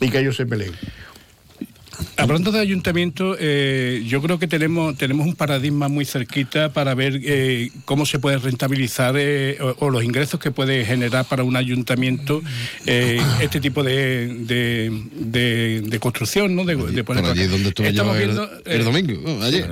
y 0.00 0.08
que 0.08 0.20
ellos 0.20 0.36
se 0.36 0.46
peleen. 0.46 0.72
Hablando 2.16 2.52
de 2.52 2.60
ayuntamiento, 2.60 3.36
eh, 3.38 4.04
yo 4.06 4.20
creo 4.22 4.38
que 4.38 4.46
tenemos 4.46 4.96
tenemos 4.96 5.26
un 5.26 5.34
paradigma 5.34 5.88
muy 5.88 6.04
cerquita 6.04 6.72
para 6.72 6.94
ver 6.94 7.20
eh, 7.24 7.70
cómo 7.84 8.04
se 8.06 8.18
puede 8.18 8.38
rentabilizar 8.38 9.14
eh, 9.18 9.56
o, 9.60 9.86
o 9.86 9.90
los 9.90 10.04
ingresos 10.04 10.38
que 10.40 10.50
puede 10.50 10.84
generar 10.84 11.24
para 11.26 11.44
un 11.44 11.56
ayuntamiento 11.56 12.42
eh, 12.86 13.20
este 13.40 13.60
tipo 13.60 13.82
de, 13.82 14.26
de, 14.44 14.90
de- 15.14 15.80
de 15.84 15.98
construcción, 15.98 16.54
¿no? 16.54 16.64
De, 16.64 16.76
de 16.76 17.04
Por 17.04 17.16
allí 17.18 17.46
donde 17.46 17.72
el, 18.64 18.80
eh, 18.80 18.84
domingo, 18.84 19.20
oh, 19.26 19.42
ayer. 19.42 19.68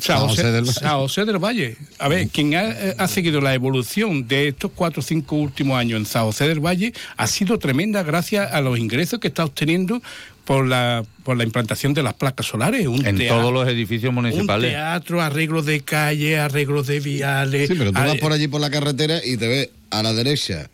San 0.00 0.20
José, 0.20 0.44
del 0.52 0.62
Valle. 0.64 0.72
San 0.72 0.98
José 0.98 1.24
del 1.24 1.38
Valle. 1.38 1.76
A 1.98 2.08
ver, 2.08 2.28
quien 2.28 2.54
ha, 2.54 2.74
ha 2.98 3.08
seguido 3.08 3.40
la 3.40 3.54
evolución 3.54 4.28
de 4.28 4.48
estos 4.48 4.70
cuatro 4.74 5.00
o 5.00 5.02
cinco 5.02 5.36
últimos 5.36 5.78
años 5.78 5.98
en 5.98 6.06
San 6.06 6.24
José 6.24 6.46
del 6.48 6.60
Valle 6.64 6.92
ha 7.16 7.26
sido 7.26 7.58
tremenda 7.58 8.02
gracias 8.02 8.52
a 8.52 8.60
los 8.60 8.78
ingresos 8.78 9.18
que 9.20 9.28
está 9.28 9.44
obteniendo 9.44 10.00
por 10.44 10.66
la, 10.66 11.04
por 11.22 11.36
la 11.36 11.44
implantación 11.44 11.94
de 11.94 12.02
las 12.02 12.14
placas 12.14 12.46
solares. 12.46 12.86
Un 12.86 13.04
En 13.06 13.16
teatro- 13.16 13.40
todos 13.40 13.52
los 13.52 13.68
edificios 13.68 14.08
un 14.10 14.16
municipales. 14.16 14.70
teatro, 14.72 15.20
arreglos 15.22 15.66
de 15.66 15.80
calle, 15.80 16.38
arreglos 16.38 16.86
de 16.86 17.00
viales. 17.00 17.68
Sí, 17.68 17.74
pero 17.76 17.92
tú 17.92 17.98
vas 17.98 18.16
por 18.18 18.32
allí 18.32 18.48
por 18.48 18.60
la 18.60 18.70
carretera 18.70 19.20
y 19.24 19.36
te 19.36 19.46
ves 19.48 19.68
a 19.90 20.02
la 20.02 20.12
derecha 20.12 20.68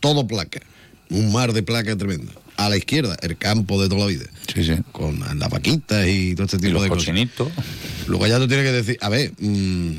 todo 0.00 0.26
placa. 0.26 0.60
Un 1.10 1.32
mar 1.32 1.52
de 1.52 1.62
placas 1.62 1.98
tremendo. 1.98 2.32
A 2.64 2.68
la 2.68 2.76
izquierda, 2.76 3.16
el 3.22 3.36
campo 3.38 3.80
de 3.82 3.88
toda 3.88 4.02
la 4.02 4.06
vida. 4.08 4.24
Sí, 4.54 4.64
sí. 4.64 4.74
Con 4.92 5.20
las 5.38 5.48
vaquitas 5.50 6.06
y 6.06 6.34
todo 6.34 6.44
este 6.44 6.56
Y 6.56 6.60
tipo 6.60 6.72
los 6.74 6.82
de 6.82 6.88
cosas. 6.90 7.04
cochinitos. 7.06 7.48
Luego 8.06 8.26
ya 8.26 8.38
tú 8.38 8.46
tienes 8.48 8.66
que 8.66 8.72
decir, 8.72 8.98
a 9.00 9.08
ver, 9.08 9.32
mm, 9.38 9.92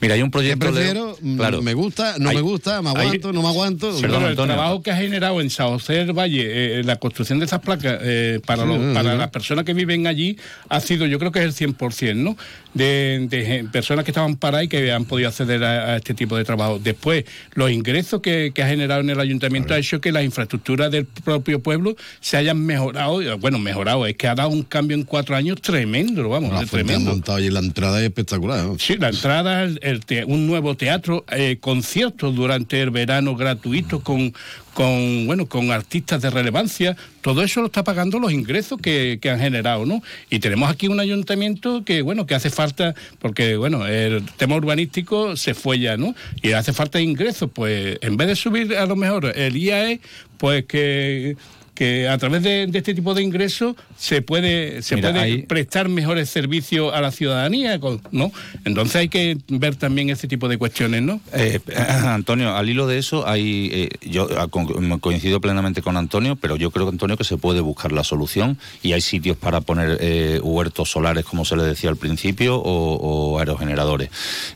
Mira, 0.00 0.14
hay 0.14 0.20
un 0.20 0.28
¿qué 0.28 0.32
proyecto. 0.32 0.72
Prefiero? 0.72 1.16
Mm, 1.22 1.36
claro. 1.36 1.62
¿Me 1.62 1.72
gusta? 1.72 2.16
¿No 2.18 2.28
Hay- 2.28 2.34
me 2.36 2.42
gusta? 2.42 2.82
¿Me 2.82 2.90
hay- 2.90 2.96
aguanto? 3.06 3.32
¿No 3.32 3.40
me 3.40 3.48
aguanto? 3.48 3.86
Perdón, 3.86 4.00
Pero 4.02 4.18
el 4.18 4.30
Antonio. 4.32 4.54
trabajo 4.56 4.82
que 4.82 4.90
ha 4.90 4.96
generado 4.96 5.40
en 5.40 5.48
San 5.48 5.68
José 5.68 5.92
del 5.94 6.12
Valle, 6.12 6.80
eh, 6.80 6.82
la 6.84 6.96
construcción 6.96 7.38
de 7.38 7.44
esas 7.46 7.60
placas 7.60 7.98
eh, 8.02 8.40
para, 8.44 8.64
Sí, 8.64 8.68
los- 8.68 8.78
sí, 8.78 8.94
para 8.94 9.12
sí. 9.12 9.18
las 9.18 9.30
personas 9.30 9.64
que 9.64 9.74
viven 9.74 10.06
allí, 10.08 10.36
ha 10.68 10.80
sido, 10.80 11.06
yo 11.06 11.18
creo 11.20 11.30
que 11.30 11.38
es 11.38 11.44
el 11.46 11.52
100%, 11.54 12.16
¿no? 12.16 12.36
De, 12.76 13.26
de 13.30 13.64
personas 13.72 14.04
que 14.04 14.10
estaban 14.10 14.36
paradas 14.36 14.66
y 14.66 14.68
que 14.68 14.92
han 14.92 15.04
podido 15.06 15.28
acceder 15.28 15.64
a, 15.64 15.94
a 15.94 15.96
este 15.96 16.12
tipo 16.14 16.36
de 16.36 16.44
trabajo. 16.44 16.78
Después, 16.78 17.24
los 17.54 17.70
ingresos 17.70 18.20
que, 18.20 18.52
que 18.54 18.62
ha 18.62 18.68
generado 18.68 19.00
en 19.00 19.10
el 19.10 19.18
ayuntamiento 19.20 19.72
ha 19.74 19.78
hecho 19.78 20.00
que 20.00 20.12
las 20.12 20.24
infraestructuras 20.24 20.90
del 20.90 21.06
propio 21.06 21.60
pueblo 21.60 21.96
se 22.20 22.36
hayan 22.36 22.58
mejorado. 22.64 23.20
Bueno, 23.38 23.58
mejorado, 23.58 24.06
es 24.06 24.16
que 24.16 24.28
ha 24.28 24.34
dado 24.34 24.50
un 24.50 24.62
cambio 24.62 24.96
en 24.96 25.04
cuatro 25.04 25.34
años 25.36 25.60
tremendo, 25.62 26.28
vamos, 26.28 26.52
La 26.52 26.66
tremendo. 26.66 27.10
montado 27.10 27.38
allí 27.38 27.50
la 27.50 27.60
entrada 27.60 27.98
es 28.00 28.04
espectacular. 28.06 28.64
¿no? 28.64 28.78
Sí, 28.78 28.96
la 28.98 29.08
entrada, 29.08 29.62
el, 29.62 29.78
el 29.82 30.04
te- 30.04 30.24
un 30.24 30.46
nuevo 30.46 30.76
teatro, 30.76 31.24
eh, 31.32 31.56
conciertos 31.60 32.34
durante 32.34 32.80
el 32.82 32.90
verano 32.90 33.36
gratuitos 33.36 34.02
con, 34.02 34.34
con, 34.76 35.26
bueno, 35.26 35.46
con 35.46 35.70
artistas 35.70 36.20
de 36.20 36.28
relevancia. 36.28 36.98
Todo 37.22 37.42
eso 37.42 37.60
lo 37.60 37.68
está 37.68 37.82
pagando 37.82 38.18
los 38.18 38.30
ingresos 38.30 38.78
que, 38.78 39.18
que 39.22 39.30
han 39.30 39.40
generado, 39.40 39.86
¿no? 39.86 40.02
Y 40.28 40.38
tenemos 40.38 40.70
aquí 40.70 40.86
un 40.86 41.00
ayuntamiento 41.00 41.82
que, 41.82 42.02
bueno, 42.02 42.26
que 42.26 42.34
hace 42.34 42.50
falta, 42.50 42.94
porque, 43.18 43.56
bueno, 43.56 43.86
el 43.86 44.22
tema 44.36 44.54
urbanístico 44.54 45.34
se 45.34 45.54
fue 45.54 45.78
ya, 45.78 45.96
¿no? 45.96 46.14
Y 46.42 46.52
hace 46.52 46.74
falta 46.74 47.00
ingresos, 47.00 47.48
pues, 47.54 47.96
en 48.02 48.18
vez 48.18 48.28
de 48.28 48.36
subir 48.36 48.76
a 48.76 48.84
lo 48.84 48.96
mejor 48.96 49.32
el 49.34 49.56
IAE, 49.56 50.00
pues 50.36 50.66
que 50.66 51.38
que 51.76 52.08
a 52.08 52.18
través 52.18 52.42
de, 52.42 52.66
de 52.66 52.78
este 52.78 52.92
tipo 52.94 53.14
de 53.14 53.22
ingresos 53.22 53.76
se 53.96 54.22
puede 54.22 54.82
se 54.82 54.96
Mira, 54.96 55.10
puede 55.12 55.22
ahí- 55.24 55.42
prestar 55.42 55.88
mejores 55.88 56.28
servicios 56.28 56.92
a 56.92 57.00
la 57.00 57.12
ciudadanía, 57.12 57.78
con- 57.78 58.00
¿no? 58.10 58.32
Entonces 58.64 58.96
hay 58.96 59.08
que 59.08 59.38
ver 59.48 59.76
también 59.76 60.10
ese 60.10 60.26
tipo 60.26 60.48
de 60.48 60.58
cuestiones, 60.58 61.02
¿no? 61.02 61.20
Eh, 61.32 61.60
Antonio, 62.04 62.56
al 62.56 62.68
hilo 62.68 62.86
de 62.88 62.98
eso, 62.98 63.28
hay, 63.28 63.70
eh, 63.72 63.88
yo 64.08 64.26
ah, 64.38 64.48
coincido 65.00 65.40
plenamente 65.40 65.82
con 65.82 65.96
Antonio, 65.96 66.34
pero 66.36 66.56
yo 66.56 66.70
creo, 66.70 66.88
Antonio, 66.88 67.16
que 67.16 67.24
se 67.24 67.36
puede 67.36 67.60
buscar 67.60 67.92
la 67.92 68.02
solución 68.02 68.58
y 68.82 68.92
hay 68.94 69.00
sitios 69.02 69.36
para 69.36 69.60
poner 69.60 69.98
eh, 70.00 70.40
huertos 70.42 70.90
solares, 70.90 71.24
como 71.24 71.44
se 71.44 71.56
le 71.56 71.62
decía 71.62 71.90
al 71.90 71.96
principio, 71.96 72.56
o, 72.56 72.94
o 73.34 73.38
aerogeneradores. 73.38 74.08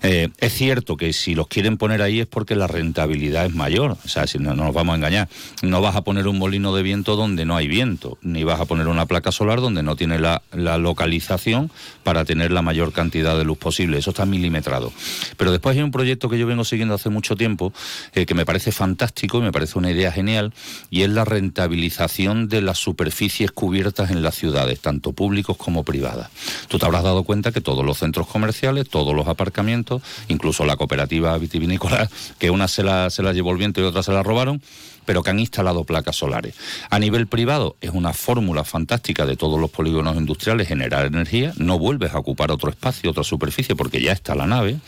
Eh, 0.03 0.29
es 0.39 0.53
cierto 0.55 0.97
que 0.97 1.13
si 1.13 1.35
los 1.35 1.47
quieren 1.49 1.77
poner 1.77 2.01
ahí 2.03 2.21
es 2.21 2.27
porque 2.27 2.57
la 2.57 2.67
rentabilidad 2.67 3.45
es 3.47 3.55
mayor, 3.55 3.99
o 4.05 4.09
sea, 4.09 4.27
si 4.27 4.39
no, 4.39 4.55
no 4.55 4.65
nos 4.65 4.75
vamos 4.75 4.95
a 4.95 4.97
engañar, 4.97 5.29
no 5.63 5.81
vas 5.83 5.97
a 5.97 6.03
poner 6.03 6.27
un 6.27 6.39
molino 6.39 6.75
de 6.75 6.83
viento 6.83 7.10
donde 7.17 7.45
no 7.45 7.57
hay 7.57 7.69
viento, 7.69 8.19
ni 8.23 8.45
vas 8.45 8.61
a 8.61 8.65
poner 8.65 8.89
una 8.89 9.07
placa 9.07 9.33
solar 9.33 9.61
donde 9.61 9.83
no 9.83 9.97
tiene 9.97 10.19
la, 10.19 10.43
localización 10.53 11.71
para 12.03 12.25
tener 12.25 12.51
la 12.51 12.63
mayor 12.63 12.93
cantidad 12.93 13.37
de 13.37 13.45
luz 13.45 13.59
posible, 13.59 13.99
eso 13.99 14.11
está 14.11 14.27
milimetrado. 14.27 14.93
Pero 15.37 15.53
después 15.53 15.77
hay 15.77 15.83
un 15.83 15.91
proyecto 15.91 16.29
que 16.29 16.39
yo 16.39 16.47
vengo 16.47 16.65
siguiendo 16.65 16.95
hace 16.95 17.11
mucho 17.11 17.37
tiempo, 17.37 17.73
eh, 18.15 18.27
que 18.27 18.35
me 18.35 18.47
parece 18.47 18.73
fantástico 18.73 19.39
y 19.39 19.43
me 19.43 19.53
parece 19.53 19.79
una 19.79 19.91
idea 19.91 20.13
genial, 20.13 20.53
y 20.91 21.03
es 21.03 21.11
la 21.11 21.25
rentabilización 21.25 22.49
de 22.49 22.63
las 22.63 22.79
superficies 22.79 23.51
cubiertas 23.53 24.11
en 24.11 24.23
las 24.23 24.35
ciudades, 24.35 24.81
tanto 24.81 25.13
públicos 25.13 25.57
como 25.57 25.85
privadas. 25.85 26.31
Tú 26.69 26.79
te 26.79 26.87
habrás 26.87 27.03
dado 27.03 27.25
cuenta 27.25 27.53
que 27.53 27.61
todos 27.61 27.85
los 27.85 27.99
centros 27.99 28.27
comerciales, 28.27 28.89
todos 28.89 29.15
los 29.15 29.29
aparcamientos, 29.29 30.03
incluso 30.29 30.65
la 30.65 30.77
cooperativa 30.77 31.37
vitivinícola, 31.39 32.09
que 32.39 32.51
una 32.51 32.69
se 32.69 32.83
la, 32.83 33.11
se 33.11 33.23
la 33.23 33.33
llevó 33.33 33.53
el 33.53 33.59
viento 33.59 33.81
y 33.81 33.85
otra 33.85 34.03
se 34.03 34.13
la 34.13 34.23
robaron, 34.23 34.63
pero 35.11 35.25
que 35.25 35.31
han 35.31 35.41
instalado 35.41 35.83
placas 35.83 36.15
solares. 36.15 36.55
A 36.89 37.01
nivel 37.01 37.27
privado 37.27 37.75
es 37.81 37.91
una 37.91 38.13
fórmula 38.13 38.63
fantástica 38.63 39.27
de 39.27 39.35
todos 39.37 39.59
los 39.59 39.69
polígonos 39.69 40.17
industriales 40.17 40.69
generar 40.69 41.05
energía, 41.05 41.53
no 41.57 41.81
vuelves 41.81 42.15
a 42.15 42.19
ocupar 42.21 42.53
otro 42.53 42.71
espacio, 42.71 43.11
otra 43.11 43.25
superficie, 43.25 43.75
porque 43.75 44.01
ya 44.01 44.13
está 44.13 44.37
la 44.37 44.47
nave, 44.47 44.79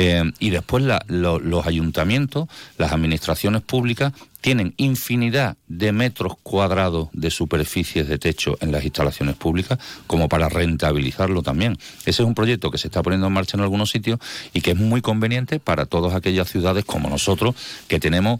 Eh, 0.00 0.22
y 0.38 0.50
después 0.50 0.84
los 1.08 1.66
ayuntamientos, 1.66 2.46
las 2.78 2.92
administraciones 2.92 3.62
públicas, 3.62 4.12
tienen 4.40 4.72
infinidad 4.76 5.56
de 5.66 5.90
metros 5.90 6.34
cuadrados 6.44 7.08
de 7.12 7.30
superficies 7.30 8.06
de 8.06 8.16
techo 8.16 8.56
en 8.60 8.70
las 8.70 8.84
instalaciones 8.84 9.34
públicas 9.34 9.80
como 10.06 10.28
para 10.28 10.48
rentabilizarlo 10.48 11.42
también. 11.42 11.76
Ese 12.06 12.22
es 12.22 12.28
un 12.28 12.36
proyecto 12.36 12.70
que 12.70 12.78
se 12.78 12.86
está 12.86 13.02
poniendo 13.02 13.26
en 13.26 13.32
marcha 13.32 13.56
en 13.56 13.64
algunos 13.64 13.90
sitios 13.90 14.20
y 14.54 14.60
que 14.60 14.70
es 14.70 14.76
muy 14.76 15.00
conveniente 15.00 15.58
para 15.58 15.84
todas 15.86 16.14
aquellas 16.14 16.48
ciudades 16.48 16.84
como 16.84 17.10
nosotros 17.10 17.56
que 17.88 17.98
tenemos 17.98 18.38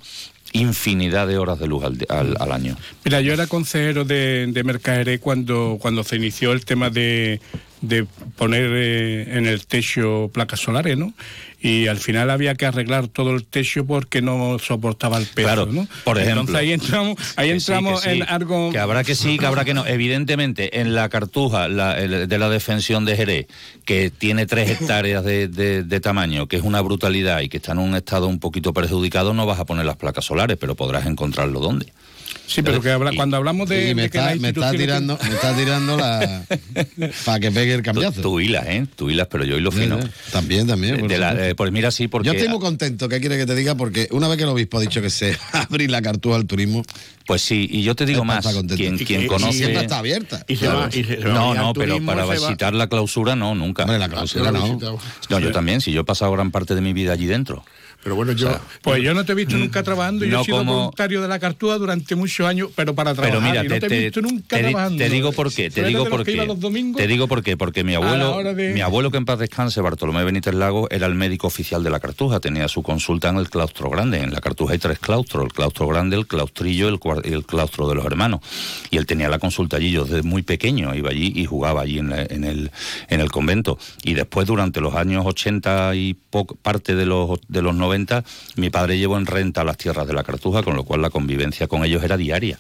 infinidad 0.53 1.27
de 1.29 1.39
horas 1.39 1.59
de 1.59 1.67
luz 1.67 1.85
al, 1.85 1.99
al- 2.09 2.37
al 2.41 2.53
año. 2.53 2.77
Mira, 3.05 3.21
yo 3.21 3.33
era 3.33 3.47
consejero 3.47 4.05
de, 4.05 4.47
de 4.49 4.63
cuando, 5.21 5.79
cuando 5.81 6.05
se 6.05 6.17
inició 6.17 6.53
el 6.53 6.65
tema 6.65 6.91
de, 6.91 7.41
de 7.81 8.07
poner 8.37 8.71
eh, 8.75 9.37
en 9.39 9.47
el 9.47 9.67
techo 9.67 10.31
placas 10.33 10.61
solares, 10.61 10.97
¿no? 10.99 11.13
Y 11.61 11.89
al 11.89 11.99
final 11.99 12.31
había 12.31 12.55
que 12.55 12.67
arreglar 12.67 13.09
todo 13.09 13.35
el 13.35 13.45
techo 13.45 13.85
porque 13.85 14.23
no 14.23 14.59
soportaba 14.61 15.19
el 15.19 15.27
peso, 15.27 15.47
Claro, 15.49 15.67
¿no? 15.67 15.89
por 16.05 16.17
ejemplo. 16.19 16.41
Entonces 16.43 16.57
ahí 16.57 16.73
entramos, 16.73 17.17
ahí 17.37 17.49
sí, 17.49 17.53
entramos 17.73 18.03
sí, 18.03 18.11
en 18.11 18.23
algo... 18.23 18.71
Que 18.71 18.79
habrá 18.79 19.03
que 19.03 19.15
sí, 19.17 19.39
que 19.39 19.47
habrá 19.47 19.65
que 19.65 19.75
no. 19.75 19.85
Evidentemente, 19.85 20.81
en 20.81 20.95
la 20.95 21.09
cartuja 21.09 21.67
la- 21.69 21.99
el- 21.99 22.29
de 22.29 22.39
la 22.39 22.49
defensión 22.49 23.05
de 23.05 23.17
Jerez, 23.17 23.47
que 23.85 24.11
tiene 24.11 24.47
tres 24.47 24.71
hectáreas 24.71 25.25
de, 25.25 25.49
de- 25.49 25.83
de 25.83 26.01
tamaño, 26.01 26.47
que 26.47 26.57
es 26.57 26.63
una 26.63 26.81
brutalidad 26.81 27.41
y 27.41 27.49
que 27.49 27.57
está 27.57 27.73
en 27.73 27.79
un 27.79 27.97
estado 27.97 28.29
un 28.29 28.39
poquito 28.39 28.73
perjudicado, 28.73 29.35
no 29.35 29.45
vas 29.45 29.59
a 29.59 29.65
poner 29.65 29.85
las 29.85 29.97
placas 29.97 30.25
solares, 30.27 30.57
pero 30.61 30.77
podrás 30.77 31.07
encontrarlo 31.07 31.59
donde. 31.59 31.93
Sí, 32.49 32.63
pero 32.63 32.81
que 32.81 32.91
habla- 32.91 33.13
cuando 33.15 33.37
hablamos 33.37 33.69
de, 33.69 33.91
Y 33.91 33.95
me 33.95 34.03
de 34.03 34.11
que 34.11 34.17
está, 34.19 34.35
me 34.37 34.53
tirando, 34.79 35.19
me 35.23 35.29
está 35.35 35.55
tirando 35.55 35.97
la. 35.99 36.45
para 37.27 37.41
que 37.41 37.51
pegue 37.53 37.75
el 37.75 37.83
cambiazo. 37.83 38.23
tú 38.23 38.41
hilas, 38.41 38.67
¿eh? 38.69 38.87
Tú 38.97 39.11
hilas, 39.11 39.27
pero 39.31 39.45
yo 39.45 39.59
hilo 39.59 39.71
Sí, 39.71 39.81
fino. 39.81 40.01
sí. 40.01 40.09
También, 40.33 40.67
también. 40.67 40.99
por 40.99 41.09
De 41.11 41.19
la- 41.19 41.31
supuesto. 41.31 41.51
eh, 41.51 41.55
pues 41.55 41.73
mira, 41.73 41.91
sí, 41.91 42.09
porque... 42.09 42.27
Yo 42.29 42.33
estoy 42.33 42.49
muy 42.49 42.59
contento, 42.59 43.09
¿qué 43.09 43.21
quiere 43.21 43.37
que 43.37 43.45
te 43.45 43.55
diga? 43.55 43.75
Porque 43.75 44.09
una 44.13 44.29
vez 44.29 44.39
que 44.39 44.45
el 44.45 44.49
obispo 44.49 44.79
ha 44.79 44.81
dicho 44.81 45.03
que 45.03 45.11
se 45.11 45.37
abre 45.53 45.89
la 45.89 46.01
cartuja 46.01 46.37
al 46.37 46.47
turismo, 46.47 46.83
Pues 47.27 47.43
sí, 47.43 47.69
y 47.71 47.83
yo 47.83 47.95
te 47.95 48.07
digo 48.07 48.25
más, 48.25 48.47
quien, 48.77 48.95
Y 48.99 49.05
quien 49.05 49.27
conoce... 49.27 49.53
siempre 49.59 49.83
está 49.83 49.99
abierta. 49.99 50.43
Y 50.49 50.57
se 50.57 50.65
Claro. 50.65 50.79
va- 50.81 50.89
y 50.91 51.05
se- 51.05 51.17
no, 51.19 51.55
no, 51.55 51.73
pero 51.75 52.03
para 52.05 52.25
va- 52.25 52.33
visitar 52.35 52.73
la 52.73 52.89
clausura 52.89 53.37
no, 53.37 53.55
nunca. 53.55 53.83
hombre, 53.83 53.99
la 53.99 54.09
clausura 54.09 54.51
no. 54.51 54.79
No, 55.29 55.39
yo 55.39 55.53
también, 55.53 55.83
si 55.83 55.93
yo 55.93 56.01
he 56.01 56.05
pasado 56.05 56.33
gran 56.33 56.51
parte 56.51 56.75
de 56.75 56.81
mi 56.81 56.95
vida 56.95 57.13
allí 57.13 57.27
dentro. 57.27 57.63
Pero 58.09 58.17
bueno, 58.17 58.33
yo... 58.33 58.59
Pues 58.81 59.03
yo 59.03 59.13
no 59.13 59.23
te 59.27 59.33
he 59.33 59.35
visto 59.35 59.55
nunca 59.59 59.83
trabajando, 59.83 60.25
yo 60.25 60.41
he 60.41 60.45
sido 60.45 60.57
como- 60.59 60.75
voluntario 60.77 61.21
de 61.21 61.29
la 61.29 61.39
Cartúa 61.39 61.77
durante 61.77 62.15
muchos 62.15 62.47
años, 62.47 62.71
pero 62.75 62.95
para 62.95 63.13
trabajar. 63.13 63.39
Pero 63.39 63.47
mira, 63.53 63.63
y 63.63 63.69
no 63.69 63.79
te, 63.79 63.95
he 63.95 64.05
visto 64.05 64.23
nunca 64.23 64.57
te 64.57 64.63
di- 64.63 64.71
trabajando. 64.71 64.97
te 65.05 65.11
digo 65.11 65.33
por 65.33 65.53
qué, 65.53 65.65
te 65.65 65.71
¿Tú 65.75 65.81
eres 65.81 65.89
digo 65.91 66.05
por 66.07 66.25
qué. 66.25 66.33
Te 66.97 67.07
digo 67.07 67.29
por 67.29 67.43
qué, 67.43 67.59
porque 67.59 67.85
mi 67.85 67.95
abuelo, 67.97 68.43
de- 68.55 68.73
mi 68.73 68.81
abuelo 68.81 69.11
que 69.11 69.19
en 69.19 69.27
paz 69.27 69.39
descanse, 69.39 69.83
Bartolomé 69.83 70.25
Benítez 70.25 70.55
Lago, 70.55 70.89
era 70.91 71.07
el 71.07 71.15
médico 71.17 71.49
oficial 71.49 71.85
de 71.85 71.91
la 71.91 72.01
Cartuja, 72.01 72.41
tenía 72.41 72.67
su 72.69 72.83
consulta 72.83 73.29
en 73.29 73.37
el 73.37 73.51
claustro 73.51 73.91
grande. 73.91 74.23
En 74.23 74.33
la 74.33 74.41
Cartuja 74.41 74.73
hay 74.73 74.79
tres 74.79 74.99
claustros, 75.01 75.45
el 75.45 75.53
claustro 75.53 75.87
grande, 75.89 76.17
el 76.17 76.27
claustrillo 76.27 76.89
y 76.89 76.93
el, 76.95 77.01
y 77.31 77.33
el 77.35 77.45
claustro 77.45 77.89
de 77.91 77.95
los 77.95 78.07
hermanos. 78.07 78.41
Y 78.91 78.97
él 78.97 79.05
tenía 79.05 79.29
la 79.29 79.39
consulta 79.39 79.77
allí, 79.77 79.91
yo 79.91 80.05
desde 80.07 80.23
muy 80.23 80.41
pequeño 80.41 80.95
iba 80.95 81.11
allí 81.11 81.31
y 81.37 81.45
jugaba 81.45 81.83
allí 81.83 81.99
en, 81.99 82.09
la- 82.09 82.23
en 82.23 82.45
el, 82.45 82.71
en 83.11 83.21
el 83.21 83.31
convento. 83.31 83.79
Y 84.03 84.15
después, 84.15 84.47
durante 84.47 84.81
los 84.81 84.95
años 84.95 85.27
80 85.27 85.95
y 85.95 86.17
parte 86.63 86.95
de 86.95 87.05
los, 87.05 87.39
de 87.49 87.61
los 87.61 87.75
90, 87.75 87.98
mi 88.57 88.71
padre 88.71 88.99
llevó 88.99 89.17
en 89.19 89.27
renta 89.27 89.65
las 89.65 89.77
tierras 89.77 90.07
de 90.07 90.13
la 90.15 90.23
Cartuja, 90.25 90.63
con 90.63 90.77
lo 90.77 90.85
cual 90.85 91.03
la 91.03 91.11
convivencia 91.11 91.67
con 91.69 91.85
ellos 91.85 92.03
era 92.03 92.17
diaria. 92.17 92.59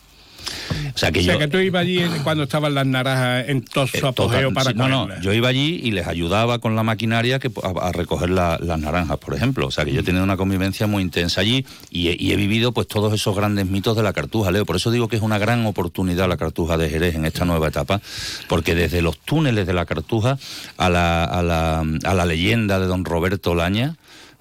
O 0.95 0.99
sea 0.99 1.12
que 1.12 1.20
o 1.20 1.22
sea, 1.22 1.34
yo... 1.34 1.39
que 1.41 1.49
tú 1.49 1.59
ibas 1.59 1.82
allí 1.82 2.01
cuando 2.24 2.45
estaban 2.45 2.72
las 2.72 2.86
naranjas 2.86 3.49
en 3.49 3.62
todo 3.64 3.86
su 3.86 3.99
Eh, 3.99 4.01
apogeo 4.09 4.53
para 4.55 4.72
no, 4.72 4.89
no, 4.89 5.20
yo 5.20 5.32
iba 5.34 5.49
allí 5.49 5.80
y 5.82 5.91
les 5.91 6.07
ayudaba 6.07 6.59
con 6.59 6.74
la 6.74 6.82
maquinaria 6.82 7.39
que, 7.39 7.51
a, 7.62 7.89
a 7.89 7.93
recoger 7.93 8.30
la- 8.30 8.59
las 8.62 8.78
naranjas, 8.80 9.18
por 9.18 9.34
ejemplo. 9.34 9.66
O 9.66 9.70
sea 9.70 9.84
que 9.84 9.93
yo 9.93 10.01
he 10.01 10.03
tenido 10.03 10.24
una 10.24 10.36
convivencia 10.39 10.86
muy 10.86 11.03
intensa 11.03 11.43
allí 11.43 11.66
y 11.91 12.09
he, 12.09 12.16
y 12.18 12.32
he 12.32 12.36
vivido 12.36 12.72
pues 12.72 12.86
todos 12.89 13.12
esos 13.12 13.36
grandes 13.36 13.66
mitos 13.66 13.95
de 13.97 14.03
la 14.03 14.12
cartuja, 14.14 14.51
Leo. 14.51 14.64
Por 14.64 14.76
eso 14.76 14.91
digo 14.91 15.09
que 15.09 15.16
es 15.16 15.22
una 15.22 15.39
gran 15.39 15.66
oportunidad 15.66 16.28
la 16.28 16.36
cartuja 16.39 16.78
de 16.78 16.89
Jerez 16.89 17.14
en 17.16 17.26
esta 17.26 17.45
nueva 17.45 17.68
etapa, 17.68 18.01
porque 18.49 18.74
desde 18.74 19.03
los 19.03 19.18
túneles 19.18 19.66
de 19.66 19.74
la 19.74 19.84
cartuja 19.84 20.39
a 20.78 20.89
la, 20.89 21.24
a 21.24 21.43
la, 21.43 21.80
a 22.05 22.14
la 22.14 22.24
leyenda 22.24 22.78
de 22.80 22.86
don 22.86 23.05
Roberto 23.05 23.55
Laña, 23.55 23.97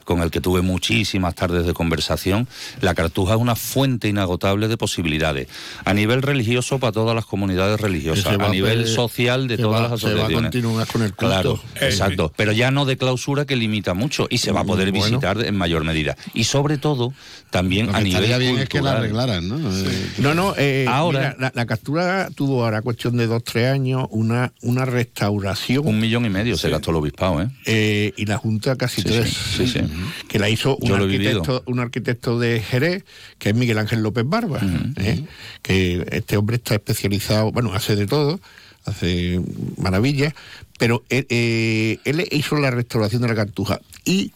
con 0.07 0.21
el 0.21 0.31
que 0.31 0.39
tuve 0.39 0.61
muchísimas 0.61 1.35
tardes 1.35 1.65
de 1.65 1.73
conversación, 1.73 2.47
la 2.79 2.95
Cartuja 2.95 3.33
es 3.33 3.41
una 3.41 3.55
fuente 3.57 4.07
inagotable 4.07 4.69
de 4.69 4.77
posibilidades. 4.77 5.49
A 5.83 5.93
nivel 5.93 6.21
religioso 6.21 6.79
para 6.79 6.93
todas 6.93 7.13
las 7.13 7.25
comunidades 7.25 7.81
religiosas, 7.81 8.39
a 8.39 8.47
nivel 8.47 8.87
social 8.87 9.49
de 9.49 9.57
todas 9.57 9.83
va- 9.83 9.89
las 9.89 9.99
se 9.99 10.05
va 10.07 10.11
a 10.11 10.15
asociaciones. 10.23 10.51
continuar 10.51 10.87
con 10.87 11.01
el 11.01 11.09
culto. 11.13 11.27
Claro, 11.27 11.59
Eh, 11.81 11.87
exacto. 11.87 12.31
Pero 12.37 12.53
ya 12.53 12.71
no 12.71 12.85
de 12.85 12.95
clausura 12.95 13.43
que 13.45 13.57
limita 13.57 13.93
mucho 13.93 14.27
y 14.29 14.37
se 14.37 14.53
va 14.53 14.61
a 14.61 14.63
poder 14.63 14.91
Bueno. 14.91 15.05
visitar 15.05 15.43
en 15.45 15.57
mayor 15.57 15.83
medida. 15.83 16.15
Y 16.33 16.45
sobre 16.45 16.77
todo, 16.77 17.13
también 17.49 17.87
Lo 17.87 17.95
a 17.95 17.99
nivel 17.99 18.23
estaría 18.23 18.37
bien 18.37 18.59
es 18.59 18.69
que 18.69 18.81
la 18.81 18.93
arreglaran, 18.93 19.45
¿no? 19.49 19.57
Eh, 19.57 20.09
No, 20.19 20.33
no, 20.33 20.53
eh, 20.57 20.85
Ahora- 20.87 21.19
mira, 21.19 21.35
la, 21.37 21.51
la 21.53 21.65
captura 21.65 22.29
tuvo 22.33 22.63
ahora 22.63 22.81
cuestión 22.81 23.17
de 23.17 23.27
dos, 23.27 23.43
tres 23.43 23.67
años 23.69 24.07
una, 24.11 24.53
una 24.61 24.85
restauración. 24.85 25.85
Un 25.85 25.99
millón 25.99 26.25
y 26.25 26.29
medio 26.29 26.55
se 26.57 26.69
gastó 26.69 26.91
el 26.91 26.97
obispado, 26.97 27.41
¿eh? 27.41 27.49
eh, 27.65 28.13
y 28.15 28.25
la 28.25 28.37
Junta 28.37 28.77
casi 28.77 29.01
Sí, 29.01 29.07
tres, 29.09 29.29
sí, 29.57 29.67
sí, 29.67 29.79
que 30.27 30.39
la 30.39 30.49
hizo 30.49 30.77
un 30.77 30.91
arquitecto, 30.91 31.63
un 31.65 31.79
arquitecto 31.79 32.39
de 32.39 32.61
Jerez, 32.61 33.03
que 33.39 33.49
es 33.49 33.55
Miguel 33.55 33.77
Ángel 33.77 34.01
López 34.01 34.23
Barba, 34.27 34.59
¿eh? 34.97 35.23
que 35.61 36.05
este 36.11 36.37
hombre 36.37 36.57
está 36.57 36.75
especializado, 36.75 37.51
bueno, 37.51 37.73
hace 37.73 37.95
de 37.95 38.07
todo, 38.07 38.39
hace 38.85 39.41
maravillas, 39.77 40.33
pero 40.77 41.03
él, 41.09 41.25
eh, 41.29 41.99
él 42.05 42.27
hizo 42.31 42.55
la 42.55 42.71
restauración 42.71 43.21
de 43.21 43.27
la 43.27 43.35
cartuja 43.35 43.81
y 44.05 44.31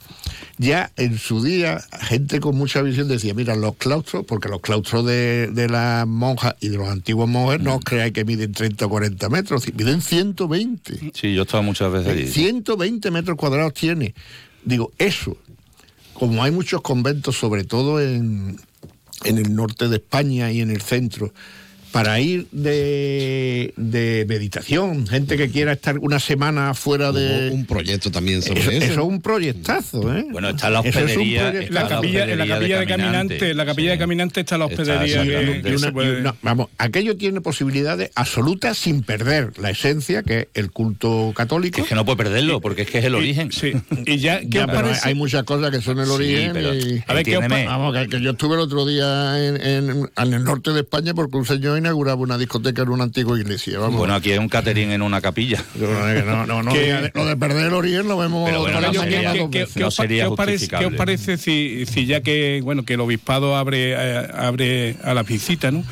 ya 0.57 0.91
en 0.97 1.17
su 1.17 1.41
día 1.43 1.81
gente 2.01 2.39
con 2.39 2.55
mucha 2.57 2.81
visión 2.81 3.07
decía, 3.07 3.33
mira, 3.33 3.55
los 3.55 3.75
claustros, 3.75 4.25
porque 4.25 4.49
los 4.49 4.61
claustros 4.61 5.05
de, 5.05 5.47
de 5.47 5.69
las 5.69 6.05
monjas 6.05 6.55
y 6.59 6.69
de 6.69 6.77
los 6.77 6.89
antiguos 6.89 7.27
monjes 7.29 7.61
no 7.61 7.77
os 7.77 7.83
creáis 7.83 8.13
que 8.13 8.25
miden 8.25 8.51
30 8.51 8.85
o 8.85 8.89
40 8.89 9.29
metros, 9.29 9.65
miden 9.73 10.01
120. 10.01 11.11
Sí, 11.13 11.33
yo 11.33 11.41
he 11.41 11.45
estado 11.45 11.63
muchas 11.63 11.91
veces 11.91 12.07
allí. 12.11 12.27
120 12.27 13.11
metros 13.11 13.37
cuadrados 13.37 13.73
tiene. 13.73 14.13
Digo, 14.63 14.91
eso, 14.97 15.37
como 16.13 16.43
hay 16.43 16.51
muchos 16.51 16.81
conventos, 16.81 17.37
sobre 17.37 17.63
todo 17.63 17.99
en, 17.99 18.59
en 19.23 19.37
el 19.37 19.55
norte 19.55 19.87
de 19.87 19.97
España 19.97 20.51
y 20.51 20.61
en 20.61 20.69
el 20.69 20.81
centro, 20.81 21.33
para 21.91 22.19
ir 22.19 22.47
de, 22.51 23.73
de 23.77 24.25
meditación, 24.27 25.07
gente 25.07 25.37
que 25.37 25.49
quiera 25.49 25.73
estar 25.73 25.97
una 25.99 26.19
semana 26.19 26.73
fuera 26.73 27.11
de... 27.11 27.49
Hubo 27.49 27.55
un 27.55 27.65
proyecto 27.65 28.11
también 28.11 28.41
sobre 28.41 28.61
eso, 28.61 28.71
eso. 28.71 28.83
eso 28.83 28.93
es 28.93 28.97
un 29.07 29.21
proyectazo, 29.21 30.15
¿eh? 30.15 30.25
Bueno, 30.31 30.49
está 30.49 30.69
la 30.69 30.79
es 30.81 30.87
hospedería, 30.95 31.51
proyecto- 31.51 31.59
está 31.63 31.73
La 31.73 31.81
la 31.83 31.89
capilla, 31.89 32.23
en 32.23 32.37
la 32.37 32.43
hospedería 32.43 32.55
capilla 32.55 32.75
de, 32.75 32.79
de 32.81 32.87
caminante, 32.87 33.11
Caminante, 33.37 33.51
en 33.51 33.57
la 33.57 33.65
capilla 33.65 33.91
de 33.91 33.97
caminante 33.97 34.39
está 34.41 34.57
la 34.57 34.65
Está 34.65 34.81
hospedería 34.81 35.23
que- 35.23 35.29
exactamente. 35.29 35.61
que, 35.63 35.69
Y 35.69 35.75
una- 35.77 35.91
puede- 35.91 36.19
una- 36.21 36.35
vamos, 36.41 36.67
aquello 36.77 37.17
tiene 37.17 37.41
posibilidades 37.41 38.11
absolutas 38.15 38.77
sin 38.77 39.03
perder 39.03 39.51
la 39.59 39.69
esencia, 39.69 40.23
que 40.23 40.39
es 40.39 40.47
el 40.53 40.71
culto 40.71 41.33
católico. 41.35 41.75
Que 41.75 41.81
es 41.81 41.87
que 41.87 41.95
no 41.95 42.05
puede 42.05 42.17
perderlo, 42.17 42.61
porque 42.61 42.83
es 42.83 42.89
que 42.89 42.99
es 42.99 43.05
el 43.05 43.15
origen. 43.15 43.51
Sí. 43.51 43.73
Y 44.05 44.17
ya, 44.19 44.39
¿qué 44.39 44.47
Ya, 44.49 44.61
os 44.61 44.67
pero 44.67 44.77
hay- 44.79 44.83
parece? 44.85 45.07
hay 45.09 45.15
muchas 45.15 45.43
cosas 45.43 45.71
que 45.71 45.81
son 45.81 45.99
el 45.99 46.05
Sí, 46.05 46.11
origen. 46.11 46.53
pero- 46.53 46.73
y- 46.73 47.03
A 47.07 47.13
ver, 47.13 47.25
¿qué 47.25 47.37
os 47.37 47.47
Vamos, 47.47 47.93
que, 47.93 48.07
que 48.07 48.21
yo 48.21 48.31
estuve 48.31 48.55
el 48.55 48.61
otro 48.61 48.85
día 48.85 49.45
en, 49.45 49.55
en- 49.61 50.09
en 50.17 50.33
el 50.33 50.43
norte 50.43 50.71
de 50.71 50.79
España 50.81 51.13
porque 51.13 51.35
un 51.37 51.45
señor 51.45 51.80
inauguraba 51.81 52.21
una 52.21 52.37
discoteca 52.37 52.81
en 52.83 52.89
una 52.89 53.03
antigua 53.03 53.37
iglesia. 53.37 53.77
Vamos. 53.79 53.97
Bueno, 53.97 54.15
aquí 54.15 54.31
hay 54.31 54.37
un 54.37 54.49
catering 54.49 54.91
en 54.91 55.01
una 55.01 55.19
capilla. 55.21 55.63
no, 55.75 56.63
lo 56.63 57.25
de 57.25 57.37
perder 57.37 57.67
el 57.67 57.73
origen 57.73 58.07
lo 58.07 58.17
vemos 58.17 58.47
Pero 58.49 58.61
bueno, 58.61 58.79
no 58.81 58.93
sería- 58.93 59.33
¿qué- 59.51 59.67
no 59.75 59.87
os 59.87 59.95
pa- 59.97 60.03
sería 60.03 60.23
qué 60.23 60.29
os 60.29 60.37
parece, 60.37 60.53
justificable. 60.57 60.87
qué 60.87 60.93
os 60.93 60.97
parece 60.97 61.37
si, 61.37 61.85
si 61.85 62.05
ya 62.05 62.21
que 62.21 62.61
bueno 62.63 62.83
que 62.83 62.93
el 62.93 63.01
obispado 63.01 63.55
abre 63.55 63.91
eh, 63.93 64.27
abre 64.33 64.95
a 65.03 65.13
la 65.13 65.23
visita, 65.23 65.71
¿no? 65.71 65.83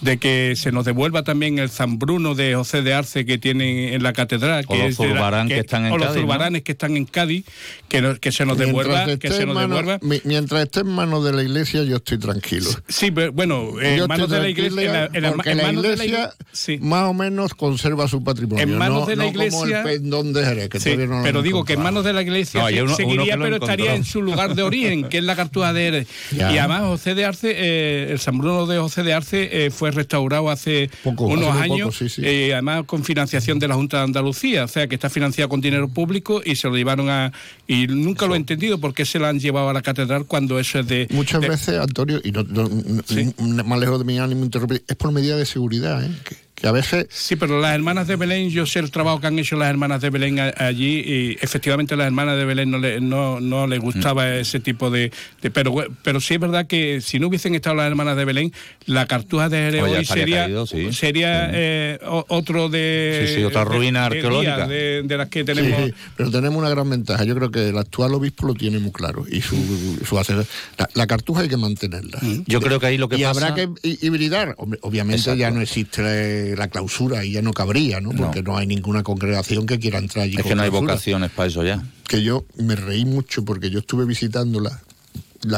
De 0.00 0.18
que 0.18 0.54
se 0.56 0.70
nos 0.70 0.84
devuelva 0.84 1.24
también 1.24 1.58
el 1.58 1.70
San 1.70 1.98
Bruno 1.98 2.34
de 2.36 2.54
José 2.54 2.82
de 2.82 2.94
Arce 2.94 3.26
que 3.26 3.36
tienen 3.38 3.94
en 3.94 4.02
la 4.02 4.12
catedral, 4.12 4.64
O 4.68 4.72
que 4.72 4.78
los 4.78 4.90
es 4.92 4.98
de 4.98 5.06
la- 5.08 5.12
zurbarán 5.14 5.48
que 5.48 5.58
están 5.58 5.86
en 5.86 5.92
o 5.92 5.98
los 5.98 6.06
Cádiz, 6.08 6.16
¿no? 6.16 6.22
zurbaranes 6.22 6.62
que 6.62 6.72
están 6.72 6.96
en 6.96 7.04
Cádiz, 7.04 7.44
que, 7.88 8.00
no- 8.00 8.14
que 8.14 8.30
se 8.30 8.46
nos 8.46 8.56
devuelva, 8.58 8.94
Mientras 9.06 9.18
que 9.18 9.26
esté 9.26 9.36
se 9.38 9.42
en 9.42 9.48
nos 9.48 9.54
manos- 9.56 9.78
devuelva. 9.80 9.98
mi- 10.06 10.20
mientras 10.24 10.62
esté 10.62 10.80
en 10.80 10.88
manos 10.88 11.24
de 11.24 11.32
la 11.32 11.42
iglesia, 11.42 11.82
yo 11.82 11.96
estoy 11.96 12.18
tranquilo. 12.18 12.70
Sí, 12.88 13.10
pero 13.10 13.32
bueno, 13.32 13.70
eh, 13.82 13.96
Yo 13.96 14.04
en 14.04 14.08
manos 14.08 14.30
de 14.30 14.38
la 14.40 14.48
iglesia, 14.48 14.82
en 14.84 14.92
la- 14.92 15.10
en 15.12 15.22
la- 15.22 15.32
porque 15.32 15.50
en 15.50 15.56
la 15.58 15.62
manos 15.64 15.82
de 15.82 15.88
la 15.96 16.04
iglesia 16.04 16.18
iglesia- 16.18 16.46
sí. 16.52 16.78
más 16.80 17.02
o 17.04 17.14
menos 17.14 17.54
conserva 17.54 18.06
su 18.06 18.22
patrimonio. 18.22 18.62
En 18.62 18.78
manos 18.78 19.00
no, 19.00 19.06
de 19.06 19.16
la 19.16 19.24
no 19.24 19.32
como 19.32 19.44
iglesia- 19.44 19.78
el 19.78 19.84
pendón 19.84 20.32
de 20.32 20.44
Jerez, 20.44 20.68
que 20.68 20.78
Sí, 20.78 20.84
todavía 20.90 21.06
no 21.06 21.16
lo 21.18 21.22
pero 21.24 21.42
digo 21.42 21.64
que 21.64 21.72
en 21.72 21.82
manos 21.82 22.04
de 22.04 22.12
la 22.12 22.22
iglesia 22.22 22.60
No, 22.60 22.66
uno- 22.68 22.82
uno 22.84 22.94
seguiría, 22.96 23.32
que 23.32 23.36
lo 23.38 23.44
pero 23.44 23.56
estaría 23.56 23.84
encontró. 23.86 23.96
en 23.96 24.04
su 24.04 24.22
lugar 24.22 24.54
de 24.54 24.62
origen, 24.62 25.08
que 25.08 25.18
es 25.18 25.24
la 25.24 25.34
Cartuja 25.34 25.72
de 25.72 25.82
Jerez. 25.82 26.08
Ya. 26.30 26.52
Y 26.52 26.58
además 26.58 26.82
José 26.82 27.16
de 27.16 27.24
Arce, 27.24 27.52
eh, 27.56 28.12
el 28.12 28.20
San 28.20 28.38
Bruno 28.38 28.66
de 28.66 28.78
José 28.78 29.02
de 29.02 29.12
Arce 29.12 29.48
eh, 29.66 29.70
fue 29.70 29.87
restaurado 29.94 30.50
hace 30.50 30.90
Poco, 31.04 31.26
unos 31.26 31.48
hace 31.50 31.60
años, 31.64 31.80
poco, 31.80 31.92
sí, 31.92 32.08
sí. 32.08 32.22
eh, 32.24 32.52
además 32.52 32.84
con 32.86 33.04
financiación 33.04 33.58
de 33.58 33.68
la 33.68 33.74
Junta 33.74 33.98
de 33.98 34.04
Andalucía, 34.04 34.64
o 34.64 34.68
sea 34.68 34.86
que 34.88 34.94
está 34.94 35.10
financiado 35.10 35.48
con 35.48 35.60
dinero 35.60 35.88
público 35.88 36.40
y 36.44 36.56
se 36.56 36.68
lo 36.68 36.76
llevaron 36.76 37.08
a... 37.10 37.32
Y 37.66 37.86
nunca 37.86 38.26
lo 38.26 38.34
he 38.34 38.36
entendido 38.38 38.78
por 38.78 38.94
qué 38.94 39.04
se 39.04 39.18
lo 39.18 39.26
han 39.26 39.38
llevado 39.40 39.68
a 39.68 39.72
la 39.72 39.82
catedral 39.82 40.24
cuando 40.26 40.58
eso 40.58 40.78
es 40.78 40.86
de... 40.86 41.06
Muchas 41.10 41.40
de- 41.40 41.48
veces, 41.48 41.78
Antonio, 41.78 42.20
y 42.24 42.32
no, 42.32 42.42
no- 42.44 42.68
no- 42.68 43.02
Sí. 43.06 43.32
n- 43.38 43.62
más 43.62 43.78
lejos 43.78 43.98
de 43.98 44.04
mi 44.04 44.18
ánimo 44.18 44.44
interrumpir, 44.44 44.82
es 44.86 44.96
por 44.96 45.12
medida 45.12 45.36
de 45.36 45.46
seguridad, 45.46 46.02
¿eh? 46.04 46.10
que, 46.24 46.36
que 46.60 46.66
a 46.66 46.72
veces 46.72 47.06
Sí, 47.10 47.36
pero 47.36 47.60
las 47.60 47.74
hermanas 47.74 48.06
de 48.08 48.16
Belén, 48.16 48.50
yo 48.50 48.66
sé 48.66 48.80
el 48.80 48.90
trabajo 48.90 49.20
que 49.20 49.26
han 49.28 49.38
hecho 49.38 49.56
las 49.56 49.68
hermanas 49.70 50.00
de 50.00 50.10
Belén 50.10 50.38
allí 50.40 51.00
y 51.06 51.38
efectivamente 51.40 51.94
a 51.94 51.96
las 51.96 52.06
hermanas 52.06 52.36
de 52.36 52.44
Belén 52.44 52.70
no 52.70 52.78
le, 52.78 53.00
no, 53.00 53.40
no 53.40 53.66
les 53.66 53.80
gustaba 53.80 54.24
Mm. 54.24 54.40
ese 54.40 54.58
tipo 54.60 54.90
de, 54.90 55.12
de- 55.42 55.50
pero 55.50 55.74
pero 56.02 56.20
sí 56.20 56.34
es 56.34 56.40
verdad 56.40 56.66
que 56.66 57.00
si 57.00 57.18
no 57.20 57.28
hubiesen 57.28 57.54
estado 57.54 57.76
las 57.76 57.86
hermanas 57.86 58.16
de 58.16 58.24
Belén, 58.24 58.52
la 58.86 59.06
cartuja 59.06 59.48
de 59.48 59.56
Jerez 59.58 59.82
hoy 59.82 60.04
sería, 60.04 60.44
caído, 60.44 60.66
sí. 60.66 60.92
sería 60.92 61.50
eh, 61.52 61.98
o- 62.06 62.24
otro 62.28 62.68
de... 62.68 63.24
Sí, 63.28 63.34
sí, 63.36 63.44
otra 63.44 63.64
de- 63.64 63.70
ruina 63.76 64.00
de 64.00 64.06
arqueológica. 64.16 64.66
De, 64.66 65.02
de 65.04 65.16
las 65.16 65.28
que 65.28 65.44
tenemos... 65.44 65.80
sí, 65.86 65.94
pero 66.16 66.30
tenemos 66.30 66.58
una 66.58 66.70
gran 66.70 66.88
ventaja. 66.90 67.24
Yo 67.24 67.34
creo 67.36 67.50
que 67.50 67.68
el 67.68 67.78
actual 67.78 68.14
obispo 68.14 68.46
lo 68.46 68.54
tiene 68.54 68.78
muy 68.80 68.90
claro 68.92 69.24
y 69.30 69.40
su, 69.42 69.98
su 70.04 70.18
hacer- 70.18 70.44
la, 70.76 70.88
la 70.94 71.06
cartuja 71.06 71.42
hay 71.42 71.48
que 71.48 71.56
mantenerla. 71.56 72.18
Yo 72.46 72.60
creo 72.60 72.80
que 72.80 72.86
ahí 72.86 72.98
lo 72.98 73.08
que 73.08 73.16
y 73.18 73.22
pasa... 73.22 73.48
habrá 73.48 73.54
que 73.54 73.68
hi- 73.82 73.98
hibridar. 74.02 74.56
Obviamente 74.80 75.20
Exacto. 75.20 75.38
ya 75.38 75.50
no 75.50 75.60
existe 75.60 76.47
eh, 76.52 76.56
la 76.56 76.68
clausura 76.68 77.24
y 77.24 77.32
ya 77.32 77.42
no 77.42 77.52
cabría, 77.52 78.00
¿no? 78.00 78.10
Porque 78.10 78.42
no, 78.42 78.56
hay 78.56 78.66
ninguna 78.66 79.02
congregación 79.02 79.66
que 79.66 79.78
quiera 79.78 79.98
entrar 79.98 80.24
allí. 80.24 80.36
Es 80.36 80.42
con 80.42 80.50
que 80.50 80.54
no 80.56 80.62
hay 80.62 80.70
vocaciones 80.70 81.30
para 81.30 81.48
eso 81.48 81.64
ya. 81.64 81.82
Que 82.06 82.22
yo 82.22 82.44
me 82.56 82.74
reí 82.76 83.04
mucho 83.04 83.44
porque 83.44 83.70
yo 83.70 83.80
estuve 83.80 84.04
visitando 84.04 84.60
la, 84.60 84.80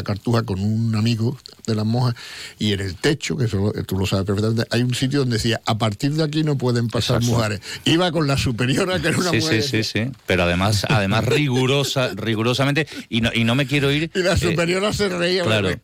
cartuja 0.03 0.43
con 0.43 0.61
un 0.61 0.95
amigo 0.95 1.39
de 1.67 1.75
las 1.75 1.87
monjas 1.87 2.15
y 2.59 2.73
en 2.73 2.81
el 2.81 2.97
techo, 2.97 3.37
que 3.37 3.45
eso 3.47 3.73
tú 3.87 3.99
lo 3.99 4.05
sabes 4.07 4.27
perfectamente, 4.27 4.67
hay 4.71 4.83
un 4.83 4.95
sitio 4.95 5.21
donde 5.21 5.37
decía, 5.37 5.61
a 5.65 5.79
partir 5.79 6.13
de 6.13 6.23
aquí 6.23 6.43
no 6.43 6.59
pueden 6.59 6.89
pasar 6.89 7.17
Exacto. 7.17 7.37
mujeres. 7.37 7.61
Iba 7.85 8.13
con 8.13 8.27
la 8.27 8.37
superiora, 8.37 9.01
que 9.01 9.09
era 9.09 9.19
una 9.19 9.31
Sí, 9.31 9.37
mujer. 9.39 9.63
sí, 9.63 9.83
sí, 9.83 9.85
sí. 9.85 10.11
Pero 10.27 10.43
además, 10.43 10.85
además 10.89 11.25
rigurosa, 11.25 12.11
rigurosamente, 12.15 12.87
y 13.09 13.21
no, 13.21 13.31
y 13.35 13.45
no 13.45 13.55
me 13.55 13.67
quiero 13.67 13.91
ir. 13.91 14.11
Y 14.15 14.19
la 14.21 14.35
eh, 14.35 14.37
superiora 14.37 14.93
se 14.93 15.09
reía. 15.09 15.45
Claro. 15.45 15.69
porque 15.69 15.83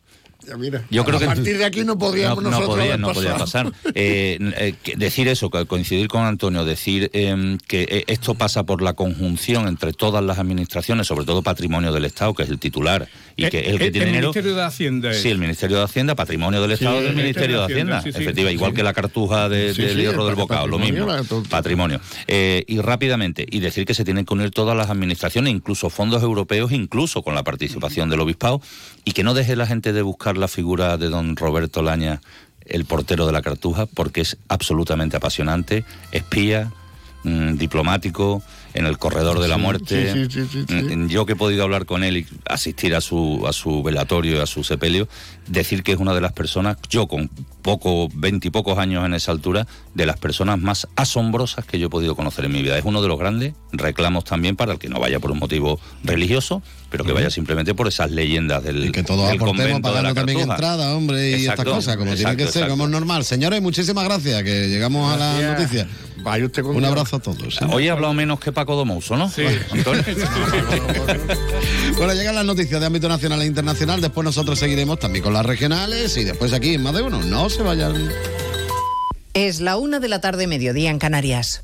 Yo 0.89 1.03
creo 1.05 1.17
a 1.17 1.19
que 1.19 1.25
partir 1.25 1.57
de 1.57 1.65
aquí 1.65 1.83
no 1.83 1.97
podríamos 1.97 2.43
no, 2.43 2.49
no 2.49 2.49
nosotros 2.51 2.75
podía, 2.77 2.93
haber 2.93 2.99
no 2.99 3.13
podía 3.13 3.33
pasado. 3.37 3.71
pasar. 3.71 3.93
Eh, 3.99 4.37
eh, 4.57 4.95
decir 4.97 5.27
eso, 5.27 5.49
coincidir 5.49 6.07
con 6.07 6.23
Antonio, 6.23 6.63
decir 6.65 7.09
eh, 7.13 7.57
que 7.67 7.83
eh, 7.89 8.03
esto 8.07 8.35
pasa 8.35 8.63
por 8.63 8.81
la 8.81 8.93
conjunción 8.93 9.67
entre 9.67 9.93
todas 9.93 10.23
las 10.23 10.37
administraciones, 10.39 11.07
sobre 11.07 11.25
todo 11.25 11.41
patrimonio 11.41 11.91
del 11.91 12.05
Estado, 12.05 12.33
que 12.33 12.43
es 12.43 12.49
el 12.49 12.59
titular 12.59 13.07
y 13.35 13.47
que 13.49 13.59
es 13.59 13.67
el 13.69 13.79
que 13.79 13.85
el, 13.87 13.91
tiene 13.91 14.05
el 14.07 14.11
dinero. 14.13 14.27
Ministerio 14.29 14.55
de 14.55 14.63
Hacienda. 14.63 15.11
es. 15.11 15.21
Sí, 15.21 15.29
el 15.29 15.37
Ministerio 15.39 15.77
de 15.77 15.83
Hacienda, 15.83 16.15
patrimonio 16.15 16.61
del 16.61 16.71
Estado 16.71 16.97
Sí, 16.97 17.03
del 17.03 17.11
el 17.11 17.15
Ministerio 17.17 17.59
de 17.59 17.65
Hacienda, 17.65 18.01
sí, 18.01 18.11
sí. 18.11 18.21
efectiva, 18.21 18.51
igual 18.51 18.73
que 18.73 18.83
la 18.83 18.93
cartuja 18.93 19.49
de, 19.49 19.73
Sí, 19.73 19.81
del 19.81 19.95
sí, 19.95 20.01
hierro 20.01 20.21
el 20.23 20.27
del 20.27 20.35
bocado, 20.35 20.67
lo 20.67 20.79
mismo, 20.79 21.07
patrimonio. 21.49 21.99
Eh, 22.27 22.63
y 22.67 22.79
rápidamente, 22.79 23.45
y 23.49 23.59
decir 23.59 23.85
que 23.85 23.93
se 23.93 24.03
tienen 24.05 24.25
que 24.25 24.33
unir 24.33 24.51
todas 24.51 24.77
las 24.77 24.89
administraciones, 24.89 25.51
incluso 25.53 25.89
fondos 25.89 26.21
europeos, 26.23 26.71
incluso 26.71 27.23
con 27.23 27.35
la 27.35 27.43
participación 27.43 28.09
del 28.09 28.19
obispado, 28.19 28.61
y 29.05 29.11
que 29.13 29.23
no 29.23 29.33
deje 29.33 29.55
la 29.55 29.65
gente 29.65 29.93
de 29.93 30.01
buscar 30.01 30.36
la 30.37 30.47
figura 30.47 30.97
de 30.97 31.09
don 31.09 31.35
Roberto 31.35 31.81
Laña, 31.81 32.21
el 32.65 32.85
portero 32.85 33.25
de 33.25 33.31
la 33.31 33.41
cartuja, 33.41 33.85
porque 33.85 34.21
es 34.21 34.37
absolutamente 34.47 35.17
apasionante, 35.17 35.85
espía, 36.11 36.71
mm, 37.23 37.55
diplomático, 37.55 38.43
en 38.77 38.85
el 38.85 38.97
corredor 38.99 39.39
de 39.39 39.47
la 39.47 39.57
muerte. 39.57 40.13
sí, 40.13 40.27
sí, 40.29 40.47
sí, 40.51 40.65
sí. 40.67 40.95
Mm, 40.95 41.07
Yo 41.07 41.25
que 41.25 41.33
he 41.33 41.35
podido 41.35 41.63
hablar 41.63 41.85
con 41.85 42.03
él 42.03 42.17
y 42.17 42.27
asistir 42.45 42.93
a 42.95 43.01
su, 43.01 43.45
a 43.47 43.53
su 43.53 43.81
velatorio, 43.81 44.43
a 44.43 44.45
su 44.45 44.63
sepelio, 44.63 45.07
decir 45.47 45.81
que 45.81 45.93
es 45.93 45.97
una 45.97 46.13
de 46.13 46.21
las 46.21 46.33
personas, 46.33 46.77
yo 46.89 47.07
con 47.07 47.29
poco, 47.63 48.07
veintipocos 48.13 48.77
años 48.77 49.03
en 49.05 49.15
esa 49.15 49.31
altura, 49.31 49.65
de 49.95 50.05
las 50.05 50.19
personas 50.19 50.59
más 50.59 50.87
asombrosas 50.95 51.65
que 51.65 51.79
yo 51.79 51.87
he 51.87 51.89
podido 51.89 52.15
conocer 52.15 52.45
en 52.45 52.51
mi 52.51 52.61
vida. 52.61 52.77
Es 52.77 52.85
uno 52.85 53.01
de 53.01 53.07
los 53.07 53.17
grandes 53.17 53.53
reclamos 53.71 54.23
también 54.25 54.55
para 54.55 54.73
el 54.73 54.79
que 54.79 54.89
no 54.89 54.99
vaya 54.99 55.19
por 55.19 55.31
un 55.31 55.39
motivo 55.39 55.79
religioso, 56.03 56.61
pero 56.97 57.05
que 57.05 57.13
vaya 57.13 57.29
simplemente 57.29 57.75
por 57.75 57.87
esas 57.87 58.11
leyendas 58.11 58.63
del, 58.63 58.85
Y 58.85 58.91
que 58.91 59.03
todos 59.03 59.27
del 59.29 59.37
aportemos 59.37 59.81
pagando 59.81 60.13
también 60.13 60.39
Cartuja. 60.39 60.55
entrada, 60.55 60.95
hombre, 60.95 61.29
y 61.29 61.33
Exacto, 61.35 61.61
estas 61.61 61.75
cosas, 61.75 61.97
como 61.97 62.15
tiene 62.15 62.31
exacto, 62.31 62.45
que 62.45 62.51
ser, 62.51 62.67
como 62.67 62.85
es 62.85 62.89
normal. 62.89 63.23
Señores, 63.23 63.61
muchísimas 63.61 64.03
gracias, 64.05 64.43
que 64.43 64.67
llegamos 64.67 65.13
a 65.13 65.17
la 65.17 65.53
noticia. 65.53 65.87
Vaya 66.17 66.45
usted 66.45 66.63
con 66.63 66.75
Un 66.75 66.83
abrazo 66.83 67.17
a 67.17 67.19
todos. 67.19 67.61
¿eh? 67.61 67.65
Hoy 67.69 67.87
he 67.87 67.91
hablado 67.91 68.13
menos 68.13 68.39
que 68.39 68.51
Paco 68.51 68.75
Domouso, 68.75 69.15
¿no? 69.15 69.29
Sí. 69.29 69.43
Antonio. 69.71 70.03
Bueno, 71.97 72.13
llegan 72.13 72.35
las 72.35 72.45
noticias 72.45 72.79
de 72.79 72.85
ámbito 72.85 73.07
nacional 73.09 73.41
e 73.41 73.45
internacional. 73.45 74.01
Después 74.01 74.23
nosotros 74.23 74.59
seguiremos 74.59 74.99
también 74.99 75.23
con 75.23 75.33
las 75.33 75.45
regionales 75.45 76.15
y 76.17 76.23
después 76.23 76.53
aquí 76.53 76.75
en 76.75 76.83
más 76.83 76.93
de 76.93 77.01
uno. 77.01 77.21
No 77.23 77.49
se 77.49 77.63
vayan. 77.63 78.09
Es 79.33 79.61
la 79.61 79.77
una 79.77 79.99
de 79.99 80.07
la 80.07 80.21
tarde, 80.21 80.47
mediodía 80.47 80.89
en 80.89 80.99
Canarias. 80.99 81.63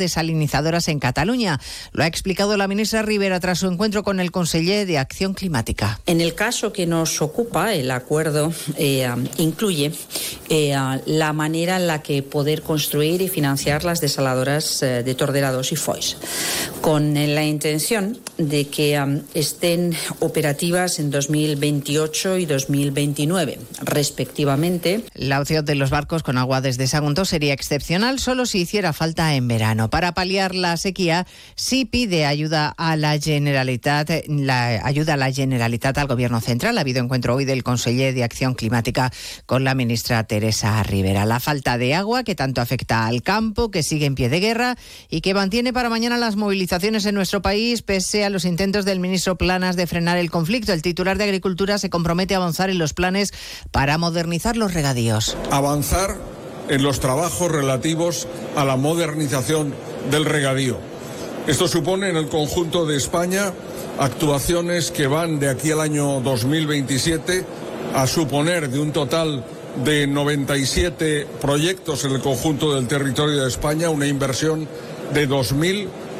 desalinizadoras 0.00 0.88
en 0.88 0.98
Cataluña. 0.98 1.60
Lo 1.92 2.02
ha 2.02 2.08
explicado 2.08 2.56
la 2.56 2.66
ministra 2.66 3.02
Rivera 3.02 3.38
tras 3.38 3.60
su 3.60 3.68
encuentro 3.68 4.02
con 4.02 4.18
el 4.18 4.32
conseller 4.32 4.88
de 4.88 4.98
Acción 4.98 5.34
Climática. 5.34 6.00
En 6.06 6.20
el 6.20 6.34
caso 6.34 6.72
que 6.72 6.86
nos 6.86 7.22
ocupa, 7.22 7.74
el 7.74 7.92
acuerdo 7.92 8.52
eh, 8.76 9.08
incluye 9.36 9.92
eh, 10.48 10.74
la 11.06 11.32
manera 11.32 11.76
en 11.76 11.86
la 11.86 12.02
que 12.02 12.22
poder 12.22 12.62
construir 12.62 13.22
y 13.22 13.28
financiar 13.28 13.84
las 13.84 14.00
desaladoras 14.00 14.82
eh, 14.82 15.02
de 15.02 15.14
Torderados 15.14 15.72
y 15.72 15.76
Foix, 15.76 16.16
con 16.80 17.16
eh, 17.16 17.26
la 17.26 17.44
intención 17.44 18.18
de 18.38 18.68
que 18.68 18.98
estén 19.34 19.94
operativas 20.20 20.98
en 20.98 21.10
2028 21.10 22.38
y 22.38 22.46
2029, 22.46 23.58
respectivamente. 23.82 25.04
La 25.14 25.40
opción 25.40 25.64
de 25.64 25.74
los 25.74 25.90
barcos 25.90 26.22
con 26.22 26.38
agua 26.38 26.60
desde 26.60 26.86
Sagunto 26.86 27.24
sería 27.24 27.52
excepcional 27.52 28.18
solo 28.18 28.46
si 28.46 28.60
hiciera 28.60 28.92
falta 28.92 29.34
en 29.34 29.46
verano. 29.46 29.89
Para 29.90 30.12
paliar 30.12 30.54
la 30.54 30.76
sequía, 30.76 31.26
sí 31.54 31.84
pide 31.84 32.26
ayuda 32.26 32.74
a 32.76 32.96
la 32.96 33.18
Generalitat, 33.18 34.10
ayuda 34.82 35.14
a 35.14 35.16
la 35.16 35.32
Generalitat 35.32 35.98
al 35.98 36.06
Gobierno 36.06 36.40
Central. 36.40 36.78
Ha 36.78 36.80
habido 36.80 37.02
encuentro 37.02 37.34
hoy 37.34 37.44
del 37.44 37.62
conseller 37.62 38.14
de 38.14 38.24
Acción 38.24 38.54
Climática 38.54 39.12
con 39.46 39.64
la 39.64 39.74
ministra 39.74 40.24
Teresa 40.24 40.82
Rivera. 40.82 41.24
La 41.24 41.40
falta 41.40 41.78
de 41.78 41.94
agua 41.94 42.24
que 42.24 42.34
tanto 42.34 42.60
afecta 42.60 43.06
al 43.06 43.22
campo, 43.22 43.70
que 43.70 43.82
sigue 43.82 44.06
en 44.06 44.14
pie 44.14 44.28
de 44.28 44.40
guerra 44.40 44.76
y 45.08 45.20
que 45.20 45.34
mantiene 45.34 45.72
para 45.72 45.90
mañana 45.90 46.16
las 46.16 46.36
movilizaciones 46.36 47.04
en 47.06 47.14
nuestro 47.14 47.42
país, 47.42 47.82
pese 47.82 48.24
a 48.24 48.30
los 48.30 48.44
intentos 48.44 48.84
del 48.84 49.00
ministro 49.00 49.36
Planas 49.36 49.76
de 49.76 49.86
frenar 49.86 50.18
el 50.18 50.30
conflicto. 50.30 50.72
El 50.72 50.82
titular 50.82 51.18
de 51.18 51.24
Agricultura 51.24 51.78
se 51.78 51.90
compromete 51.90 52.34
a 52.34 52.38
avanzar 52.38 52.70
en 52.70 52.78
los 52.78 52.94
planes 52.94 53.32
para 53.70 53.98
modernizar 53.98 54.56
los 54.56 54.74
regadíos. 54.74 55.36
avanzar 55.50 56.16
en 56.68 56.82
los 56.82 57.00
trabajos 57.00 57.50
relativos 57.50 58.26
a 58.56 58.64
la 58.64 58.76
modernización 58.76 59.74
del 60.10 60.24
regadío. 60.24 60.78
Esto 61.46 61.68
supone 61.68 62.10
en 62.10 62.16
el 62.16 62.28
conjunto 62.28 62.86
de 62.86 62.96
España 62.96 63.52
actuaciones 63.98 64.90
que 64.90 65.06
van 65.06 65.38
de 65.40 65.48
aquí 65.48 65.70
al 65.70 65.80
año 65.80 66.20
2027 66.20 67.44
a 67.94 68.06
suponer 68.06 68.70
de 68.70 68.78
un 68.78 68.92
total 68.92 69.44
de 69.84 70.06
97 70.06 71.26
proyectos 71.40 72.04
en 72.04 72.12
el 72.12 72.20
conjunto 72.20 72.74
del 72.74 72.86
territorio 72.86 73.42
de 73.42 73.48
España 73.48 73.90
una 73.90 74.06
inversión 74.06 74.68
de 75.12 75.26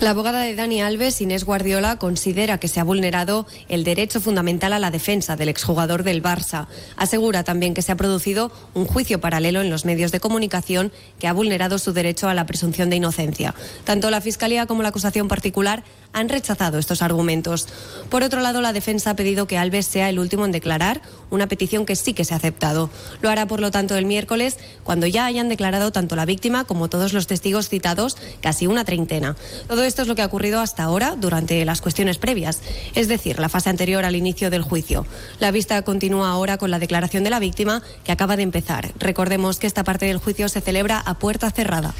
La 0.00 0.10
abogada 0.10 0.42
de 0.42 0.54
Dani 0.54 0.80
Alves, 0.80 1.20
Inés 1.20 1.44
Guardiola, 1.44 1.96
considera 1.96 2.58
que 2.58 2.68
se 2.68 2.78
ha 2.78 2.84
vulnerado 2.84 3.48
el 3.68 3.82
derecho 3.82 4.20
fundamental 4.20 4.72
a 4.72 4.78
la 4.78 4.92
defensa 4.92 5.34
del 5.34 5.48
exjugador 5.48 6.04
del 6.04 6.22
Barça. 6.22 6.68
Asegura 6.96 7.42
también 7.42 7.74
que 7.74 7.82
se 7.82 7.90
ha 7.90 7.96
producido 7.96 8.52
un 8.74 8.86
juicio 8.86 9.20
paralelo 9.20 9.60
en 9.60 9.70
los 9.70 9.84
medios 9.84 10.12
de 10.12 10.20
comunicación 10.20 10.92
que 11.18 11.26
ha 11.26 11.32
vulnerado 11.32 11.78
su 11.78 11.92
derecho 11.92 12.28
a 12.28 12.34
la 12.34 12.46
presunción 12.46 12.90
de 12.90 12.96
inocencia. 12.96 13.56
Tanto 13.82 14.08
la 14.10 14.20
Fiscalía 14.20 14.66
como 14.66 14.84
la 14.84 14.90
acusación 14.90 15.26
particular 15.26 15.82
han 16.12 16.28
rechazado 16.28 16.78
estos 16.78 17.02
argumentos. 17.02 17.66
Por 18.10 18.22
otro 18.22 18.40
lado, 18.40 18.60
la 18.60 18.72
defensa 18.72 19.10
ha 19.10 19.16
pedido 19.16 19.46
que 19.46 19.58
Alves 19.58 19.86
sea 19.86 20.08
el 20.08 20.18
último 20.18 20.44
en 20.44 20.52
declarar, 20.52 21.00
una 21.30 21.46
petición 21.46 21.86
que 21.86 21.96
sí 21.96 22.14
que 22.14 22.24
se 22.24 22.34
ha 22.34 22.38
aceptado. 22.38 22.90
Lo 23.20 23.30
hará, 23.30 23.46
por 23.46 23.60
lo 23.60 23.70
tanto, 23.70 23.96
el 23.96 24.06
miércoles, 24.06 24.56
cuando 24.82 25.06
ya 25.06 25.26
hayan 25.26 25.48
declarado 25.48 25.92
tanto 25.92 26.16
la 26.16 26.24
víctima 26.24 26.64
como 26.64 26.88
todos 26.88 27.12
los 27.12 27.26
testigos 27.26 27.68
citados, 27.68 28.16
casi 28.40 28.66
una 28.66 28.84
treintena. 28.84 29.36
Todo 29.68 29.84
esto 29.84 30.02
es 30.02 30.08
lo 30.08 30.14
que 30.14 30.22
ha 30.22 30.26
ocurrido 30.26 30.60
hasta 30.60 30.84
ahora 30.84 31.16
durante 31.16 31.64
las 31.64 31.80
cuestiones 31.80 32.18
previas, 32.18 32.60
es 32.94 33.08
decir, 33.08 33.38
la 33.38 33.48
fase 33.48 33.70
anterior 33.70 34.04
al 34.04 34.16
inicio 34.16 34.50
del 34.50 34.62
juicio. 34.62 35.06
La 35.38 35.50
vista 35.50 35.80
continúa 35.82 36.30
ahora 36.30 36.58
con 36.58 36.70
la 36.70 36.78
declaración 36.78 37.24
de 37.24 37.30
la 37.30 37.38
víctima, 37.38 37.82
que 38.04 38.12
acaba 38.12 38.36
de 38.36 38.42
empezar. 38.42 38.92
Recordemos 38.98 39.58
que 39.58 39.66
esta 39.66 39.84
parte 39.84 40.06
del 40.06 40.18
juicio 40.18 40.48
se 40.48 40.60
celebra 40.60 40.98
a 40.98 41.18
puerta 41.18 41.50
cerrada. 41.50 41.94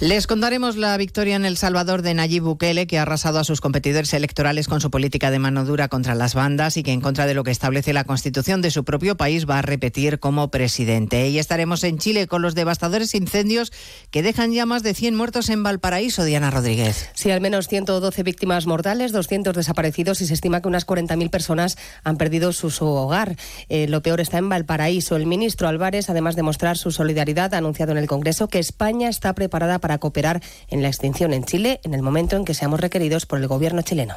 Les 0.00 0.26
contaremos 0.26 0.76
la 0.76 0.96
victoria 0.96 1.36
en 1.36 1.46
El 1.46 1.56
Salvador 1.56 2.02
de 2.02 2.14
Nayib 2.14 2.42
Bukele, 2.42 2.86
que 2.86 2.98
ha 2.98 3.02
arrasado 3.02 3.38
a 3.38 3.44
sus 3.46 3.60
competidores 3.60 4.12
electorales 4.12 4.68
con 4.68 4.80
su 4.80 4.90
política 4.90 5.30
de 5.30 5.38
mano 5.38 5.64
dura 5.64 5.88
contra 5.88 6.14
las 6.14 6.34
bandas 6.34 6.76
y 6.76 6.82
que 6.82 6.92
en 6.92 7.00
contra 7.00 7.26
de 7.26 7.34
lo 7.34 7.44
que 7.44 7.50
establece 7.50 7.92
la 7.92 8.04
constitución 8.04 8.60
de 8.60 8.70
su 8.70 8.84
propio 8.84 9.16
país 9.16 9.48
va 9.48 9.60
a 9.60 9.62
repetir 9.62 10.18
como 10.18 10.50
presidente. 10.50 11.28
Y 11.28 11.38
estaremos 11.38 11.84
en 11.84 11.98
Chile 11.98 12.26
con 12.26 12.42
los 12.42 12.54
devastadores 12.54 13.14
incendios 13.14 13.72
que 14.10 14.22
dejan 14.22 14.52
ya 14.52 14.66
más 14.66 14.82
de 14.82 14.94
100 14.94 15.14
muertos 15.14 15.48
en 15.48 15.62
Valparaíso, 15.62 16.24
Diana 16.24 16.50
Rodríguez. 16.50 17.08
Sí, 17.14 17.30
al 17.30 17.40
menos 17.40 17.68
112 17.68 18.22
víctimas 18.22 18.66
mortales, 18.66 19.12
200 19.12 19.54
desaparecidos 19.54 20.20
y 20.20 20.26
se 20.26 20.34
estima 20.34 20.60
que 20.60 20.68
unas 20.68 20.86
40.000 20.86 21.30
personas 21.30 21.78
han 22.04 22.16
perdido 22.16 22.52
su, 22.52 22.70
su 22.70 22.86
hogar. 22.86 23.36
Eh, 23.68 23.86
lo 23.88 24.02
peor 24.02 24.20
está 24.20 24.38
en 24.38 24.48
Valparaíso. 24.48 25.16
El 25.16 25.26
ministro 25.26 25.68
Álvarez, 25.68 26.10
además 26.10 26.36
de 26.36 26.42
mostrar 26.42 26.76
su 26.76 26.90
solidaridad, 26.90 27.54
ha 27.54 27.58
anunciado 27.58 27.92
en 27.92 27.98
el 27.98 28.06
Congreso 28.06 28.48
que 28.48 28.58
España 28.58 29.08
está 29.08 29.32
preparada 29.34 29.78
para 29.78 29.98
cooperar 29.98 30.42
en 30.68 30.82
la 30.82 30.88
extinción 30.88 31.32
en 31.32 31.44
Chile 31.44 31.80
en 31.84 31.94
el 31.94 32.02
momento 32.02 32.36
en 32.36 32.44
que 32.44 32.54
seamos 32.54 32.80
requeridos 32.80 33.26
por 33.26 33.35
el 33.36 33.46
gobierno 33.46 33.82
chileno. 33.82 34.14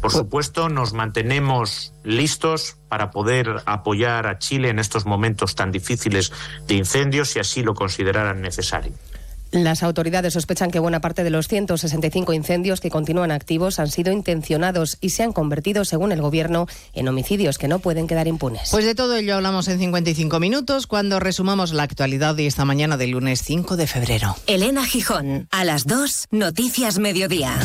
Por 0.00 0.12
supuesto, 0.12 0.68
nos 0.68 0.92
mantenemos 0.92 1.92
listos 2.04 2.76
para 2.88 3.10
poder 3.10 3.62
apoyar 3.66 4.28
a 4.28 4.38
Chile 4.38 4.68
en 4.68 4.78
estos 4.78 5.06
momentos 5.06 5.56
tan 5.56 5.72
difíciles 5.72 6.32
de 6.68 6.74
incendios 6.74 7.30
si 7.30 7.40
así 7.40 7.62
lo 7.62 7.74
consideraran 7.74 8.40
necesario. 8.40 8.92
Las 9.50 9.82
autoridades 9.82 10.34
sospechan 10.34 10.70
que 10.70 10.78
buena 10.78 11.00
parte 11.00 11.24
de 11.24 11.30
los 11.30 11.48
165 11.48 12.34
incendios 12.34 12.80
que 12.80 12.90
continúan 12.90 13.30
activos 13.30 13.78
han 13.78 13.88
sido 13.88 14.12
intencionados 14.12 14.98
y 15.00 15.10
se 15.10 15.22
han 15.22 15.32
convertido, 15.32 15.86
según 15.86 16.12
el 16.12 16.20
Gobierno, 16.20 16.66
en 16.92 17.08
homicidios 17.08 17.56
que 17.56 17.66
no 17.66 17.78
pueden 17.78 18.06
quedar 18.06 18.28
impunes. 18.28 18.68
Pues 18.70 18.84
de 18.84 18.94
todo 18.94 19.16
ello 19.16 19.36
hablamos 19.36 19.68
en 19.68 19.78
55 19.78 20.38
minutos 20.38 20.86
cuando 20.86 21.18
resumamos 21.18 21.72
la 21.72 21.84
actualidad 21.84 22.34
de 22.34 22.46
esta 22.46 22.66
mañana 22.66 22.98
del 22.98 23.12
lunes 23.12 23.42
5 23.42 23.76
de 23.76 23.86
febrero. 23.86 24.36
Elena 24.46 24.84
Gijón, 24.84 25.48
a 25.50 25.64
las 25.64 25.86
2, 25.86 26.26
Noticias 26.30 26.98
Mediodía. 26.98 27.58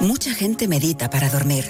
Mucha 0.00 0.34
gente 0.34 0.66
medita 0.66 1.10
para 1.10 1.28
dormir. 1.28 1.64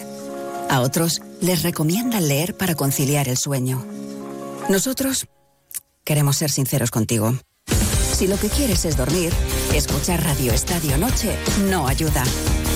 A 0.69 0.81
otros 0.83 1.21
les 1.41 1.63
recomiendan 1.63 2.29
leer 2.29 2.57
para 2.57 2.77
conciliar 2.77 3.29
el 3.29 3.37
sueño. 3.37 3.85
Nosotros 4.69 5.27
queremos 6.05 6.37
ser 6.37 6.51
sinceros 6.51 6.93
contigo. 6.93 7.35
Si 8.13 8.29
lo 8.29 8.39
que 8.39 8.49
quieres 8.49 8.85
es 8.85 8.97
dormir, 8.97 9.33
escuchar 9.75 10.23
Radio 10.23 10.53
Estadio 10.53 10.97
Noche 10.97 11.37
no 11.71 11.89
ayuda. 11.89 12.23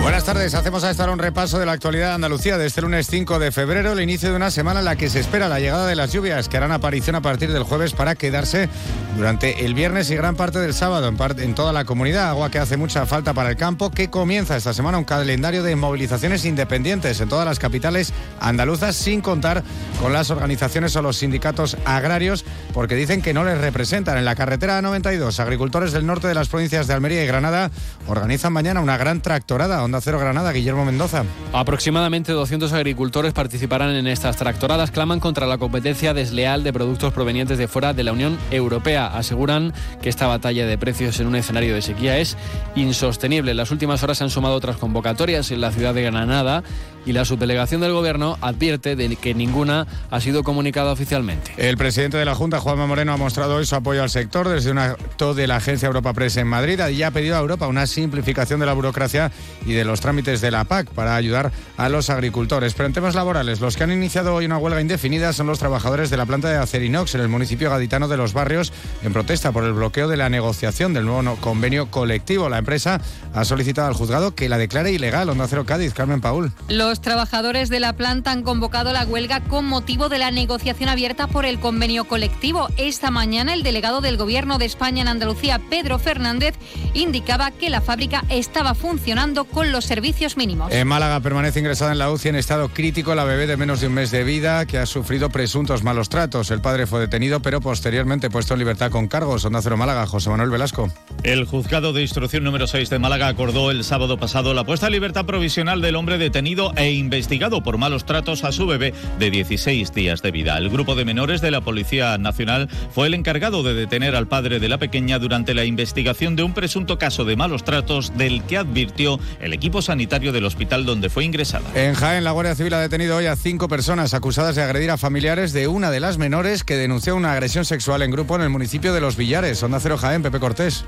Buenas 0.00 0.24
tardes, 0.24 0.54
hacemos 0.54 0.84
a 0.84 0.90
estar 0.90 1.10
un 1.10 1.18
repaso 1.18 1.58
de 1.58 1.66
la 1.66 1.72
actualidad 1.72 2.08
de 2.08 2.14
Andalucía 2.14 2.58
de 2.58 2.66
este 2.66 2.80
lunes 2.80 3.06
5 3.08 3.38
de 3.38 3.50
febrero, 3.50 3.92
el 3.92 4.00
inicio 4.00 4.30
de 4.30 4.36
una 4.36 4.50
semana 4.50 4.78
en 4.80 4.84
la 4.84 4.96
que 4.96 5.10
se 5.10 5.20
espera 5.20 5.48
la 5.48 5.58
llegada 5.58 5.86
de 5.86 5.96
las 5.96 6.12
lluvias 6.12 6.48
que 6.48 6.56
harán 6.56 6.72
aparición 6.72 7.16
a 7.16 7.22
partir 7.22 7.52
del 7.52 7.64
jueves 7.64 7.92
para 7.92 8.14
quedarse 8.14 8.68
durante 9.16 9.64
el 9.64 9.74
viernes 9.74 10.10
y 10.10 10.16
gran 10.16 10.36
parte 10.36 10.58
del 10.58 10.74
sábado 10.74 11.08
en, 11.08 11.40
en 11.40 11.54
toda 11.54 11.72
la 11.72 11.84
comunidad. 11.84 12.28
Agua 12.28 12.50
que 12.50 12.58
hace 12.58 12.76
mucha 12.76 13.06
falta 13.06 13.34
para 13.34 13.50
el 13.50 13.56
campo, 13.56 13.90
que 13.90 14.08
comienza 14.10 14.56
esta 14.56 14.74
semana 14.74 14.98
un 14.98 15.04
calendario 15.04 15.62
de 15.62 15.74
movilizaciones 15.74 16.44
independientes 16.44 17.20
en 17.20 17.28
todas 17.28 17.46
las 17.46 17.58
capitales 17.58 18.12
andaluzas, 18.40 18.94
sin 18.94 19.20
contar 19.20 19.64
con 20.00 20.12
las 20.12 20.30
organizaciones 20.30 20.94
o 20.96 21.02
los 21.02 21.16
sindicatos 21.16 21.76
agrarios, 21.84 22.44
porque 22.72 22.94
dicen 22.94 23.22
que 23.22 23.34
no 23.34 23.44
les 23.44 23.58
representan. 23.58 24.18
En 24.18 24.24
la 24.24 24.36
carretera 24.36 24.80
92, 24.82 25.40
agricultores 25.40 25.92
del 25.92 26.06
norte 26.06 26.28
de 26.28 26.34
las 26.34 26.48
provincias 26.48 26.86
de 26.86 26.94
Almería 26.94 27.24
y 27.24 27.26
Granada 27.26 27.70
organizan 28.06 28.52
mañana 28.52 28.80
una 28.80 28.98
gran 28.98 29.20
tractorada. 29.20 29.82
Onda 29.86 30.00
Cero 30.00 30.18
Granada, 30.18 30.50
Guillermo 30.50 30.84
Mendoza. 30.84 31.22
Aproximadamente 31.52 32.32
200 32.32 32.72
agricultores 32.72 33.32
participarán 33.32 33.90
en 33.90 34.08
estas 34.08 34.36
tractoradas. 34.36 34.90
Claman 34.90 35.20
contra 35.20 35.46
la 35.46 35.58
competencia 35.58 36.12
desleal 36.12 36.64
de 36.64 36.72
productos 36.72 37.12
provenientes 37.12 37.56
de 37.56 37.68
fuera 37.68 37.94
de 37.94 38.02
la 38.02 38.10
Unión 38.10 38.36
Europea. 38.50 39.06
Aseguran 39.06 39.72
que 40.02 40.08
esta 40.08 40.26
batalla 40.26 40.66
de 40.66 40.76
precios 40.76 41.20
en 41.20 41.28
un 41.28 41.36
escenario 41.36 41.72
de 41.72 41.82
sequía 41.82 42.18
es 42.18 42.36
insostenible. 42.74 43.52
En 43.52 43.58
las 43.58 43.70
últimas 43.70 44.02
horas 44.02 44.18
se 44.18 44.24
han 44.24 44.30
sumado 44.30 44.56
otras 44.56 44.76
convocatorias 44.76 45.52
en 45.52 45.60
la 45.60 45.70
ciudad 45.70 45.94
de 45.94 46.02
Granada 46.02 46.64
y 47.06 47.12
la 47.12 47.24
subdelegación 47.24 47.80
del 47.80 47.92
Gobierno 47.92 48.36
advierte 48.40 48.96
de 48.96 49.14
que 49.16 49.34
ninguna 49.34 49.86
ha 50.10 50.20
sido 50.20 50.42
comunicada 50.42 50.90
oficialmente. 50.90 51.52
El 51.56 51.76
presidente 51.76 52.16
de 52.18 52.24
la 52.24 52.34
Junta, 52.34 52.58
Juanma 52.58 52.86
Moreno, 52.86 53.12
ha 53.12 53.16
mostrado 53.16 53.54
hoy 53.54 53.64
su 53.64 53.76
apoyo 53.76 54.02
al 54.02 54.10
sector 54.10 54.48
desde 54.48 54.72
un 54.72 54.78
acto 54.78 55.32
de 55.32 55.46
la 55.46 55.56
agencia 55.56 55.86
Europa 55.86 56.12
Press 56.12 56.36
en 56.36 56.48
Madrid 56.48 56.80
y 56.88 57.02
ha 57.04 57.12
pedido 57.12 57.36
a 57.36 57.38
Europa 57.38 57.68
una 57.68 57.86
simplificación 57.86 58.58
de 58.58 58.66
la 58.66 58.72
burocracia 58.72 59.30
y 59.64 59.72
de 59.76 59.84
los 59.84 60.00
trámites 60.00 60.40
de 60.40 60.50
la 60.50 60.64
PAC 60.64 60.88
para 60.88 61.16
ayudar 61.16 61.52
a 61.76 61.88
los 61.88 62.10
agricultores. 62.10 62.74
Pero 62.74 62.86
en 62.86 62.92
temas 62.92 63.14
laborales, 63.14 63.60
los 63.60 63.76
que 63.76 63.84
han 63.84 63.92
iniciado 63.92 64.34
hoy 64.34 64.46
una 64.46 64.58
huelga 64.58 64.80
indefinida 64.80 65.32
son 65.32 65.46
los 65.46 65.58
trabajadores 65.58 66.10
de 66.10 66.16
la 66.16 66.26
planta 66.26 66.48
de 66.48 66.56
Acerinox 66.56 67.14
en 67.14 67.20
el 67.20 67.28
municipio 67.28 67.70
gaditano 67.70 68.08
de 68.08 68.16
Los 68.16 68.32
Barrios 68.32 68.72
en 69.02 69.12
protesta 69.12 69.52
por 69.52 69.64
el 69.64 69.72
bloqueo 69.72 70.08
de 70.08 70.16
la 70.16 70.28
negociación 70.28 70.94
del 70.94 71.04
nuevo 71.04 71.36
convenio 71.36 71.90
colectivo. 71.90 72.48
La 72.48 72.58
empresa 72.58 73.00
ha 73.34 73.44
solicitado 73.44 73.88
al 73.88 73.94
juzgado 73.94 74.34
que 74.34 74.48
la 74.48 74.58
declare 74.58 74.92
ilegal. 74.92 75.28
Onda 75.28 75.46
Cero 75.48 75.64
Cádiz, 75.66 75.94
Carmen 75.94 76.20
Paul. 76.20 76.52
Los 76.68 77.00
trabajadores 77.00 77.68
de 77.68 77.80
la 77.80 77.94
planta 77.94 78.30
han 78.30 78.42
convocado 78.42 78.92
la 78.92 79.04
huelga 79.04 79.40
con 79.44 79.66
motivo 79.66 80.08
de 80.08 80.18
la 80.18 80.30
negociación 80.30 80.88
abierta 80.88 81.26
por 81.26 81.44
el 81.44 81.60
convenio 81.60 82.04
colectivo. 82.04 82.68
Esta 82.76 83.10
mañana 83.10 83.54
el 83.54 83.62
delegado 83.62 84.00
del 84.00 84.16
Gobierno 84.16 84.58
de 84.58 84.64
España 84.64 85.02
en 85.02 85.08
Andalucía, 85.08 85.60
Pedro 85.70 85.98
Fernández, 85.98 86.54
indicaba 86.94 87.50
que 87.50 87.70
la 87.70 87.80
fábrica 87.80 88.24
estaba 88.28 88.74
funcionando 88.74 89.44
con 89.44 89.65
los 89.72 89.84
servicios 89.84 90.36
mínimos. 90.36 90.72
En 90.72 90.86
Málaga 90.86 91.20
permanece 91.20 91.60
ingresada 91.60 91.92
en 91.92 91.98
la 91.98 92.10
UCI 92.10 92.30
en 92.30 92.36
estado 92.36 92.68
crítico 92.68 93.14
la 93.14 93.24
bebé 93.24 93.46
de 93.46 93.56
menos 93.56 93.80
de 93.80 93.88
un 93.88 93.94
mes 93.94 94.10
de 94.10 94.24
vida 94.24 94.66
que 94.66 94.78
ha 94.78 94.86
sufrido 94.86 95.30
presuntos 95.30 95.82
malos 95.82 96.08
tratos. 96.08 96.50
El 96.50 96.60
padre 96.60 96.86
fue 96.86 97.00
detenido, 97.00 97.40
pero 97.40 97.60
posteriormente 97.60 98.30
puesto 98.30 98.54
en 98.54 98.60
libertad 98.60 98.90
con 98.90 99.08
cargos. 99.08 99.44
Onda 99.44 99.62
Cero 99.62 99.76
Málaga, 99.76 100.06
José 100.06 100.30
Manuel 100.30 100.50
Velasco. 100.50 100.90
El 101.22 101.44
juzgado 101.44 101.92
de 101.92 102.02
instrucción 102.02 102.44
número 102.44 102.66
6 102.66 102.90
de 102.90 102.98
Málaga 102.98 103.28
acordó 103.28 103.70
el 103.70 103.84
sábado 103.84 104.18
pasado 104.18 104.54
la 104.54 104.64
puesta 104.64 104.86
en 104.86 104.92
libertad 104.92 105.26
provisional 105.26 105.80
del 105.80 105.96
hombre 105.96 106.18
detenido 106.18 106.72
e 106.76 106.92
investigado 106.92 107.62
por 107.62 107.78
malos 107.78 108.04
tratos 108.04 108.44
a 108.44 108.52
su 108.52 108.66
bebé 108.66 108.94
de 109.18 109.30
16 109.30 109.92
días 109.92 110.22
de 110.22 110.30
vida. 110.30 110.56
El 110.58 110.70
grupo 110.70 110.94
de 110.94 111.04
menores 111.04 111.40
de 111.40 111.50
la 111.50 111.60
Policía 111.60 112.16
Nacional 112.18 112.68
fue 112.92 113.06
el 113.06 113.14
encargado 113.14 113.62
de 113.62 113.74
detener 113.74 114.14
al 114.14 114.28
padre 114.28 114.60
de 114.60 114.68
la 114.68 114.78
pequeña 114.78 115.18
durante 115.18 115.54
la 115.54 115.64
investigación 115.64 116.36
de 116.36 116.42
un 116.42 116.54
presunto 116.54 116.98
caso 116.98 117.24
de 117.24 117.36
malos 117.36 117.64
tratos 117.64 118.16
del 118.16 118.42
que 118.44 118.58
advirtió 118.58 119.18
el 119.40 119.52
equipo 119.56 119.82
sanitario 119.82 120.32
del 120.32 120.44
hospital 120.44 120.86
donde 120.86 121.10
fue 121.10 121.24
ingresada. 121.24 121.64
En 121.74 121.94
Jaén, 121.94 122.22
la 122.22 122.30
Guardia 122.30 122.54
Civil 122.54 122.74
ha 122.74 122.80
detenido 122.80 123.16
hoy 123.16 123.26
a 123.26 123.36
cinco 123.36 123.68
personas 123.68 124.14
acusadas 124.14 124.54
de 124.54 124.62
agredir 124.62 124.90
a 124.90 124.96
familiares 124.96 125.52
de 125.52 125.66
una 125.66 125.90
de 125.90 126.00
las 126.00 126.18
menores 126.18 126.62
que 126.62 126.76
denunció 126.76 127.16
una 127.16 127.32
agresión 127.32 127.64
sexual 127.64 128.02
en 128.02 128.10
grupo 128.10 128.36
en 128.36 128.42
el 128.42 128.50
municipio 128.50 128.92
de 128.92 129.00
Los 129.00 129.16
Villares. 129.16 129.62
Onda 129.62 129.80
Cero 129.80 129.98
Jaén, 129.98 130.22
Pepe 130.22 130.38
Cortés. 130.38 130.84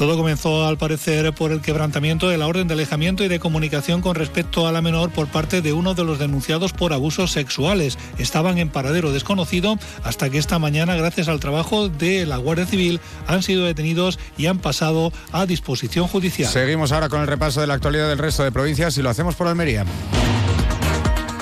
Todo 0.00 0.16
comenzó, 0.16 0.66
al 0.66 0.78
parecer, 0.78 1.30
por 1.34 1.52
el 1.52 1.60
quebrantamiento 1.60 2.30
de 2.30 2.38
la 2.38 2.46
orden 2.46 2.66
de 2.66 2.72
alejamiento 2.72 3.22
y 3.22 3.28
de 3.28 3.38
comunicación 3.38 4.00
con 4.00 4.14
respecto 4.14 4.66
a 4.66 4.72
la 4.72 4.80
menor 4.80 5.10
por 5.10 5.26
parte 5.26 5.60
de 5.60 5.74
uno 5.74 5.92
de 5.92 6.04
los 6.04 6.18
denunciados 6.18 6.72
por 6.72 6.94
abusos 6.94 7.32
sexuales. 7.32 7.98
Estaban 8.16 8.56
en 8.56 8.70
paradero 8.70 9.12
desconocido 9.12 9.78
hasta 10.02 10.30
que 10.30 10.38
esta 10.38 10.58
mañana, 10.58 10.96
gracias 10.96 11.28
al 11.28 11.38
trabajo 11.38 11.90
de 11.90 12.24
la 12.24 12.38
Guardia 12.38 12.64
Civil, 12.64 12.98
han 13.26 13.42
sido 13.42 13.66
detenidos 13.66 14.18
y 14.38 14.46
han 14.46 14.58
pasado 14.58 15.12
a 15.32 15.44
disposición 15.44 16.08
judicial. 16.08 16.50
Seguimos 16.50 16.92
ahora 16.92 17.10
con 17.10 17.20
el 17.20 17.26
repaso 17.26 17.60
de 17.60 17.66
la 17.66 17.74
actualidad 17.74 18.08
del 18.08 18.16
resto 18.16 18.42
de 18.42 18.52
provincias 18.52 18.96
y 18.96 19.02
lo 19.02 19.10
hacemos 19.10 19.34
por 19.34 19.48
Almería. 19.48 19.84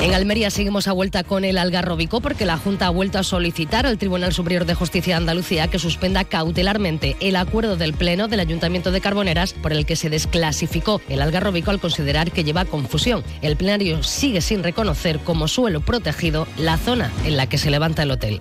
En 0.00 0.14
Almería 0.14 0.50
seguimos 0.50 0.86
a 0.86 0.92
vuelta 0.92 1.24
con 1.24 1.44
el 1.44 1.58
Algarrobico 1.58 2.20
porque 2.20 2.46
la 2.46 2.56
Junta 2.56 2.86
ha 2.86 2.90
vuelto 2.90 3.18
a 3.18 3.24
solicitar 3.24 3.84
al 3.84 3.98
Tribunal 3.98 4.32
Superior 4.32 4.64
de 4.64 4.74
Justicia 4.74 5.14
de 5.14 5.18
Andalucía 5.18 5.66
que 5.66 5.80
suspenda 5.80 6.22
cautelarmente 6.22 7.16
el 7.18 7.34
acuerdo 7.34 7.76
del 7.76 7.94
Pleno 7.94 8.28
del 8.28 8.38
Ayuntamiento 8.38 8.92
de 8.92 9.00
Carboneras 9.00 9.54
por 9.54 9.72
el 9.72 9.86
que 9.86 9.96
se 9.96 10.08
desclasificó 10.08 11.00
el 11.08 11.20
Algarrobico 11.20 11.72
al 11.72 11.80
considerar 11.80 12.30
que 12.30 12.44
lleva 12.44 12.64
confusión. 12.64 13.24
El 13.42 13.56
plenario 13.56 14.04
sigue 14.04 14.40
sin 14.40 14.62
reconocer 14.62 15.18
como 15.18 15.48
suelo 15.48 15.80
protegido 15.80 16.46
la 16.56 16.76
zona 16.76 17.10
en 17.24 17.36
la 17.36 17.48
que 17.48 17.58
se 17.58 17.70
levanta 17.70 18.04
el 18.04 18.12
hotel. 18.12 18.40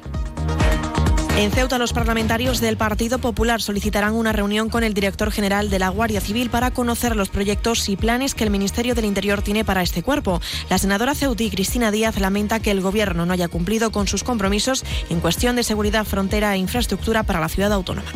En 1.37 1.51
Ceuta, 1.51 1.77
los 1.77 1.93
parlamentarios 1.93 2.59
del 2.61 2.77
Partido 2.77 3.19
Popular 3.19 3.61
solicitarán 3.61 4.15
una 4.15 4.31
reunión 4.31 4.69
con 4.69 4.83
el 4.83 4.95
director 4.95 5.31
general 5.31 5.69
de 5.69 5.77
la 5.77 5.89
Guardia 5.89 6.19
Civil 6.19 6.49
para 6.49 6.71
conocer 6.71 7.15
los 7.15 7.29
proyectos 7.29 7.87
y 7.89 7.95
planes 7.95 8.33
que 8.33 8.43
el 8.43 8.49
Ministerio 8.49 8.95
del 8.95 9.05
Interior 9.05 9.43
tiene 9.43 9.63
para 9.63 9.83
este 9.83 10.01
cuerpo. 10.01 10.41
La 10.71 10.79
senadora 10.79 11.13
ceutí 11.13 11.51
Cristina 11.51 11.91
Díaz 11.91 12.19
lamenta 12.19 12.59
que 12.59 12.71
el 12.71 12.81
Gobierno 12.81 13.27
no 13.27 13.33
haya 13.33 13.49
cumplido 13.49 13.91
con 13.91 14.07
sus 14.07 14.23
compromisos 14.23 14.83
en 15.11 15.19
cuestión 15.19 15.55
de 15.55 15.63
seguridad, 15.63 16.05
frontera 16.05 16.55
e 16.55 16.57
infraestructura 16.57 17.21
para 17.21 17.39
la 17.39 17.49
ciudad 17.49 17.71
autónoma. 17.71 18.09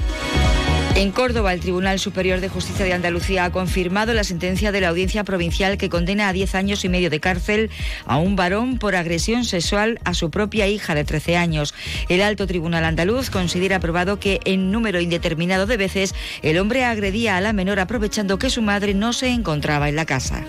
En 0.94 1.12
Córdoba, 1.12 1.54
el 1.54 1.62
Tribunal 1.62 2.00
Superior 2.00 2.42
de 2.42 2.50
Justicia 2.50 2.84
de 2.84 2.94
Andalucía 2.94 3.46
ha 3.46 3.52
confirmado 3.52 4.14
la 4.14 4.26
sentencia 4.26 4.74
de 4.74 4.82
la 4.82 4.90
Audiencia 4.90 5.24
Provincial 5.24 5.78
que 5.78 5.90
condena 5.90 6.28
a 6.28 6.34
10 6.34 6.54
años 6.56 6.84
y 6.84 6.90
medio 6.90 7.10
de 7.10 7.22
cárcel 7.22 7.70
a 8.06 8.18
un 8.18 8.36
varón 8.36 8.78
por 8.78 8.96
agresión 8.96 9.46
sexual 9.46 10.00
a 10.04 10.14
su 10.14 10.30
propia 10.30 10.68
hija 10.68 10.94
de 10.94 11.06
13 11.06 11.38
años. 11.38 11.74
El 12.10 12.22
Alto 12.22 12.46
Tribunal 12.46 12.84
Andaluz 12.84 13.30
considera 13.30 13.78
aprobado 13.78 14.20
que 14.20 14.42
en 14.44 14.70
número 14.72 15.00
indeterminado 15.00 15.66
de 15.66 15.78
veces 15.78 16.14
el 16.42 16.60
hombre 16.60 16.84
agredía 16.84 17.38
a 17.38 17.42
la 17.42 17.54
menor 17.54 17.80
aprovechando 17.80 18.38
que 18.38 18.50
su 18.50 18.62
madre 18.62 18.94
no 18.94 19.14
se 19.14 19.30
encontraba 19.30 19.88
en 19.88 19.96
la 19.96 20.06
casa. 20.06 20.44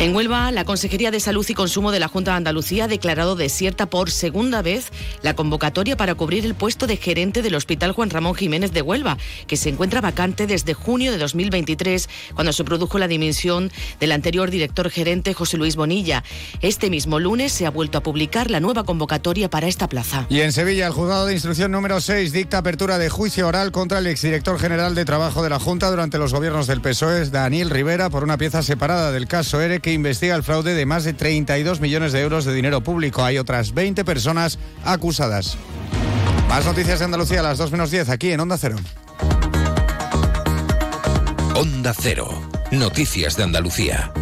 En 0.00 0.16
Huelva, 0.16 0.50
la 0.50 0.64
Consejería 0.64 1.10
de 1.10 1.20
Salud 1.20 1.44
y 1.46 1.52
Consumo 1.52 1.92
de 1.92 2.00
la 2.00 2.08
Junta 2.08 2.30
de 2.30 2.38
Andalucía 2.38 2.84
ha 2.84 2.88
declarado 2.88 3.36
desierta 3.36 3.84
por 3.84 4.10
segunda 4.10 4.62
vez 4.62 4.86
la 5.20 5.36
convocatoria 5.36 5.94
para 5.94 6.14
cubrir 6.14 6.46
el 6.46 6.54
puesto 6.54 6.86
de 6.86 6.96
gerente 6.96 7.42
del 7.42 7.54
Hospital 7.54 7.92
Juan 7.92 8.08
Ramón 8.08 8.34
Jiménez 8.34 8.72
de 8.72 8.80
Huelva, 8.80 9.18
que 9.46 9.58
se 9.58 9.68
encuentra 9.68 10.00
vacante 10.00 10.46
desde 10.46 10.72
junio 10.72 11.12
de 11.12 11.18
2023, 11.18 12.08
cuando 12.34 12.54
se 12.54 12.64
produjo 12.64 12.98
la 12.98 13.08
dimisión 13.08 13.70
del 14.00 14.12
anterior 14.12 14.50
director 14.50 14.88
gerente 14.88 15.34
José 15.34 15.58
Luis 15.58 15.76
Bonilla. 15.76 16.24
Este 16.62 16.88
mismo 16.88 17.18
lunes 17.18 17.52
se 17.52 17.66
ha 17.66 17.70
vuelto 17.70 17.98
a 17.98 18.02
publicar 18.02 18.50
la 18.50 18.60
nueva 18.60 18.84
convocatoria 18.84 19.50
para 19.50 19.68
esta 19.68 19.86
plaza. 19.86 20.24
Y 20.30 20.40
en 20.40 20.54
Sevilla, 20.54 20.86
el 20.86 20.94
juzgado 20.94 21.26
de 21.26 21.34
instrucción 21.34 21.72
número 21.72 22.00
6 22.00 22.32
dicta 22.32 22.56
apertura 22.56 22.96
de 22.96 23.10
juicio 23.10 23.46
oral 23.46 23.70
contra 23.70 23.98
el 23.98 24.06
exdirector 24.06 24.58
general 24.58 24.94
de 24.94 25.04
Trabajo 25.04 25.42
de 25.42 25.50
la 25.50 25.58
Junta 25.58 25.90
durante 25.90 26.16
los 26.16 26.32
gobiernos 26.32 26.66
del 26.66 26.80
PSOE, 26.80 27.28
Daniel 27.28 27.68
Rivera, 27.68 28.08
por 28.08 28.24
una 28.24 28.38
pieza 28.38 28.62
separada 28.62 29.12
del 29.12 29.28
caso 29.28 29.60
ERE 29.60 29.89
investiga 29.92 30.34
el 30.34 30.42
fraude 30.42 30.74
de 30.74 30.86
más 30.86 31.04
de 31.04 31.12
32 31.12 31.80
millones 31.80 32.12
de 32.12 32.20
euros 32.20 32.44
de 32.44 32.54
dinero 32.54 32.80
público. 32.82 33.24
Hay 33.24 33.38
otras 33.38 33.74
20 33.74 34.04
personas 34.04 34.58
acusadas. 34.84 35.56
Más 36.48 36.64
noticias 36.64 36.98
de 36.98 37.04
Andalucía 37.04 37.40
a 37.40 37.42
las 37.44 37.58
2 37.58 37.72
menos 37.72 37.90
10 37.90 38.08
aquí 38.08 38.32
en 38.32 38.40
Onda 38.40 38.56
Cero. 38.58 38.76
Onda 41.54 41.94
Cero. 41.98 42.42
Noticias 42.70 43.36
de 43.36 43.44
Andalucía. 43.44 44.12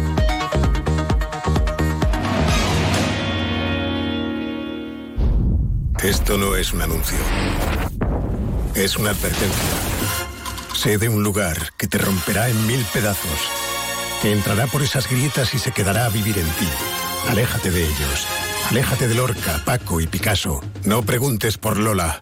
Esto 6.03 6.37
no 6.37 6.55
es 6.55 6.73
un 6.73 6.81
anuncio. 6.81 7.17
Es 8.75 8.97
una 8.97 9.09
advertencia. 9.09 9.69
Sé 10.73 10.97
de 10.97 11.09
un 11.09 11.23
lugar 11.23 11.73
que 11.77 11.87
te 11.87 11.97
romperá 11.97 12.49
en 12.49 12.67
mil 12.67 12.83
pedazos 12.93 13.68
que 14.21 14.31
entrará 14.31 14.67
por 14.67 14.81
esas 14.81 15.09
grietas 15.09 15.53
y 15.53 15.59
se 15.59 15.71
quedará 15.71 16.05
a 16.05 16.09
vivir 16.09 16.37
en 16.37 16.45
ti. 16.45 16.67
Aléjate 17.29 17.71
de 17.71 17.83
ellos. 17.83 18.27
Aléjate 18.69 19.07
de 19.07 19.15
Lorca, 19.15 19.61
Paco 19.65 20.01
y 20.01 20.07
Picasso. 20.07 20.61
No 20.83 21.03
preguntes 21.03 21.57
por 21.57 21.77
Lola. 21.77 22.19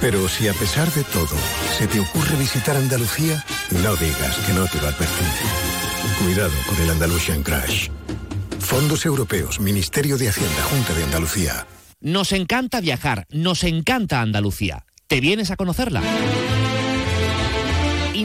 Pero 0.00 0.28
si 0.28 0.48
a 0.48 0.52
pesar 0.52 0.90
de 0.92 1.04
todo 1.04 1.36
se 1.78 1.86
te 1.86 2.00
ocurre 2.00 2.36
visitar 2.36 2.76
Andalucía, 2.76 3.44
no 3.82 3.96
digas 3.96 4.36
que 4.46 4.52
no 4.52 4.66
te 4.66 4.80
lo 4.80 4.88
advertí. 4.88 5.24
Cuidado 6.22 6.52
con 6.66 6.80
el 6.82 6.90
Andalusian 6.90 7.42
Crash. 7.42 7.88
Fondos 8.58 9.04
Europeos, 9.04 9.60
Ministerio 9.60 10.16
de 10.16 10.28
Hacienda, 10.28 10.62
Junta 10.64 10.94
de 10.94 11.04
Andalucía. 11.04 11.66
Nos 12.00 12.32
encanta 12.32 12.80
viajar, 12.80 13.26
nos 13.30 13.64
encanta 13.64 14.20
Andalucía. 14.20 14.86
¿Te 15.06 15.20
vienes 15.20 15.50
a 15.50 15.56
conocerla? 15.56 16.02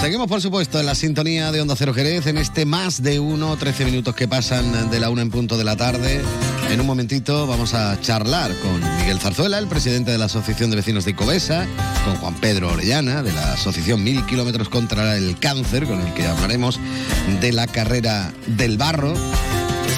Seguimos, 0.00 0.28
por 0.28 0.40
supuesto, 0.40 0.80
en 0.80 0.86
la 0.86 0.94
sintonía 0.94 1.52
de 1.52 1.60
Onda 1.60 1.76
Cero 1.76 1.92
Jerez, 1.92 2.26
en 2.26 2.38
este 2.38 2.64
más 2.64 3.02
de 3.02 3.20
uno, 3.20 3.58
13 3.58 3.84
minutos 3.84 4.14
que 4.14 4.26
pasan 4.26 4.90
de 4.90 4.98
la 4.98 5.10
una 5.10 5.20
en 5.20 5.30
punto 5.30 5.58
de 5.58 5.64
la 5.64 5.76
tarde. 5.76 6.22
En 6.70 6.80
un 6.80 6.86
momentito 6.86 7.46
vamos 7.46 7.74
a 7.74 8.00
charlar 8.00 8.50
con 8.62 8.80
Miguel 8.98 9.20
Zarzuela, 9.20 9.58
el 9.58 9.66
presidente 9.66 10.10
de 10.10 10.16
la 10.16 10.24
Asociación 10.24 10.70
de 10.70 10.76
Vecinos 10.76 11.04
de 11.04 11.10
Icovesa, 11.10 11.66
con 12.06 12.16
Juan 12.16 12.34
Pedro 12.36 12.72
Orellana, 12.72 13.22
de 13.22 13.30
la 13.32 13.52
Asociación 13.52 14.02
Mil 14.02 14.24
Kilómetros 14.24 14.70
contra 14.70 15.18
el 15.18 15.38
Cáncer, 15.38 15.84
con 15.84 16.00
el 16.00 16.14
que 16.14 16.26
hablaremos 16.26 16.80
de 17.42 17.52
la 17.52 17.66
carrera 17.66 18.32
del 18.46 18.78
barro. 18.78 19.12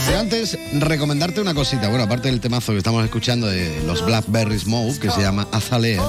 Pero 0.07 0.19
antes, 0.19 0.59
recomendarte 0.73 1.41
una 1.41 1.55
cosita. 1.55 1.89
Bueno, 1.89 2.05
aparte 2.05 2.29
del 2.29 2.41
temazo 2.41 2.73
que 2.73 2.79
estamos 2.79 3.05
escuchando 3.05 3.47
de 3.47 3.83
los 3.87 4.05
Blackberry 4.05 4.59
Smoke, 4.59 4.99
que 4.99 5.11
se 5.11 5.21
llama 5.21 5.47
Azalea, 5.53 6.03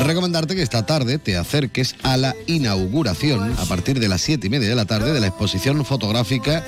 recomendarte 0.00 0.54
que 0.54 0.62
esta 0.62 0.84
tarde 0.86 1.18
te 1.18 1.36
acerques 1.36 1.96
a 2.02 2.16
la 2.16 2.34
inauguración, 2.46 3.54
a 3.58 3.64
partir 3.66 4.00
de 4.00 4.08
las 4.08 4.20
siete 4.20 4.46
y 4.46 4.50
media 4.50 4.68
de 4.68 4.74
la 4.74 4.86
tarde, 4.86 5.12
de 5.12 5.20
la 5.20 5.28
exposición 5.28 5.84
fotográfica, 5.84 6.64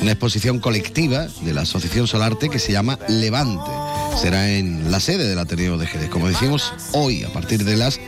una 0.00 0.12
exposición 0.12 0.58
colectiva 0.58 1.26
de 1.42 1.54
la 1.54 1.62
Asociación 1.62 2.06
Solarte 2.06 2.48
que 2.48 2.58
se 2.58 2.72
llama 2.72 2.98
Levante. 3.08 3.70
Será 4.20 4.50
en 4.50 4.90
la 4.90 5.00
sede 5.00 5.28
del 5.28 5.38
Ateneo 5.38 5.78
de 5.78 5.86
Jerez. 5.86 6.10
Como 6.10 6.28
decimos, 6.28 6.72
hoy, 6.92 7.24
a 7.24 7.32
partir 7.32 7.64
de 7.64 7.76
las 7.76 7.98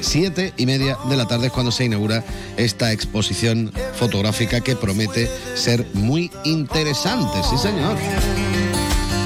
siete 0.00 0.52
y 0.56 0.66
media 0.66 0.98
de 1.08 1.16
la 1.16 1.26
tarde 1.26 1.46
es 1.46 1.52
cuando 1.52 1.72
se 1.72 1.84
inaugura 1.84 2.22
esta 2.56 2.92
exposición 2.92 3.72
fotográfica 3.98 4.60
que 4.60 4.76
promete 4.76 5.30
ser 5.54 5.86
muy 5.94 6.30
interesante, 6.44 7.38
sí 7.48 7.56
señor. 7.56 7.96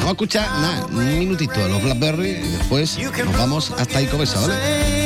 Vamos 0.09 0.23
a 0.23 0.25
escuchar 0.25 0.51
nada, 0.63 0.87
un 0.87 1.19
minutito 1.19 1.61
de 1.61 1.69
los 1.69 1.83
Blackberry 1.83 2.31
y 2.31 2.49
después 2.53 2.99
nos 2.99 3.37
vamos 3.37 3.71
hasta 3.73 4.01
Icovesa, 4.01 4.41
¿vale? 4.41 4.98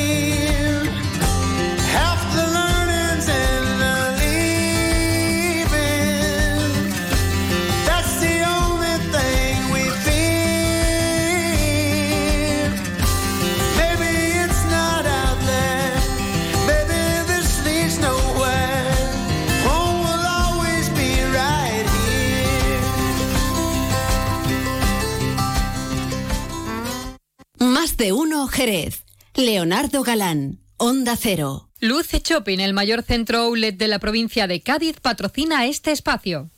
De 28.03 28.13
uno 28.13 28.49
Jerez. 28.49 29.05
Leonardo 29.37 30.03
Galán, 30.03 30.59
Onda 30.77 31.15
Cero. 31.15 31.69
Luce 31.79 32.19
Shopping, 32.19 32.59
el 32.59 32.75
mayor 32.75 33.05
centro 33.05 33.39
outlet 33.43 33.77
de 33.77 33.87
la 33.87 34.01
provincia 34.01 34.49
de 34.49 34.61
Cádiz, 34.61 34.99
patrocina 34.99 35.67
este 35.67 35.93
espacio. 35.93 36.51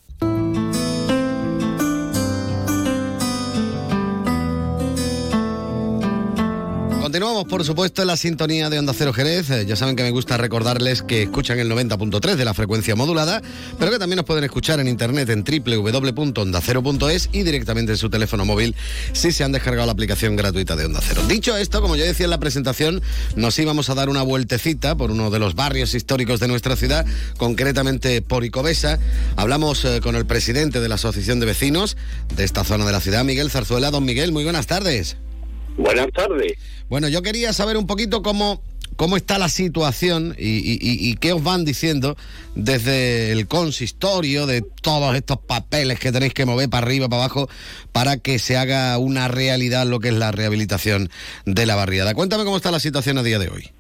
Continuamos, 7.15 7.45
por 7.45 7.65
supuesto, 7.65 8.03
en 8.03 8.09
la 8.09 8.17
sintonía 8.17 8.69
de 8.71 8.81
Onda 8.81 8.93
Cero 8.93 9.13
Jerez. 9.13 9.49
Eh, 9.49 9.67
Ya 9.67 9.77
saben 9.77 9.95
que 9.95 10.03
me 10.03 10.11
gusta 10.11 10.37
recordarles 10.37 11.03
que 11.03 11.23
escuchan 11.23 11.61
el 11.61 11.71
90.3 11.71 12.35
de 12.35 12.45
la 12.45 12.55
frecuencia 12.55 12.97
modulada, 12.97 13.41
pero 13.79 13.93
que 13.93 14.01
también 14.01 14.17
nos 14.17 14.27
pueden 14.27 14.43
escuchar 14.43 14.81
en 14.81 14.89
internet 14.89 15.31
en 15.31 15.45
www.ondacero.es 15.45 17.29
y 17.31 17.45
directamente 17.45 17.93
en 17.93 17.99
su 17.99 18.11
teléfono 18.11 18.45
móvil 18.45 18.75
si 19.13 19.31
se 19.31 19.45
han 19.45 19.53
descargado 19.53 19.87
la 19.87 19.93
aplicación 19.93 20.35
gratuita 20.35 20.75
de 20.75 20.87
Onda 20.87 20.99
Cero. 21.07 21.23
Dicho 21.29 21.57
esto, 21.57 21.81
como 21.81 21.95
yo 21.95 22.05
decía 22.05 22.25
en 22.25 22.31
la 22.31 22.41
presentación, 22.41 23.01
nos 23.37 23.57
íbamos 23.61 23.91
a 23.91 23.95
dar 23.95 24.09
una 24.09 24.23
vueltecita 24.23 24.97
por 24.97 25.13
uno 25.13 25.31
de 25.31 25.39
los 25.39 25.55
barrios 25.55 25.95
históricos 25.95 26.41
de 26.41 26.49
nuestra 26.49 26.75
ciudad, 26.75 27.07
concretamente 27.37 28.23
por 28.23 28.45
Icovesa. 28.45 28.99
Hablamos 29.37 29.85
eh, 29.85 30.01
con 30.03 30.17
el 30.17 30.27
presidente 30.27 30.81
de 30.81 30.89
la 30.89 30.97
Asociación 30.97 31.39
de 31.39 31.47
Vecinos 31.47 31.97
de 32.35 32.43
esta 32.43 32.65
zona 32.65 32.85
de 32.85 32.91
la 32.91 32.99
ciudad, 32.99 33.23
Miguel 33.23 33.53
Zarzuela. 33.53 33.93
Don 33.93 34.05
Miguel, 34.05 34.33
muy 34.33 34.43
buenas 34.43 34.67
tardes. 34.67 35.17
Buenas 35.77 36.07
tardes. 36.13 36.53
Bueno, 36.89 37.09
yo 37.09 37.23
quería 37.23 37.53
saber 37.53 37.77
un 37.77 37.87
poquito 37.87 38.23
cómo, 38.23 38.63
cómo 38.97 39.17
está 39.17 39.39
la 39.39 39.49
situación 39.49 40.35
y, 40.39 40.79
y- 40.81 41.15
qué 41.17 41.33
os 41.33 41.43
van 41.43 41.65
diciendo 41.65 42.17
desde 42.55 43.33
el 43.33 43.49
consistorio 43.49 44.47
de 44.47 44.63
todos 44.83 45.17
estos 45.17 45.39
papeles 45.39 45.99
que 45.99 46.13
tenéis 46.13 46.35
que 46.35 46.45
mover 46.47 46.69
para 46.71 46.87
arriba, 46.87 47.09
para 47.09 47.25
abajo, 47.25 47.49
para 47.93 48.19
que 48.19 48.39
se 48.39 48.57
haga 48.57 48.97
una 48.99 49.27
realidad 49.29 49.87
lo 49.87 49.99
que 49.99 50.09
es 50.09 50.15
la 50.15 50.31
rehabilitación 50.31 51.09
de 51.47 51.67
la 51.67 51.75
barriada. 51.75 52.15
Cuéntame 52.15 52.45
cómo 52.45 52.57
está 52.57 52.71
la 52.71 52.81
situación 52.81 53.19
a 53.19 53.23
día 53.23 53.39
de 53.39 53.49
hoy. 53.49 53.71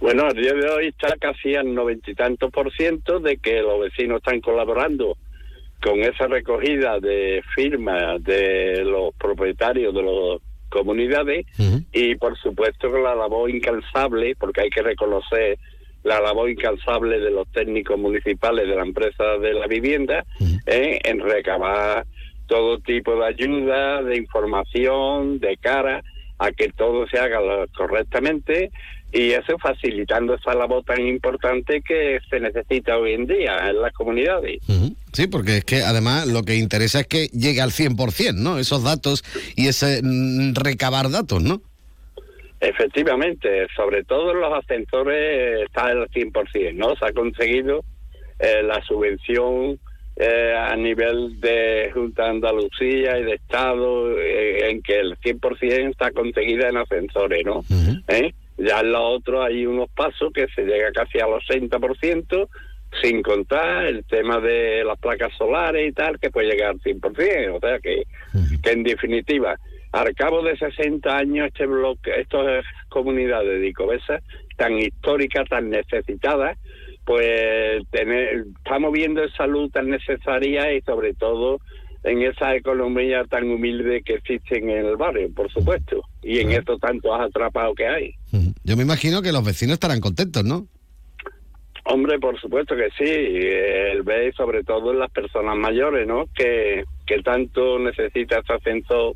Bueno, 0.00 0.26
a 0.26 0.32
día 0.32 0.52
de 0.52 0.68
hoy 0.70 0.86
está 0.88 1.16
casi 1.20 1.56
al 1.56 1.74
noventa 1.74 2.08
y 2.10 2.14
tantos 2.14 2.52
por 2.52 2.72
ciento 2.72 3.18
de 3.18 3.38
que 3.38 3.60
los 3.62 3.80
vecinos 3.80 4.18
están 4.18 4.40
colaborando 4.40 5.16
con 5.82 6.00
esa 6.00 6.28
recogida 6.28 7.00
de 7.00 7.42
firmas 7.56 8.22
de 8.22 8.84
los 8.84 9.12
propietarios 9.16 9.92
de 9.94 10.02
las 10.02 10.40
comunidades 10.68 11.46
y 11.92 12.14
por 12.16 12.38
supuesto 12.38 12.90
con 12.90 13.02
la 13.02 13.14
labor 13.14 13.50
incansable, 13.50 14.36
porque 14.36 14.62
hay 14.62 14.70
que 14.70 14.82
reconocer 14.82 15.58
la 16.04 16.20
labor 16.20 16.50
incansable 16.50 17.18
de 17.18 17.30
los 17.30 17.48
técnicos 17.48 17.98
municipales 17.98 18.68
de 18.68 18.76
la 18.76 18.82
empresa 18.82 19.38
de 19.40 19.52
la 19.54 19.66
vivienda 19.66 20.24
eh, 20.66 21.00
en 21.04 21.20
recabar 21.20 22.06
todo 22.46 22.78
tipo 22.78 23.14
de 23.16 23.26
ayuda, 23.26 24.02
de 24.02 24.16
información, 24.16 25.38
de 25.38 25.56
cara 25.58 26.02
a 26.38 26.50
que 26.52 26.68
todo 26.68 27.06
se 27.08 27.18
haga 27.18 27.40
correctamente 27.76 28.70
y 29.12 29.30
eso 29.30 29.58
facilitando 29.58 30.34
esa 30.34 30.54
labor 30.54 30.84
tan 30.84 31.00
importante 31.06 31.82
que 31.82 32.20
se 32.28 32.40
necesita 32.40 32.96
hoy 32.96 33.14
en 33.14 33.26
día 33.26 33.70
en 33.70 33.80
las 33.80 33.92
comunidades. 33.92 34.60
Sí, 35.18 35.26
porque 35.26 35.56
es 35.56 35.64
que 35.64 35.82
además 35.82 36.28
lo 36.28 36.44
que 36.44 36.54
interesa 36.54 37.00
es 37.00 37.08
que 37.08 37.26
llegue 37.32 37.60
al 37.60 37.72
100%, 37.72 38.36
¿no? 38.36 38.60
Esos 38.60 38.84
datos 38.84 39.24
y 39.56 39.66
ese 39.66 40.00
mm, 40.00 40.54
recabar 40.54 41.10
datos, 41.10 41.42
¿no? 41.42 41.60
Efectivamente, 42.60 43.66
sobre 43.74 44.04
todo 44.04 44.30
en 44.30 44.40
los 44.40 44.52
ascensores 44.52 45.64
está 45.66 45.86
al 45.86 46.08
100%, 46.08 46.72
¿no? 46.74 46.94
Se 46.94 47.06
ha 47.06 47.12
conseguido 47.12 47.82
eh, 48.38 48.62
la 48.62 48.80
subvención 48.84 49.80
eh, 50.14 50.54
a 50.56 50.76
nivel 50.76 51.40
de 51.40 51.90
Junta 51.92 52.22
de 52.22 52.30
Andalucía 52.30 53.18
y 53.18 53.24
de 53.24 53.34
Estado 53.34 54.16
eh, 54.20 54.70
en 54.70 54.82
que 54.82 55.00
el 55.00 55.18
100% 55.18 55.90
está 55.90 56.12
conseguida 56.12 56.68
en 56.68 56.76
ascensores, 56.76 57.44
¿no? 57.44 57.64
¿Eh? 58.06 58.32
Ya 58.56 58.78
en 58.82 58.92
lo 58.92 59.02
otro 59.02 59.42
hay 59.42 59.66
unos 59.66 59.90
pasos 59.90 60.32
que 60.32 60.46
se 60.54 60.62
llega 60.62 60.92
casi 60.92 61.18
al 61.18 61.30
80%, 61.30 62.48
sin 63.02 63.22
contar 63.22 63.86
el 63.86 64.04
tema 64.04 64.40
de 64.40 64.84
las 64.84 64.98
placas 64.98 65.32
solares 65.36 65.88
y 65.88 65.92
tal, 65.92 66.18
que 66.18 66.30
puede 66.30 66.50
llegar 66.50 66.70
al 66.70 66.80
100%. 66.80 67.56
O 67.56 67.60
sea 67.60 67.78
que, 67.80 68.04
que 68.62 68.70
en 68.70 68.82
definitiva, 68.82 69.56
al 69.92 70.14
cabo 70.14 70.42
de 70.42 70.56
60 70.56 71.16
años, 71.16 71.48
este 71.48 71.66
bloque, 71.66 72.12
estas 72.20 72.64
comunidades 72.88 73.60
de 73.60 73.68
Icovesa, 73.68 74.20
tan 74.56 74.78
históricas, 74.78 75.48
tan 75.48 75.70
necesitadas, 75.70 76.58
pues 77.04 77.82
tener, 77.90 78.44
estamos 78.58 78.92
viendo 78.92 79.22
esa 79.22 79.46
luz 79.46 79.72
tan 79.72 79.88
necesaria 79.88 80.74
y 80.74 80.82
sobre 80.82 81.14
todo 81.14 81.58
en 82.04 82.22
esa 82.22 82.54
economía 82.54 83.24
tan 83.24 83.50
humilde 83.50 84.02
que 84.02 84.14
existe 84.14 84.58
en 84.58 84.70
el 84.70 84.96
barrio, 84.96 85.32
por 85.34 85.50
supuesto, 85.50 86.02
y 86.22 86.38
en 86.38 86.52
estos 86.52 86.80
tantos 86.80 87.10
atrapados 87.18 87.74
que 87.76 87.86
hay. 87.86 88.14
Yo 88.62 88.76
me 88.76 88.82
imagino 88.82 89.22
que 89.22 89.32
los 89.32 89.44
vecinos 89.44 89.74
estarán 89.74 90.00
contentos, 90.00 90.44
¿no? 90.44 90.66
Hombre, 91.90 92.18
por 92.18 92.38
supuesto 92.40 92.76
que 92.76 92.88
sí. 92.98 93.04
El 93.10 94.02
ve 94.02 94.32
sobre 94.36 94.62
todo 94.62 94.92
en 94.92 94.98
las 94.98 95.10
personas 95.10 95.56
mayores, 95.56 96.06
¿no? 96.06 96.26
Que, 96.34 96.84
que 97.06 97.22
tanto 97.22 97.78
necesita 97.78 98.40
ese 98.40 98.52
ascensor 98.52 99.14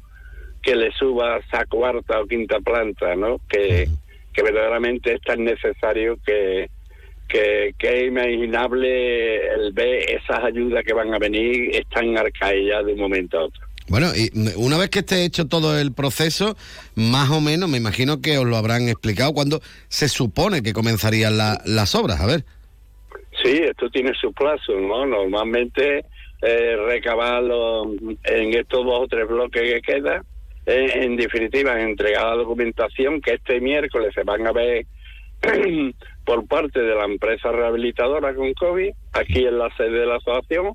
que 0.63 0.75
le 0.77 0.91
suba 0.93 1.41
a 1.51 1.65
cuarta 1.67 2.21
o 2.21 2.27
quinta 2.27 2.61
planta, 2.61 3.15
¿no? 3.17 3.41
Que, 3.49 3.89
que 4.33 4.43
verdaderamente 4.43 5.15
es 5.15 5.21
tan 5.21 5.45
necesario 5.45 6.17
que, 6.25 6.71
que, 7.29 7.75
que 7.79 7.89
es 8.01 8.09
imaginable 8.09 9.37
el 9.55 9.73
ver 9.73 10.11
esas 10.11 10.43
ayudas 10.45 10.83
que 10.85 10.95
van 10.95 11.13
a 11.13 11.19
venir 11.19 11.75
están 11.77 12.17
arcaídas 12.17 12.87
de 12.87 12.93
un 12.95 13.01
momento 13.01 13.39
a 13.39 13.45
otro. 13.45 13.61
Bueno, 13.89 14.07
y 14.17 14.31
una 14.57 14.79
vez 14.79 14.89
que 14.91 15.01
esté 15.01 15.25
hecho 15.25 15.47
todo 15.49 15.79
el 15.79 15.93
proceso, 15.93 16.57
más 16.95 17.29
o 17.31 17.41
menos, 17.41 17.69
me 17.69 17.77
imagino 17.79 18.23
que 18.23 18.39
os 18.39 18.47
lo 18.47 18.57
habrán 18.57 18.89
explicado 18.89 19.33
cuando 19.35 19.61
se 19.89 20.09
supone 20.09 20.63
que 20.63 20.73
comenzarían 20.73 21.37
la- 21.37 21.61
las 21.67 21.95
obras. 21.95 22.21
A 22.21 22.27
ver. 22.27 22.45
Sí, 23.43 23.61
esto 23.63 23.91
tiene 23.91 24.13
su 24.15 24.33
plazo, 24.33 24.79
¿no? 24.79 25.05
Normalmente 25.05 26.05
eh, 26.43 26.77
en 28.25 28.55
estos 28.55 28.85
dos 28.85 29.01
o 29.01 29.09
tres 29.09 29.27
bloques 29.27 29.63
que 29.63 29.81
quedan, 29.81 30.23
eh, 30.67 30.91
en 30.95 31.17
definitiva, 31.17 31.81
entregar 31.81 32.25
la 32.27 32.37
documentación 32.37 33.21
que 33.21 33.35
este 33.35 33.61
miércoles 33.61 34.13
se 34.15 34.23
van 34.23 34.47
a 34.47 34.53
ver 34.53 34.87
por 36.25 36.47
parte 36.47 36.81
de 36.81 36.95
la 36.95 37.05
empresa 37.05 37.51
rehabilitadora 37.51 38.35
con 38.35 38.53
COVID, 38.55 38.93
aquí 39.13 39.45
en 39.45 39.59
la 39.59 39.75
sede 39.77 40.01
de 40.01 40.07
la 40.07 40.17
asociación, 40.17 40.75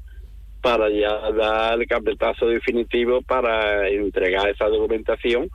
para 0.61 0.89
ya 0.89 1.31
dar 1.31 1.79
el 1.79 1.87
carpetazo 1.87 2.47
definitivo 2.47 3.21
para 3.21 3.87
entregar 3.87 4.49
esa 4.49 4.67
documentación 4.67 5.49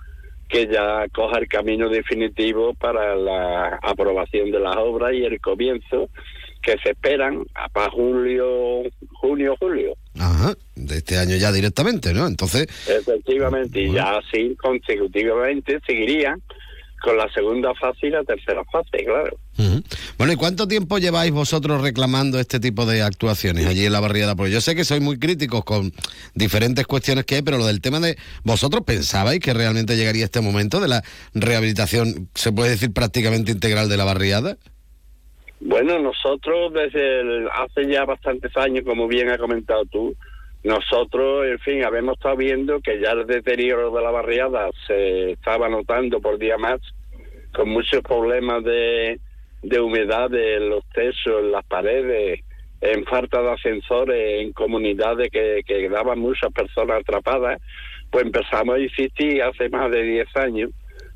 que 0.48 0.66
ya 0.66 1.06
coja 1.12 1.38
el 1.38 1.48
camino 1.48 1.88
definitivo 1.88 2.74
para 2.74 3.16
la 3.16 3.78
aprobación 3.82 4.50
de 4.50 4.60
las 4.60 4.76
obras 4.76 5.14
y 5.14 5.24
el 5.24 5.40
comienzo 5.40 6.08
que 6.62 6.76
se 6.82 6.90
esperan 6.90 7.44
a 7.54 7.68
para 7.68 7.90
julio, 7.90 8.82
junio, 9.14 9.56
julio. 9.58 9.94
Ajá, 10.18 10.54
de 10.76 10.98
este 10.98 11.18
año 11.18 11.36
ya 11.36 11.52
directamente, 11.52 12.14
¿no? 12.14 12.26
Entonces, 12.26 12.68
Efectivamente, 12.86 13.82
y 13.82 13.92
ya 13.92 14.18
así 14.18 14.56
consecutivamente 14.60 15.80
seguirían 15.86 16.40
con 17.02 17.16
la 17.16 17.28
segunda 17.32 17.74
fase 17.74 18.06
y 18.06 18.10
la 18.10 18.22
tercera 18.22 18.62
fase, 18.64 19.04
claro. 19.04 19.36
bueno, 20.16 20.32
¿y 20.32 20.36
cuánto 20.36 20.68
tiempo 20.68 20.98
lleváis 20.98 21.32
vosotros 21.32 21.82
reclamando 21.82 22.38
este 22.38 22.60
tipo 22.60 22.86
de 22.86 23.02
actuaciones 23.02 23.66
allí 23.66 23.84
en 23.84 23.92
la 23.92 24.00
barriada? 24.00 24.36
Porque 24.36 24.52
yo 24.52 24.60
sé 24.60 24.76
que 24.76 24.84
sois 24.84 25.02
muy 25.02 25.18
críticos 25.18 25.64
con 25.64 25.92
diferentes 26.34 26.86
cuestiones 26.86 27.24
que 27.24 27.36
hay, 27.36 27.42
pero 27.42 27.58
lo 27.58 27.66
del 27.66 27.80
tema 27.80 27.98
de 27.98 28.16
vosotros 28.44 28.84
pensabais 28.86 29.40
que 29.40 29.52
realmente 29.52 29.96
llegaría 29.96 30.24
este 30.24 30.40
momento 30.40 30.80
de 30.80 30.88
la 30.88 31.02
rehabilitación, 31.34 32.28
se 32.34 32.52
puede 32.52 32.70
decir 32.70 32.92
prácticamente 32.92 33.50
integral 33.50 33.88
de 33.88 33.96
la 33.96 34.04
barriada. 34.04 34.56
Bueno, 35.64 35.96
nosotros 36.00 36.72
desde 36.72 37.48
hace 37.52 37.86
ya 37.86 38.04
bastantes 38.04 38.50
años, 38.56 38.84
como 38.84 39.06
bien 39.06 39.30
ha 39.30 39.38
comentado 39.38 39.84
tú, 39.84 40.12
nosotros, 40.64 41.46
en 41.46 41.58
fin, 41.60 41.84
habíamos 41.84 42.14
estado 42.14 42.36
viendo 42.36 42.80
que 42.80 43.00
ya 43.00 43.12
el 43.12 43.28
deterioro 43.28 43.92
de 43.92 44.02
la 44.02 44.10
barriada 44.10 44.70
se 44.88 45.32
estaba 45.32 45.68
notando 45.68 46.20
por 46.20 46.36
día 46.38 46.58
más, 46.58 46.80
con 47.54 47.68
muchos 47.68 48.02
problemas 48.02 48.64
de, 48.64 49.20
de 49.62 49.80
humedad 49.80 50.34
en 50.34 50.68
los 50.68 50.84
techos, 50.92 51.44
en 51.44 51.52
las 51.52 51.64
paredes, 51.64 52.40
en 52.80 53.04
falta 53.04 53.40
de 53.40 53.52
ascensores, 53.52 54.42
en 54.42 54.52
comunidades 54.52 55.30
que, 55.30 55.62
que 55.64 55.78
quedaban 55.78 56.18
muchas 56.18 56.52
personas 56.52 57.02
atrapadas, 57.02 57.62
pues 58.10 58.24
empezamos 58.24 58.74
a 58.74 58.80
insistir 58.80 59.40
hace 59.40 59.68
más 59.68 59.92
de 59.92 60.02
10 60.02 60.36
años 60.38 60.70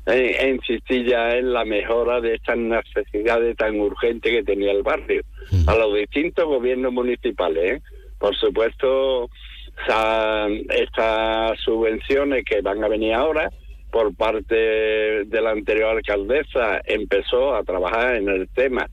eh, 0.07 0.37
e 0.39 0.49
insistir 0.49 1.05
ya 1.05 1.35
en 1.35 1.51
la 1.51 1.65
mejora 1.65 2.21
de 2.21 2.35
estas 2.35 2.57
necesidades 2.57 3.57
tan 3.57 3.79
urgentes 3.79 4.31
que 4.31 4.43
tenía 4.43 4.71
el 4.71 4.83
barrio. 4.83 5.21
A 5.67 5.75
los 5.75 5.93
distintos 5.95 6.45
gobiernos 6.45 6.93
municipales, 6.93 7.73
¿eh? 7.73 7.81
Por 8.17 8.35
supuesto, 8.35 9.29
estas 9.77 11.59
subvenciones 11.59 12.43
que 12.45 12.61
van 12.61 12.83
a 12.83 12.87
venir 12.87 13.13
ahora, 13.13 13.51
por 13.91 14.15
parte 14.15 14.55
de 14.55 15.41
la 15.41 15.51
anterior 15.51 15.97
alcaldesa, 15.97 16.81
empezó 16.85 17.53
a 17.55 17.63
trabajar 17.63 18.15
en 18.15 18.29
el 18.29 18.47
tema 18.49 18.89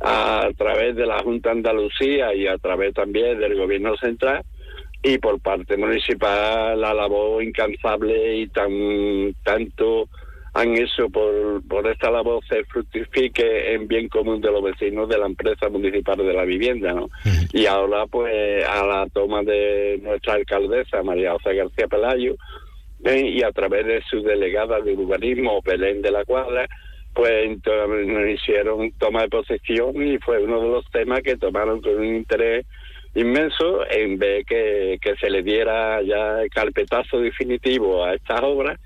a 0.00 0.48
través 0.56 0.96
de 0.96 1.06
la 1.06 1.20
Junta 1.20 1.50
Andalucía 1.50 2.34
y 2.34 2.46
a 2.46 2.58
través 2.58 2.94
también 2.94 3.38
del 3.38 3.56
gobierno 3.56 3.96
central 3.96 4.44
y 5.02 5.18
por 5.18 5.38
parte 5.40 5.76
municipal 5.76 6.80
la 6.80 6.94
labor 6.94 7.42
incansable 7.42 8.38
y 8.38 8.46
tan 8.48 9.34
tanto 9.42 10.08
han 10.54 10.72
hecho 10.76 11.08
por, 11.10 11.66
por 11.66 11.86
esta 11.88 12.12
labor 12.12 12.40
se 12.48 12.64
fructifique 12.64 13.74
en 13.74 13.88
bien 13.88 14.08
común 14.08 14.40
de 14.40 14.52
los 14.52 14.62
vecinos 14.62 15.08
de 15.08 15.18
la 15.18 15.26
empresa 15.26 15.68
municipal 15.68 16.16
de 16.16 16.32
la 16.32 16.44
vivienda, 16.44 16.92
¿no? 16.92 17.10
Y 17.52 17.66
ahora, 17.66 18.06
pues, 18.06 18.64
a 18.64 18.86
la 18.86 19.06
toma 19.12 19.42
de 19.42 19.98
nuestra 20.00 20.34
alcaldesa, 20.34 21.02
María 21.02 21.32
José 21.32 21.56
García 21.56 21.88
Pelayo, 21.88 22.36
¿eh? 23.04 23.30
y 23.34 23.42
a 23.42 23.50
través 23.50 23.84
de 23.84 24.00
su 24.08 24.22
delegada 24.22 24.80
de 24.80 24.94
urbanismo, 24.94 25.60
Belén 25.62 26.00
de 26.02 26.12
la 26.12 26.24
Cuadra, 26.24 26.68
pues 27.12 27.32
entonces 27.46 28.06
nos 28.06 28.28
hicieron 28.28 28.92
toma 28.92 29.22
de 29.22 29.28
posesión 29.28 30.00
y 30.06 30.18
fue 30.18 30.42
uno 30.42 30.60
de 30.60 30.68
los 30.68 30.90
temas 30.90 31.20
que 31.22 31.36
tomaron 31.36 31.80
con 31.80 31.96
un 31.96 32.14
interés 32.14 32.64
inmenso 33.14 33.88
en 33.88 34.18
vez 34.18 34.44
que, 34.46 34.98
que 35.00 35.14
se 35.16 35.30
le 35.30 35.42
diera 35.42 36.02
ya 36.02 36.42
el 36.42 36.50
carpetazo 36.50 37.20
definitivo 37.20 38.04
a 38.04 38.14
estas 38.14 38.40
obras 38.42 38.80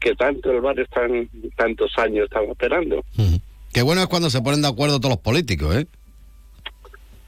que 0.00 0.14
tanto 0.14 0.50
el 0.50 0.60
barrio 0.60 0.84
están 0.84 1.28
tantos 1.56 1.92
años 1.98 2.24
estamos 2.24 2.50
esperando. 2.50 3.04
Qué 3.72 3.82
bueno 3.82 4.00
es 4.02 4.06
cuando 4.08 4.30
se 4.30 4.40
ponen 4.42 4.62
de 4.62 4.68
acuerdo 4.68 4.98
todos 5.00 5.14
los 5.16 5.22
políticos, 5.22 5.74
¿eh? 5.76 5.86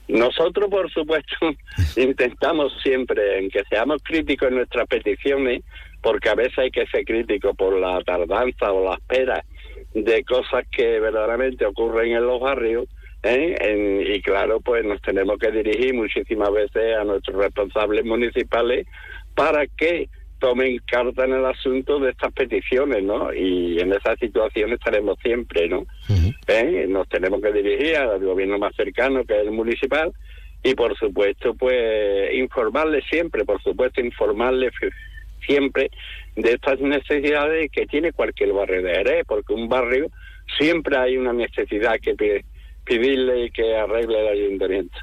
Nosotros, 0.08 0.70
por 0.70 0.90
supuesto, 0.90 1.36
intentamos 1.96 2.72
siempre 2.82 3.38
en 3.40 3.50
que 3.50 3.62
seamos 3.68 4.02
críticos 4.02 4.48
en 4.48 4.54
nuestras 4.56 4.86
peticiones, 4.88 5.62
porque 6.02 6.30
a 6.30 6.34
veces 6.34 6.56
hay 6.58 6.70
que 6.70 6.86
ser 6.86 7.04
crítico 7.04 7.52
por 7.54 7.78
la 7.78 8.00
tardanza 8.04 8.72
o 8.72 8.88
la 8.88 8.94
espera 8.94 9.44
de 9.94 10.24
cosas 10.24 10.64
que 10.70 10.98
verdaderamente 11.00 11.66
ocurren 11.66 12.12
en 12.12 12.26
los 12.26 12.40
barrios. 12.40 12.86
¿eh? 13.22 13.54
En- 13.60 14.14
y 14.14 14.22
claro, 14.22 14.60
pues 14.60 14.84
nos 14.84 15.02
tenemos 15.02 15.38
que 15.38 15.50
dirigir 15.50 15.92
muchísimas 15.92 16.52
veces 16.52 16.96
a 16.96 17.04
nuestros 17.04 17.36
responsables 17.36 18.04
municipales 18.06 18.86
para 19.34 19.66
que 19.66 20.08
tomen 20.38 20.78
carta 20.86 21.24
en 21.24 21.32
el 21.34 21.44
asunto 21.44 21.98
de 21.98 22.10
estas 22.10 22.32
peticiones, 22.32 23.02
¿no? 23.02 23.32
Y 23.34 23.78
en 23.80 23.92
esa 23.92 24.16
situación 24.16 24.72
estaremos 24.72 25.18
siempre, 25.22 25.68
¿no? 25.68 25.86
¿Eh? 26.46 26.86
Nos 26.88 27.08
tenemos 27.08 27.40
que 27.42 27.52
dirigir 27.52 27.96
al 27.96 28.24
gobierno 28.24 28.58
más 28.58 28.74
cercano, 28.76 29.24
que 29.24 29.34
es 29.34 29.42
el 29.46 29.50
municipal, 29.50 30.12
y 30.62 30.74
por 30.74 30.96
supuesto, 30.96 31.54
pues 31.54 32.34
informarles 32.34 33.04
siempre, 33.10 33.44
por 33.44 33.62
supuesto, 33.62 34.00
informarles 34.00 34.72
f- 34.80 34.92
siempre 35.46 35.90
de 36.36 36.52
estas 36.52 36.80
necesidades 36.80 37.70
que 37.70 37.86
tiene 37.86 38.12
cualquier 38.12 38.52
barrio 38.52 38.82
de 38.82 38.94
Jerez, 38.94 39.24
porque 39.26 39.52
un 39.52 39.68
barrio 39.68 40.08
siempre 40.58 40.96
hay 40.96 41.16
una 41.16 41.32
necesidad 41.32 41.98
que 42.00 42.14
pe- 42.14 42.44
pedirle 42.84 43.44
y 43.46 43.50
que 43.50 43.76
arregle 43.76 44.20
el 44.20 44.28
ayuntamiento. 44.28 44.98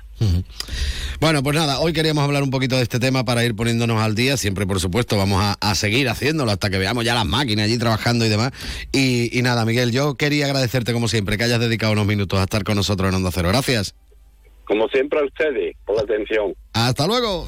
Bueno, 1.20 1.42
pues 1.44 1.56
nada, 1.56 1.80
hoy 1.80 1.94
queríamos 1.94 2.24
hablar 2.24 2.44
un 2.44 2.50
poquito 2.52 2.76
de 2.76 2.84
este 2.84 3.00
tema 3.00 3.24
para 3.24 3.44
ir 3.46 3.56
poniéndonos 3.56 4.02
al 4.02 4.16
día. 4.16 4.38
Siempre, 4.38 4.68
por 4.68 4.80
supuesto, 4.80 5.18
vamos 5.18 5.42
a, 5.42 5.56
a 5.62 5.76
seguir 5.76 6.10
haciéndolo 6.10 6.52
hasta 6.52 6.70
que 6.70 6.78
veamos 6.78 7.06
ya 7.06 7.16
las 7.16 7.26
máquinas 7.26 7.66
allí 7.66 7.78
trabajando 7.78 8.26
y 8.26 8.30
demás. 8.30 8.52
Y, 8.92 9.38
y 9.38 9.42
nada, 9.42 9.66
Miguel, 9.66 9.92
yo 9.92 10.16
quería 10.16 10.46
agradecerte 10.46 10.94
como 10.94 11.08
siempre 11.08 11.38
que 11.38 11.46
hayas 11.46 11.60
dedicado 11.60 11.94
unos 11.94 12.06
minutos 12.06 12.40
a 12.40 12.44
estar 12.44 12.64
con 12.64 12.76
nosotros 12.76 13.10
en 13.10 13.16
Onda 13.16 13.32
Cero. 13.34 13.48
Gracias. 13.50 13.96
Como 14.66 14.88
siempre 14.90 15.20
a 15.20 15.24
ustedes, 15.26 15.76
por 15.86 15.96
la 15.96 16.02
atención. 16.02 16.54
Hasta 16.74 17.08
luego. 17.08 17.48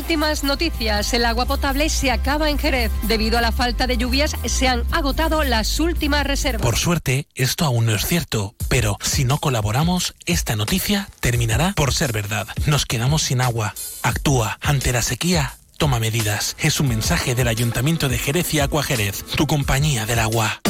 Últimas 0.00 0.44
noticias. 0.44 1.12
El 1.12 1.26
agua 1.26 1.44
potable 1.44 1.90
se 1.90 2.10
acaba 2.10 2.48
en 2.48 2.56
Jerez. 2.56 2.90
Debido 3.02 3.36
a 3.36 3.42
la 3.42 3.52
falta 3.52 3.86
de 3.86 3.98
lluvias, 3.98 4.34
se 4.46 4.66
han 4.66 4.82
agotado 4.92 5.44
las 5.44 5.78
últimas 5.78 6.26
reservas. 6.26 6.62
Por 6.62 6.78
suerte, 6.78 7.28
esto 7.34 7.66
aún 7.66 7.84
no 7.84 7.94
es 7.94 8.06
cierto, 8.06 8.54
pero 8.70 8.96
si 9.02 9.24
no 9.24 9.36
colaboramos, 9.36 10.14
esta 10.24 10.56
noticia 10.56 11.06
terminará 11.20 11.74
por 11.76 11.92
ser 11.92 12.12
verdad. 12.12 12.48
Nos 12.64 12.86
quedamos 12.86 13.24
sin 13.24 13.42
agua. 13.42 13.74
Actúa 14.02 14.58
ante 14.62 14.90
la 14.90 15.02
sequía. 15.02 15.58
Toma 15.76 16.00
medidas. 16.00 16.56
Es 16.58 16.80
un 16.80 16.88
mensaje 16.88 17.34
del 17.34 17.48
Ayuntamiento 17.48 18.08
de 18.08 18.16
Jerez 18.16 18.54
y 18.54 18.60
Agua 18.60 18.82
Jerez, 18.82 19.22
tu 19.36 19.46
compañía 19.46 20.06
del 20.06 20.20
agua. 20.20 20.62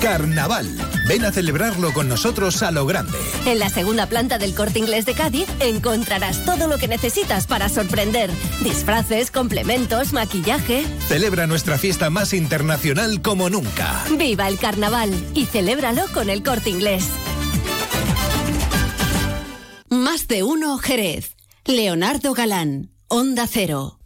Carnaval. 0.00 0.68
Ven 1.08 1.24
a 1.24 1.32
celebrarlo 1.32 1.92
con 1.92 2.08
nosotros 2.08 2.62
a 2.62 2.70
lo 2.70 2.86
grande. 2.86 3.18
En 3.46 3.58
la 3.58 3.68
segunda 3.68 4.06
planta 4.06 4.38
del 4.38 4.54
Corte 4.54 4.78
Inglés 4.78 5.06
de 5.06 5.14
Cádiz 5.14 5.48
encontrarás 5.60 6.44
todo 6.44 6.68
lo 6.68 6.78
que 6.78 6.88
necesitas 6.88 7.46
para 7.46 7.68
sorprender. 7.68 8.30
Disfraces, 8.62 9.30
complementos, 9.30 10.12
maquillaje. 10.12 10.84
Celebra 11.08 11.46
nuestra 11.46 11.78
fiesta 11.78 12.10
más 12.10 12.32
internacional 12.32 13.22
como 13.22 13.50
nunca. 13.50 14.04
¡Viva 14.16 14.48
el 14.48 14.58
carnaval! 14.58 15.12
Y 15.34 15.46
celébralo 15.46 16.06
con 16.12 16.30
el 16.30 16.42
Corte 16.42 16.70
Inglés. 16.70 17.08
Más 19.88 20.28
de 20.28 20.42
uno 20.42 20.78
Jerez. 20.78 21.36
Leonardo 21.64 22.32
Galán, 22.32 22.90
Onda 23.08 23.46
Cero. 23.46 23.98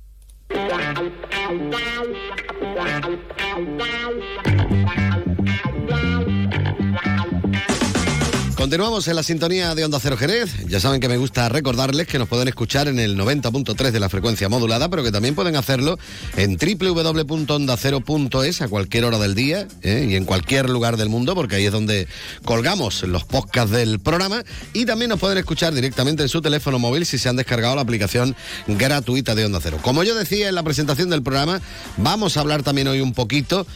Continuamos 8.70 9.08
en 9.08 9.16
la 9.16 9.24
sintonía 9.24 9.74
de 9.74 9.84
Onda 9.84 9.98
Cero 10.00 10.16
Jerez. 10.16 10.64
Ya 10.68 10.78
saben 10.78 11.00
que 11.00 11.08
me 11.08 11.16
gusta 11.16 11.48
recordarles 11.48 12.06
que 12.06 12.20
nos 12.20 12.28
pueden 12.28 12.46
escuchar 12.46 12.86
en 12.86 13.00
el 13.00 13.18
90.3 13.18 13.90
de 13.90 13.98
la 13.98 14.08
frecuencia 14.08 14.48
modulada, 14.48 14.88
pero 14.88 15.02
que 15.02 15.10
también 15.10 15.34
pueden 15.34 15.56
hacerlo 15.56 15.98
en 16.36 16.56
www.ondacero.es 16.56 18.62
a 18.62 18.68
cualquier 18.68 19.06
hora 19.06 19.18
del 19.18 19.34
día 19.34 19.66
¿eh? 19.82 20.06
y 20.08 20.14
en 20.14 20.24
cualquier 20.24 20.70
lugar 20.70 20.98
del 20.98 21.08
mundo, 21.08 21.34
porque 21.34 21.56
ahí 21.56 21.66
es 21.66 21.72
donde 21.72 22.06
colgamos 22.44 23.02
los 23.02 23.24
podcasts 23.24 23.72
del 23.72 23.98
programa. 23.98 24.44
Y 24.72 24.86
también 24.86 25.08
nos 25.08 25.18
pueden 25.18 25.38
escuchar 25.38 25.74
directamente 25.74 26.22
en 26.22 26.28
su 26.28 26.40
teléfono 26.40 26.78
móvil 26.78 27.04
si 27.06 27.18
se 27.18 27.28
han 27.28 27.34
descargado 27.34 27.74
la 27.74 27.82
aplicación 27.82 28.36
gratuita 28.68 29.34
de 29.34 29.46
Onda 29.46 29.58
Cero. 29.60 29.80
Como 29.82 30.04
yo 30.04 30.14
decía 30.14 30.48
en 30.48 30.54
la 30.54 30.62
presentación 30.62 31.10
del 31.10 31.24
programa, 31.24 31.60
vamos 31.96 32.36
a 32.36 32.40
hablar 32.40 32.62
también 32.62 32.86
hoy 32.86 33.00
un 33.00 33.14
poquito 33.14 33.66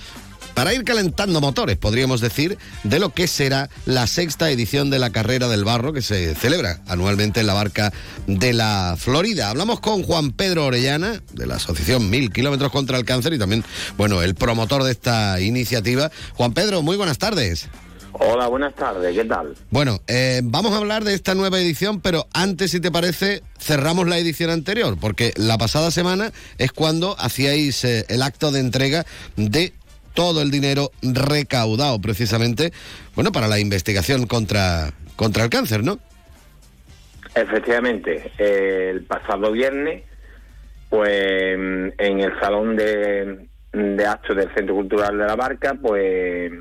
para 0.54 0.72
ir 0.72 0.84
calentando 0.84 1.40
motores, 1.40 1.76
podríamos 1.76 2.20
decir, 2.20 2.58
de 2.84 2.98
lo 2.98 3.10
que 3.10 3.26
será 3.26 3.68
la 3.86 4.06
sexta 4.06 4.50
edición 4.50 4.90
de 4.90 4.98
la 4.98 5.10
Carrera 5.10 5.48
del 5.48 5.64
Barro 5.64 5.92
que 5.92 6.02
se 6.02 6.34
celebra 6.34 6.80
anualmente 6.86 7.40
en 7.40 7.46
la 7.46 7.54
barca 7.54 7.92
de 8.26 8.52
la 8.52 8.96
Florida. 8.98 9.50
Hablamos 9.50 9.80
con 9.80 10.02
Juan 10.02 10.32
Pedro 10.32 10.66
Orellana, 10.66 11.20
de 11.32 11.46
la 11.46 11.56
Asociación 11.56 12.08
Mil 12.08 12.32
Kilómetros 12.32 12.70
contra 12.70 12.96
el 12.96 13.04
Cáncer 13.04 13.34
y 13.34 13.38
también, 13.38 13.64
bueno, 13.96 14.22
el 14.22 14.34
promotor 14.34 14.84
de 14.84 14.92
esta 14.92 15.40
iniciativa. 15.40 16.10
Juan 16.34 16.54
Pedro, 16.54 16.82
muy 16.82 16.96
buenas 16.96 17.18
tardes. 17.18 17.68
Hola, 18.16 18.46
buenas 18.46 18.74
tardes, 18.76 19.12
¿qué 19.12 19.24
tal? 19.24 19.56
Bueno, 19.70 20.00
eh, 20.06 20.40
vamos 20.44 20.72
a 20.72 20.76
hablar 20.76 21.02
de 21.02 21.14
esta 21.14 21.34
nueva 21.34 21.58
edición, 21.58 22.00
pero 22.00 22.28
antes, 22.32 22.70
si 22.70 22.78
te 22.78 22.92
parece, 22.92 23.42
cerramos 23.58 24.06
la 24.06 24.18
edición 24.18 24.50
anterior, 24.50 24.96
porque 25.00 25.32
la 25.36 25.58
pasada 25.58 25.90
semana 25.90 26.30
es 26.58 26.70
cuando 26.70 27.16
hacíais 27.18 27.84
eh, 27.84 28.06
el 28.08 28.22
acto 28.22 28.52
de 28.52 28.60
entrega 28.60 29.04
de 29.34 29.72
todo 30.14 30.40
el 30.42 30.50
dinero 30.50 30.90
recaudado 31.02 32.00
precisamente, 32.00 32.72
bueno, 33.14 33.32
para 33.32 33.48
la 33.48 33.58
investigación 33.58 34.26
contra, 34.26 34.92
contra 35.16 35.44
el 35.44 35.50
cáncer, 35.50 35.82
¿no? 35.84 35.98
Efectivamente, 37.34 38.30
eh, 38.38 38.90
el 38.92 39.04
pasado 39.04 39.50
viernes, 39.50 40.04
pues 40.88 41.10
en 41.10 42.20
el 42.20 42.32
salón 42.40 42.76
de, 42.76 43.48
de 43.72 44.06
actos 44.06 44.36
del 44.36 44.54
Centro 44.54 44.76
Cultural 44.76 45.18
de 45.18 45.24
la 45.26 45.34
Barca, 45.34 45.74
pues 45.80 46.52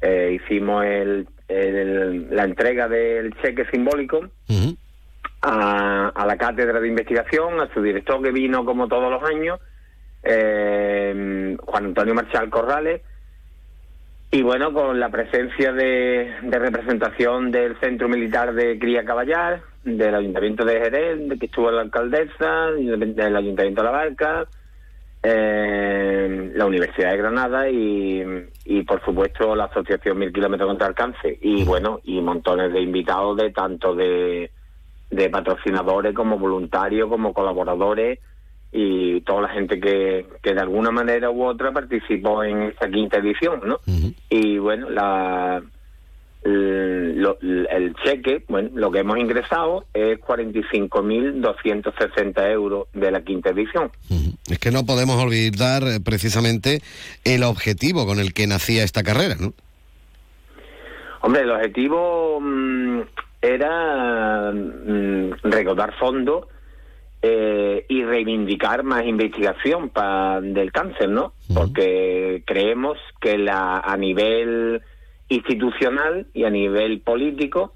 eh, 0.00 0.40
hicimos 0.42 0.84
el, 0.84 1.28
el- 1.46 2.26
la 2.34 2.42
entrega 2.44 2.88
del 2.88 3.32
cheque 3.40 3.66
simbólico 3.70 4.28
a, 5.42 6.08
a 6.08 6.26
la 6.26 6.36
cátedra 6.36 6.80
de 6.80 6.88
investigación, 6.88 7.60
a 7.60 7.72
su 7.72 7.80
director 7.80 8.20
que 8.22 8.32
vino 8.32 8.64
como 8.64 8.88
todos 8.88 9.10
los 9.12 9.22
años, 9.30 9.60
eh, 10.24 11.56
Juan 11.60 11.84
Antonio 11.84 12.14
Marchal 12.14 12.50
Corrales, 12.50 13.02
y 14.30 14.42
bueno, 14.42 14.72
con 14.72 14.98
la 14.98 15.10
presencia 15.10 15.72
de, 15.72 16.34
de 16.42 16.58
representación 16.58 17.52
del 17.52 17.78
Centro 17.78 18.08
Militar 18.08 18.52
de 18.52 18.78
Cría 18.80 19.04
Caballar, 19.04 19.62
del 19.84 20.12
Ayuntamiento 20.12 20.64
de 20.64 20.80
Jerez, 20.80 21.28
de 21.28 21.38
que 21.38 21.46
estuvo 21.46 21.70
la 21.70 21.82
alcaldesa, 21.82 22.72
del 22.72 23.36
Ayuntamiento 23.36 23.82
de 23.82 23.86
La 23.86 23.90
Barca, 23.92 24.46
eh, 25.22 26.52
la 26.54 26.66
Universidad 26.66 27.12
de 27.12 27.16
Granada 27.16 27.68
y, 27.68 28.24
y, 28.64 28.82
por 28.82 29.04
supuesto 29.04 29.54
la 29.54 29.66
Asociación 29.66 30.18
Mil 30.18 30.32
Kilómetros 30.32 30.68
contra 30.68 30.88
el 30.88 30.94
Cáncer. 30.94 31.36
Y 31.40 31.64
bueno, 31.64 32.00
y 32.02 32.20
montones 32.20 32.72
de 32.72 32.80
invitados 32.80 33.36
de 33.36 33.52
tanto 33.52 33.94
de, 33.94 34.50
de 35.10 35.30
patrocinadores 35.30 36.12
como 36.12 36.38
voluntarios, 36.38 37.08
como 37.08 37.32
colaboradores 37.32 38.18
y 38.76 39.20
toda 39.20 39.42
la 39.42 39.48
gente 39.50 39.78
que, 39.78 40.26
que 40.42 40.52
de 40.52 40.60
alguna 40.60 40.90
manera 40.90 41.30
u 41.30 41.44
otra 41.44 41.70
participó 41.72 42.42
en 42.42 42.62
esta 42.62 42.90
quinta 42.90 43.18
edición, 43.18 43.60
¿no? 43.64 43.78
Y 44.28 44.58
bueno, 44.58 44.90
la, 44.90 45.62
el, 46.42 47.20
lo- 47.22 47.38
el 47.40 47.94
cheque, 48.04 48.44
bueno, 48.48 48.70
lo 48.74 48.90
que 48.90 48.98
hemos 48.98 49.16
ingresado 49.18 49.84
es 49.94 50.18
45.260 50.20 52.50
euros 52.50 52.88
de 52.92 53.10
la 53.10 53.22
quinta 53.22 53.48
edición. 53.50 53.90
Es 54.50 54.58
que 54.58 54.70
no 54.70 54.84
podemos 54.84 55.16
olvidar 55.22 55.82
eh, 55.84 56.00
precisamente 56.04 56.82
el 57.24 57.44
objetivo 57.44 58.06
con 58.06 58.18
el 58.18 58.34
que 58.34 58.46
nacía 58.46 58.84
esta 58.84 59.02
carrera, 59.02 59.36
¿no? 59.40 59.54
Hombre, 61.22 61.40
el 61.42 61.50
objetivo 61.52 62.38
mm, 62.40 63.00
era 63.40 64.52
mm, 64.52 65.30
recaudar 65.44 65.94
fondos 65.98 66.44
eh, 67.26 67.86
y 67.88 68.04
reivindicar 68.04 68.82
más 68.82 69.06
investigación 69.06 69.88
pa- 69.88 70.40
del 70.42 70.70
cáncer, 70.72 71.08
¿no? 71.08 71.32
Porque 71.54 72.42
creemos 72.44 72.98
que 73.18 73.38
la, 73.38 73.78
a 73.80 73.96
nivel 73.96 74.82
institucional 75.38 76.26
y 76.34 76.44
a 76.44 76.50
nivel 76.50 77.00
político 77.00 77.72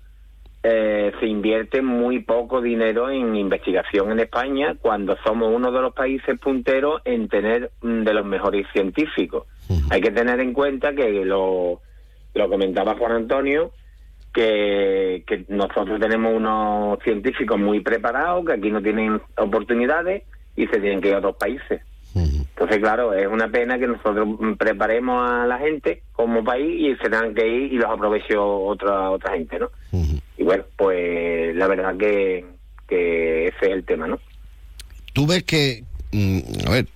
eh, 0.62 1.12
se 1.20 1.26
invierte 1.26 1.80
muy 1.82 2.18
poco 2.20 2.60
dinero 2.60 3.08
en 3.10 3.36
investigación 3.36 4.10
en 4.12 4.20
España 4.20 4.76
cuando 4.80 5.16
somos 5.24 5.50
uno 5.54 5.70
de 5.72 5.80
los 5.80 5.94
países 5.94 6.38
punteros 6.38 7.00
en 7.04 7.28
tener 7.28 7.70
mm, 7.80 8.02
de 8.02 8.12
los 8.14 8.26
mejores 8.26 8.66
científicos. 8.72 9.44
Hay 9.90 10.00
que 10.00 10.10
tener 10.10 10.40
en 10.40 10.52
cuenta 10.52 10.94
que 10.94 11.24
lo, 11.24 11.80
lo 12.34 12.48
comentaba 12.48 12.96
Juan 12.96 13.12
Antonio, 13.12 13.70
que, 14.38 15.24
que 15.26 15.44
nosotros 15.48 15.98
tenemos 15.98 16.32
unos 16.32 17.00
científicos 17.02 17.58
muy 17.58 17.80
preparados, 17.80 18.46
que 18.46 18.52
aquí 18.52 18.70
no 18.70 18.80
tienen 18.80 19.20
oportunidades 19.36 20.22
y 20.54 20.66
se 20.68 20.78
tienen 20.78 21.00
que 21.00 21.08
ir 21.08 21.14
a 21.14 21.18
otros 21.18 21.36
países. 21.36 21.80
Entonces, 22.14 22.78
claro, 22.78 23.14
es 23.14 23.26
una 23.26 23.48
pena 23.48 23.78
que 23.78 23.86
nosotros 23.86 24.28
preparemos 24.58 25.28
a 25.28 25.46
la 25.46 25.58
gente 25.58 26.02
como 26.12 26.42
país 26.44 26.68
y 26.68 26.96
se 27.02 27.10
tengan 27.10 27.34
que 27.34 27.46
ir 27.46 27.72
y 27.72 27.76
los 27.76 27.90
aproveche 27.90 28.36
otra 28.36 29.10
otra 29.10 29.34
gente, 29.34 29.58
¿no? 29.58 29.70
Y 30.36 30.42
bueno, 30.44 30.64
pues 30.76 31.54
la 31.56 31.66
verdad 31.66 31.96
que, 31.96 32.44
que 32.88 33.48
ese 33.48 33.66
es 33.66 33.70
el 33.70 33.84
tema, 33.84 34.06
¿no? 34.06 34.18
¿Tú 35.12 35.26
ves 35.26 35.42
que, 35.42 35.84
mm, 36.12 36.38
a 36.66 36.70
ver, 36.70 36.86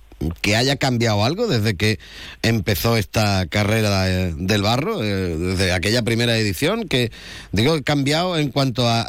que 0.41 0.55
haya 0.55 0.75
cambiado 0.77 1.23
algo 1.23 1.47
desde 1.47 1.75
que 1.75 1.99
empezó 2.41 2.97
esta 2.97 3.45
carrera 3.47 4.09
eh, 4.09 4.33
del 4.37 4.61
barro, 4.61 5.03
eh, 5.03 5.35
desde 5.37 5.71
aquella 5.73 6.01
primera 6.03 6.37
edición, 6.37 6.87
que 6.87 7.11
digo, 7.51 7.75
cambiado 7.83 8.37
en 8.37 8.49
cuanto 8.51 8.87
a, 8.87 9.01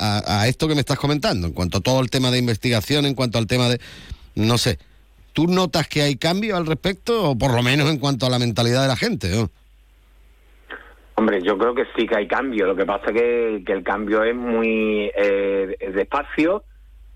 a- 0.42 0.48
esto 0.48 0.68
que 0.68 0.74
me 0.74 0.80
estás 0.80 0.98
comentando, 0.98 1.46
en 1.46 1.52
cuanto 1.52 1.78
a 1.78 1.80
todo 1.80 2.00
el 2.00 2.10
tema 2.10 2.30
de 2.30 2.38
investigación, 2.38 3.06
en 3.06 3.14
cuanto 3.14 3.38
al 3.38 3.46
tema 3.46 3.68
de, 3.68 3.80
no 4.34 4.58
sé, 4.58 4.78
¿tú 5.32 5.46
notas 5.46 5.88
que 5.88 6.02
hay 6.02 6.16
cambio 6.16 6.56
al 6.56 6.66
respecto, 6.66 7.30
o 7.30 7.38
por 7.38 7.52
lo 7.54 7.62
menos 7.62 7.90
en 7.90 7.98
cuanto 7.98 8.26
a 8.26 8.30
la 8.30 8.38
mentalidad 8.38 8.82
de 8.82 8.88
la 8.88 8.96
gente? 8.96 9.48
Hombre, 11.16 11.40
yo 11.42 11.56
creo 11.56 11.74
que 11.74 11.84
sí 11.96 12.06
que 12.06 12.16
hay 12.16 12.26
cambio. 12.26 12.66
Lo 12.66 12.74
que 12.74 12.84
pasa 12.84 13.12
que, 13.12 13.62
que 13.64 13.72
el 13.72 13.84
cambio 13.84 14.24
es 14.24 14.34
muy 14.34 15.10
eh, 15.16 15.76
despacio, 15.94 16.64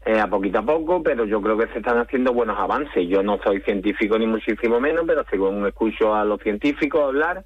eh, 0.09 0.19
a 0.21 0.27
poquito 0.27 0.61
a 0.61 0.63
poco, 0.63 1.03
pero 1.03 1.27
yo 1.27 1.43
creo 1.43 1.59
que 1.59 1.67
se 1.69 1.79
están 1.81 1.99
haciendo 1.99 2.33
buenos 2.33 2.59
avances. 2.59 3.07
Yo 3.09 3.23
no 3.23 3.39
soy 3.45 3.61
científico 3.61 4.19
ni 4.19 4.27
muchísimo 4.27 4.81
menos, 4.81 5.05
pero 5.07 5.23
según 5.29 5.67
escucho 5.67 6.15
a 6.15 6.25
los 6.25 6.41
científicos 6.41 7.03
hablar, 7.03 7.45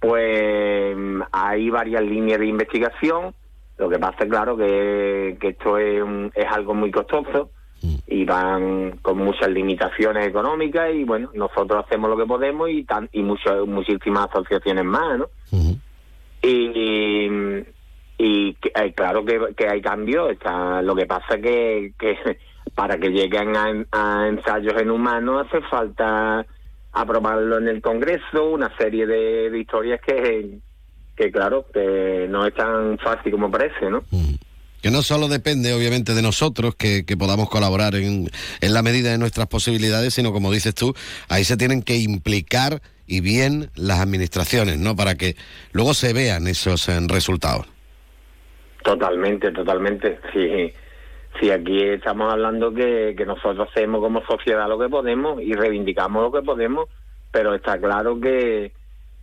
pues 0.00 0.96
hay 1.32 1.70
varias 1.70 2.02
líneas 2.02 2.40
de 2.40 2.46
investigación. 2.46 3.34
Lo 3.78 3.88
que 3.90 3.98
pasa, 3.98 4.26
claro, 4.26 4.56
que, 4.56 5.36
que 5.38 5.48
esto 5.48 5.76
es, 5.78 6.02
un- 6.02 6.32
es 6.34 6.46
algo 6.50 6.72
muy 6.74 6.90
costoso 6.90 7.50
y 8.06 8.24
van 8.24 8.98
con 9.02 9.18
muchas 9.18 9.50
limitaciones 9.50 10.26
económicas 10.26 10.94
y 10.94 11.04
bueno, 11.04 11.30
nosotros 11.34 11.84
hacemos 11.84 12.08
lo 12.08 12.16
que 12.16 12.24
podemos 12.24 12.70
y 12.70 12.84
tan, 12.84 13.08
y 13.12 13.22
muchas 13.22 13.66
muchísimas 13.66 14.28
asociaciones 14.30 14.84
más, 14.84 15.18
¿no? 15.18 15.26
Y, 16.42 16.72
y 16.74 17.64
que- 18.16 18.72
eh, 18.74 18.92
claro 18.94 19.24
que, 19.24 19.68
hay 19.68 19.80
cambios, 19.80 20.32
está, 20.32 20.82
lo 20.82 20.94
que 20.94 21.06
pasa 21.06 21.38
que, 21.38 21.92
que 21.98 22.16
para 22.74 22.98
que 22.98 23.10
lleguen 23.10 23.54
a, 23.56 24.28
ensayos 24.28 24.80
en 24.80 24.90
humanos 24.90 25.46
hace 25.46 25.60
falta 25.68 26.44
aprobarlo 26.92 27.58
en 27.58 27.68
el 27.68 27.82
Congreso, 27.82 28.50
una 28.50 28.74
serie 28.78 29.06
de, 29.06 29.56
historias 29.58 30.00
que, 30.00 30.58
que 31.14 31.30
claro, 31.30 31.66
que 31.72 32.26
no 32.28 32.46
es 32.46 32.54
tan 32.54 32.98
fácil 32.98 33.32
como 33.32 33.50
parece, 33.50 33.90
¿no? 33.90 34.02
Que 34.80 34.90
no 34.90 35.02
solo 35.02 35.28
depende, 35.28 35.74
obviamente, 35.74 36.14
de 36.14 36.22
nosotros 36.22 36.74
que, 36.74 37.04
que 37.04 37.16
podamos 37.16 37.50
colaborar 37.50 37.96
en, 37.96 38.30
en 38.60 38.74
la 38.74 38.82
medida 38.82 39.10
de 39.10 39.18
nuestras 39.18 39.46
posibilidades, 39.46 40.14
sino, 40.14 40.32
como 40.32 40.50
dices 40.52 40.74
tú, 40.74 40.94
ahí 41.28 41.44
se 41.44 41.56
tienen 41.56 41.82
que 41.82 41.96
implicar 41.96 42.80
y 43.06 43.20
bien 43.20 43.70
las 43.74 44.00
administraciones, 44.00 44.78
¿no? 44.78 44.96
Para 44.96 45.16
que 45.16 45.36
luego 45.72 45.92
se 45.92 46.12
vean 46.12 46.46
esos 46.46 46.88
eh, 46.88 46.98
resultados. 47.08 47.66
Totalmente, 48.86 49.50
totalmente. 49.50 50.20
Sí, 50.32 50.72
sí 51.40 51.50
aquí 51.50 51.82
estamos 51.82 52.32
hablando 52.32 52.72
que, 52.72 53.16
nosotros 53.26 53.68
hacemos 53.68 54.00
como 54.00 54.24
sociedad 54.24 54.68
lo 54.68 54.78
que 54.78 54.88
podemos 54.88 55.42
y 55.42 55.54
reivindicamos 55.54 56.22
lo 56.22 56.30
que 56.30 56.46
podemos, 56.46 56.88
pero 57.32 57.52
está 57.52 57.80
claro 57.80 58.20
que, 58.20 58.70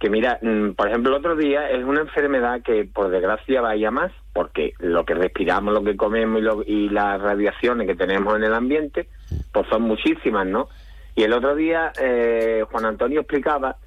que 0.01 0.09
mira, 0.09 0.37
mm, 0.41 0.71
por 0.71 0.89
ejemplo, 0.89 1.11
el 1.13 1.17
otro 1.19 1.37
día 1.37 1.69
es 1.69 1.81
una 1.81 2.01
enfermedad 2.01 2.61
que 2.61 2.83
por 2.83 3.07
desgracia 3.09 3.61
vaya 3.61 3.89
más, 3.89 4.11
porque 4.33 4.73
lo 4.79 5.05
que 5.05 5.13
respiramos, 5.13 5.73
lo 5.73 5.81
que 5.81 5.95
comemos 5.95 6.39
y, 6.39 6.43
lo- 6.43 6.63
y 6.67 6.89
las 6.89 7.21
radiaciones 7.21 7.87
que 7.87 7.95
tenemos 7.95 8.35
en 8.35 8.43
el 8.43 8.53
ambiente, 8.53 9.07
pues 9.53 9.65
son 9.69 9.83
muchísimas, 9.83 10.45
¿no? 10.45 10.67
Y 11.15 11.23
el 11.23 11.31
otro 11.31 11.55
día 11.55 11.93
eh, 12.01 12.65
Juan 12.69 12.83
Antonio 12.85 13.21
explicaba 13.21 13.77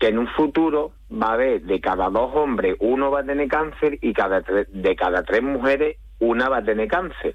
que 0.00 0.08
en 0.08 0.18
un 0.18 0.26
futuro 0.26 0.90
va 1.20 1.28
a 1.28 1.32
haber 1.34 1.62
de 1.62 1.80
cada 1.80 2.10
dos 2.10 2.34
hombres 2.34 2.76
uno 2.80 3.10
va 3.10 3.20
a 3.20 3.24
tener 3.24 3.48
cáncer 3.48 3.98
y 4.00 4.12
cada 4.12 4.40
de 4.40 4.96
cada 4.96 5.22
tres 5.22 5.42
mujeres 5.42 5.96
una 6.18 6.48
va 6.48 6.58
a 6.58 6.64
tener 6.64 6.88
cáncer. 6.88 7.34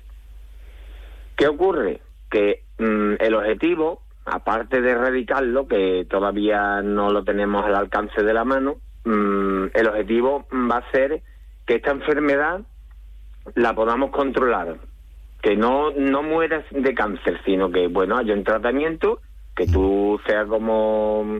¿Qué 1.36 1.48
ocurre? 1.48 2.02
Que 2.30 2.64
mm, 2.78 3.14
el 3.20 3.34
objetivo, 3.36 4.02
aparte 4.26 4.82
de 4.82 4.92
erradicarlo, 4.92 5.68
que 5.68 6.06
todavía 6.10 6.82
no 6.82 7.12
lo 7.12 7.24
tenemos 7.24 7.66
al 7.66 7.76
alcance 7.76 8.24
de 8.24 8.34
la 8.34 8.44
mano, 8.44 8.78
mm, 9.06 9.68
el 9.74 9.88
objetivo 9.88 10.48
va 10.52 10.78
a 10.78 10.92
ser 10.92 11.22
que 11.66 11.76
esta 11.76 11.92
enfermedad 11.92 12.62
la 13.56 13.74
podamos 13.74 14.12
controlar, 14.12 14.78
que 15.42 15.56
no, 15.56 15.92
no 15.92 16.24
mueras 16.24 16.66
de 16.72 16.94
cáncer, 16.94 17.40
sino 17.46 17.72
que, 17.72 17.88
bueno, 17.88 18.18
haya 18.18 18.34
un 18.34 18.44
tratamiento, 18.44 19.22
que 19.56 19.66
tú 19.66 20.20
seas 20.26 20.48
como 20.48 21.40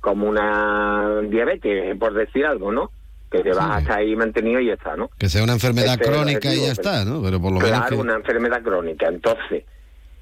como 0.00 0.28
una 0.28 1.20
diabetes, 1.28 1.96
por 1.98 2.14
decir 2.14 2.46
algo, 2.46 2.72
¿no? 2.72 2.90
Que 3.30 3.42
te 3.42 3.50
vas 3.52 3.78
hasta 3.82 3.96
ahí 3.96 4.16
mantenido 4.16 4.60
y 4.60 4.66
ya 4.66 4.74
está, 4.74 4.96
¿no? 4.96 5.10
Que 5.18 5.28
sea 5.28 5.42
una 5.44 5.52
enfermedad 5.54 5.94
Este 6.00 6.04
crónica 6.10 6.54
y 6.54 6.60
ya 6.62 6.72
está, 6.72 7.04
¿no? 7.04 7.22
Pero 7.22 7.40
por 7.40 7.52
lo 7.52 7.58
menos 7.60 7.70
Claro, 7.78 7.88
que- 7.96 8.02
una 8.02 8.14
enfermedad 8.14 8.62
crónica. 8.62 9.06
Entonces, 9.08 9.64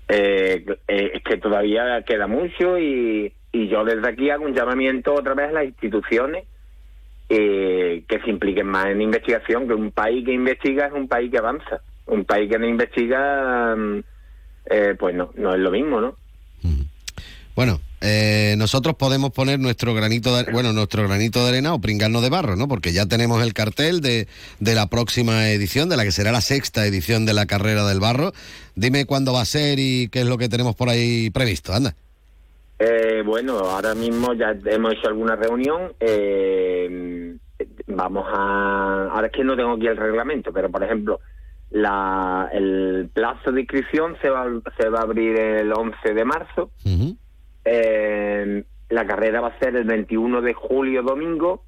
eh, 0.08 0.64
eh, 0.88 1.10
es 1.14 1.22
que 1.22 1.36
todavía 1.36 2.02
queda 2.06 2.26
mucho 2.26 2.78
y, 2.78 3.32
y 3.52 3.68
yo 3.68 3.84
desde 3.84 4.08
aquí 4.08 4.30
hago 4.30 4.44
un 4.44 4.54
llamamiento 4.54 5.14
otra 5.14 5.34
vez 5.34 5.50
a 5.50 5.52
las 5.52 5.64
instituciones 5.66 6.44
eh, 7.28 8.04
que 8.08 8.20
se 8.20 8.30
impliquen 8.30 8.66
más 8.68 8.86
en 8.86 9.02
investigación, 9.02 9.66
que 9.66 9.74
un 9.74 9.90
país 9.90 10.24
que 10.24 10.32
investiga 10.32 10.86
es 10.86 10.92
un 10.92 11.08
país 11.08 11.30
que 11.30 11.38
avanza. 11.38 11.80
Un 12.06 12.24
país 12.24 12.48
que 12.50 12.56
no 12.58 12.66
investiga, 12.68 13.74
mm, 13.76 13.98
eh, 14.70 14.94
pues 14.98 15.14
no, 15.14 15.30
no 15.36 15.52
es 15.54 15.58
lo 15.60 15.70
mismo, 15.72 16.00
¿no? 16.00 16.14
Bueno, 17.56 17.80
eh, 18.00 18.54
nosotros 18.58 18.94
podemos 18.96 19.30
poner 19.32 19.58
nuestro 19.58 19.94
granito 19.94 20.36
de, 20.36 20.50
bueno, 20.52 20.72
nuestro 20.72 21.02
granito 21.02 21.42
de 21.42 21.48
arena 21.50 21.74
o 21.74 21.80
pringarnos 21.80 22.22
de 22.22 22.30
barro, 22.30 22.56
¿no? 22.56 22.68
Porque 22.68 22.92
ya 22.92 23.06
tenemos 23.06 23.42
el 23.42 23.54
cartel 23.54 24.00
de, 24.00 24.28
de 24.60 24.74
la 24.74 24.86
próxima 24.88 25.48
edición, 25.50 25.88
de 25.88 25.96
la 25.96 26.04
que 26.04 26.12
será 26.12 26.32
la 26.32 26.40
sexta 26.40 26.86
edición 26.86 27.26
de 27.26 27.34
la 27.34 27.46
carrera 27.46 27.86
del 27.86 28.00
barro. 28.00 28.32
Dime 28.74 29.06
cuándo 29.06 29.32
va 29.32 29.40
a 29.42 29.46
ser 29.46 29.78
y 29.78 30.08
qué 30.08 30.20
es 30.20 30.26
lo 30.26 30.38
que 30.38 30.48
tenemos 30.48 30.74
por 30.76 30.88
ahí 30.88 31.30
previsto, 31.30 31.72
anda. 31.72 31.94
Eh, 32.78 33.22
bueno, 33.24 33.58
ahora 33.58 33.94
mismo 33.94 34.34
ya 34.34 34.54
hemos 34.66 34.92
hecho 34.92 35.08
alguna 35.08 35.34
reunión. 35.36 35.92
eh, 36.00 37.34
vamos 37.86 38.26
a. 38.30 39.08
Ahora 39.12 39.28
es 39.28 39.32
que 39.32 39.44
no 39.44 39.56
tengo 39.56 39.72
aquí 39.72 39.86
el 39.86 39.96
reglamento, 39.96 40.52
pero 40.52 40.70
por 40.70 40.82
ejemplo, 40.84 41.20
la, 41.70 42.48
el 42.52 43.08
plazo 43.12 43.52
de 43.52 43.62
inscripción 43.62 44.16
se 44.20 44.28
va, 44.28 44.46
se 44.78 44.88
va 44.88 45.00
a 45.00 45.02
abrir 45.02 45.36
el 45.38 45.72
11 45.72 46.14
de 46.14 46.24
marzo. 46.24 46.70
Eh, 47.66 48.64
la 48.88 49.04
carrera 49.04 49.40
va 49.40 49.48
a 49.48 49.58
ser 49.58 49.74
el 49.74 49.84
21 49.84 50.40
de 50.40 50.54
julio, 50.54 51.02
domingo. 51.02 51.64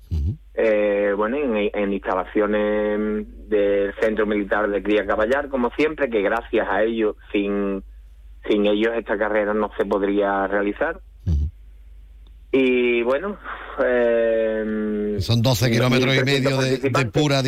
eh, 0.54 1.12
bueno, 1.16 1.36
en, 1.36 1.70
en 1.74 1.92
instalaciones 1.92 3.26
del 3.48 3.92
Centro 4.00 4.24
Militar 4.26 4.68
de 4.70 4.82
Cría 4.82 5.04
Caballar, 5.06 5.48
como 5.48 5.70
siempre, 5.70 6.08
que 6.08 6.22
gracias 6.22 6.66
a 6.68 6.82
ellos, 6.82 7.16
sin, 7.32 7.82
sin 8.48 8.66
ellos 8.66 8.92
esta 8.96 9.18
carrera 9.18 9.52
no 9.54 9.70
se 9.76 9.84
podría 9.84 10.46
realizar. 10.46 11.00
Y 12.50 13.02
bueno, 13.02 13.36
eh, 13.84 15.16
Son 15.20 15.42
12 15.42 15.70
kilómetros 15.70 16.14
y 16.14 16.18
1.300 16.18 16.24
medio 16.24 16.58
de, 16.58 17.06
pura 17.12 17.42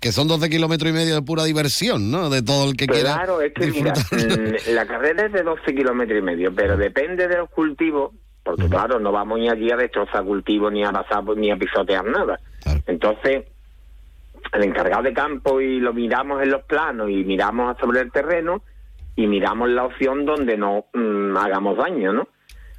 que 0.00 0.12
son 0.12 0.28
12 0.28 0.48
kilómetros 0.48 0.90
y 0.90 0.94
medio 0.94 1.16
de 1.16 1.22
pura 1.22 1.44
diversión, 1.44 2.12
¿no? 2.12 2.30
De 2.30 2.42
todo 2.42 2.70
el 2.70 2.76
que 2.76 2.86
quiera. 2.86 3.14
Claro, 3.14 3.40
es 3.40 3.52
que 3.52 3.66
mira, 3.66 3.92
la 4.72 4.86
carrera 4.86 5.26
es 5.26 5.32
de 5.32 5.42
12 5.42 5.74
kilómetros 5.74 6.18
y 6.18 6.22
medio, 6.22 6.54
pero 6.54 6.76
depende 6.76 7.26
de 7.26 7.38
los 7.38 7.50
cultivos, 7.50 8.12
porque 8.44 8.68
claro, 8.68 9.00
no 9.00 9.10
vamos 9.10 9.40
ni 9.40 9.48
aquí 9.48 9.70
a 9.72 9.76
destrozar 9.76 10.24
cultivos, 10.24 10.72
ni 10.72 10.84
a 10.84 10.92
pasar, 10.92 11.24
ni 11.36 11.50
a 11.50 11.56
pisotear 11.56 12.04
nada. 12.04 12.38
Entonces, 12.86 13.46
el 14.52 14.62
encargado 14.62 15.02
de 15.02 15.12
campo 15.12 15.60
y 15.60 15.80
lo 15.80 15.92
miramos 15.92 16.40
en 16.40 16.50
los 16.50 16.62
planos 16.64 17.10
y 17.10 17.24
miramos 17.24 17.76
sobre 17.80 18.00
el 18.00 18.12
terreno 18.12 18.62
y 19.16 19.26
miramos 19.26 19.68
la 19.70 19.84
opción 19.84 20.24
donde 20.24 20.56
no 20.56 20.86
mm, 20.94 21.36
hagamos 21.36 21.76
daño, 21.76 22.12
¿no? 22.12 22.28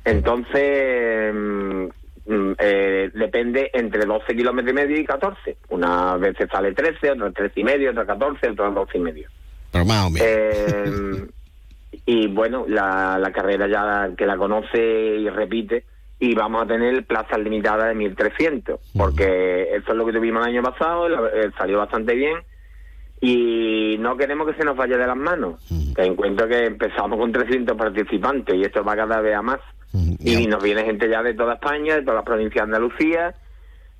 Entonces, 0.04 1.34
mm, 1.34 1.84
mm, 2.26 2.56
eh, 2.60 3.12
depende 3.14 3.70
entre 3.74 4.06
12 4.06 4.36
kilómetros 4.36 4.72
y 4.72 4.76
medio 4.76 4.98
y 5.00 5.06
14. 5.06 5.58
Una 5.70 6.18
vez 6.18 6.36
sale 6.52 6.74
13, 6.74 7.12
otra 7.12 7.32
13 7.32 7.60
y 7.60 7.64
medio, 7.64 7.92
otra 7.92 8.06
14, 8.06 8.50
otra 8.50 8.70
12 8.70 8.98
y 8.98 9.02
medio. 9.02 9.30
Pero 9.72 9.86
más 9.86 10.08
o 10.08 10.10
menos. 10.10 10.28
Eh, 10.28 11.26
y 12.06 12.28
bueno, 12.28 12.66
la, 12.68 13.18
la 13.20 13.32
carrera 13.32 13.68
ya 13.68 14.16
que 14.16 14.26
la 14.26 14.38
conoce 14.38 14.78
y 14.80 15.30
repite, 15.30 15.86
y 16.20 16.34
vamos 16.36 16.64
a 16.64 16.68
tener 16.68 17.06
plazas 17.06 17.40
limitadas 17.40 17.88
de 17.90 17.96
1.300, 17.96 18.80
porque 18.98 19.70
eso 19.74 19.92
es 19.92 19.96
lo 19.98 20.06
que 20.06 20.14
tuvimos 20.14 20.46
el 20.46 20.54
año 20.56 20.64
pasado, 20.64 21.10
la- 21.10 21.28
eh, 21.34 21.52
salió 21.58 21.80
bastante 21.80 22.14
bien, 22.16 22.38
y 23.24 23.98
no 24.00 24.18
queremos 24.18 24.48
que 24.48 24.56
se 24.56 24.66
nos 24.66 24.76
vaya 24.76 24.98
de 24.98 25.06
las 25.06 25.16
manos. 25.16 25.64
Ten 25.96 26.06
en 26.06 26.16
cuenta 26.16 26.48
que 26.48 26.66
empezamos 26.66 27.20
con 27.20 27.32
300 27.32 27.78
participantes 27.78 28.56
y 28.56 28.64
esto 28.64 28.84
va 28.84 28.96
cada 28.96 29.22
vez 29.22 29.36
a 29.36 29.44
más. 29.44 29.60
Y 30.20 30.48
nos 30.48 30.64
viene 30.64 30.84
gente 30.84 31.08
ya 31.08 31.22
de 31.22 31.36
toda 31.36 31.54
España, 31.54 31.96
de 31.96 32.02
todas 32.02 32.16
las 32.16 32.26
provincias 32.26 32.66
de 32.66 32.76
Andalucía, 32.76 33.36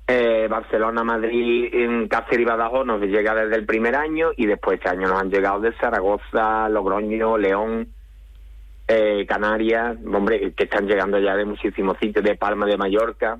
eh, 0.08 0.48
Barcelona, 0.50 1.04
Madrid, 1.04 1.68
en 1.72 2.08
Cáceres 2.08 2.40
y 2.40 2.44
Badajoz 2.44 2.84
nos 2.84 3.00
llega 3.02 3.34
desde 3.34 3.56
el 3.56 3.64
primer 3.64 3.94
año 3.94 4.30
y 4.36 4.46
después 4.46 4.78
este 4.78 4.88
año 4.88 5.06
nos 5.06 5.20
han 5.20 5.30
llegado 5.30 5.60
de 5.60 5.72
Zaragoza, 5.74 6.68
Logroño, 6.68 7.38
León, 7.38 7.88
eh, 8.88 9.24
Canarias, 9.28 9.98
hombre, 10.12 10.52
que 10.54 10.64
están 10.64 10.88
llegando 10.88 11.20
ya 11.20 11.36
de 11.36 11.44
muchísimos 11.44 11.96
sitios, 11.98 12.24
de 12.24 12.34
Palma 12.34 12.66
de 12.66 12.76
Mallorca. 12.76 13.38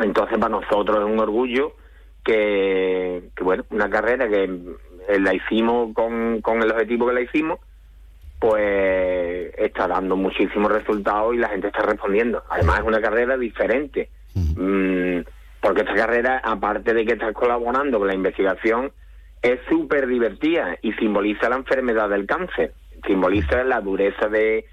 Entonces 0.00 0.38
para 0.38 0.48
nosotros 0.48 0.98
es 0.98 1.04
un 1.04 1.18
orgullo 1.18 1.74
que, 2.24 3.30
que, 3.36 3.44
bueno, 3.44 3.64
una 3.70 3.90
carrera 3.90 4.28
que 4.28 4.44
eh, 4.44 5.20
la 5.20 5.34
hicimos 5.34 5.92
con, 5.94 6.40
con 6.40 6.62
el 6.62 6.70
objetivo 6.70 7.08
que 7.08 7.14
la 7.14 7.20
hicimos, 7.20 7.58
pues 8.38 9.54
está 9.56 9.86
dando 9.86 10.16
muchísimos 10.16 10.72
resultados 10.72 11.34
y 11.34 11.38
la 11.38 11.48
gente 11.48 11.68
está 11.68 11.82
respondiendo. 11.82 12.42
Además 12.48 12.80
es 12.80 12.84
una 12.84 13.00
carrera 13.00 13.36
diferente, 13.36 14.10
Mm, 14.34 15.20
porque 15.60 15.82
esta 15.82 15.94
carrera, 15.94 16.40
aparte 16.44 16.92
de 16.92 17.04
que 17.04 17.12
estás 17.12 17.32
colaborando 17.32 17.98
con 17.98 18.08
la 18.08 18.14
investigación, 18.14 18.92
es 19.40 19.60
súper 19.68 20.06
divertida 20.06 20.76
y 20.82 20.92
simboliza 20.94 21.48
la 21.48 21.56
enfermedad 21.56 22.08
del 22.08 22.26
cáncer, 22.26 22.74
simboliza 23.06 23.62
la 23.64 23.80
dureza 23.80 24.28
de 24.28 24.66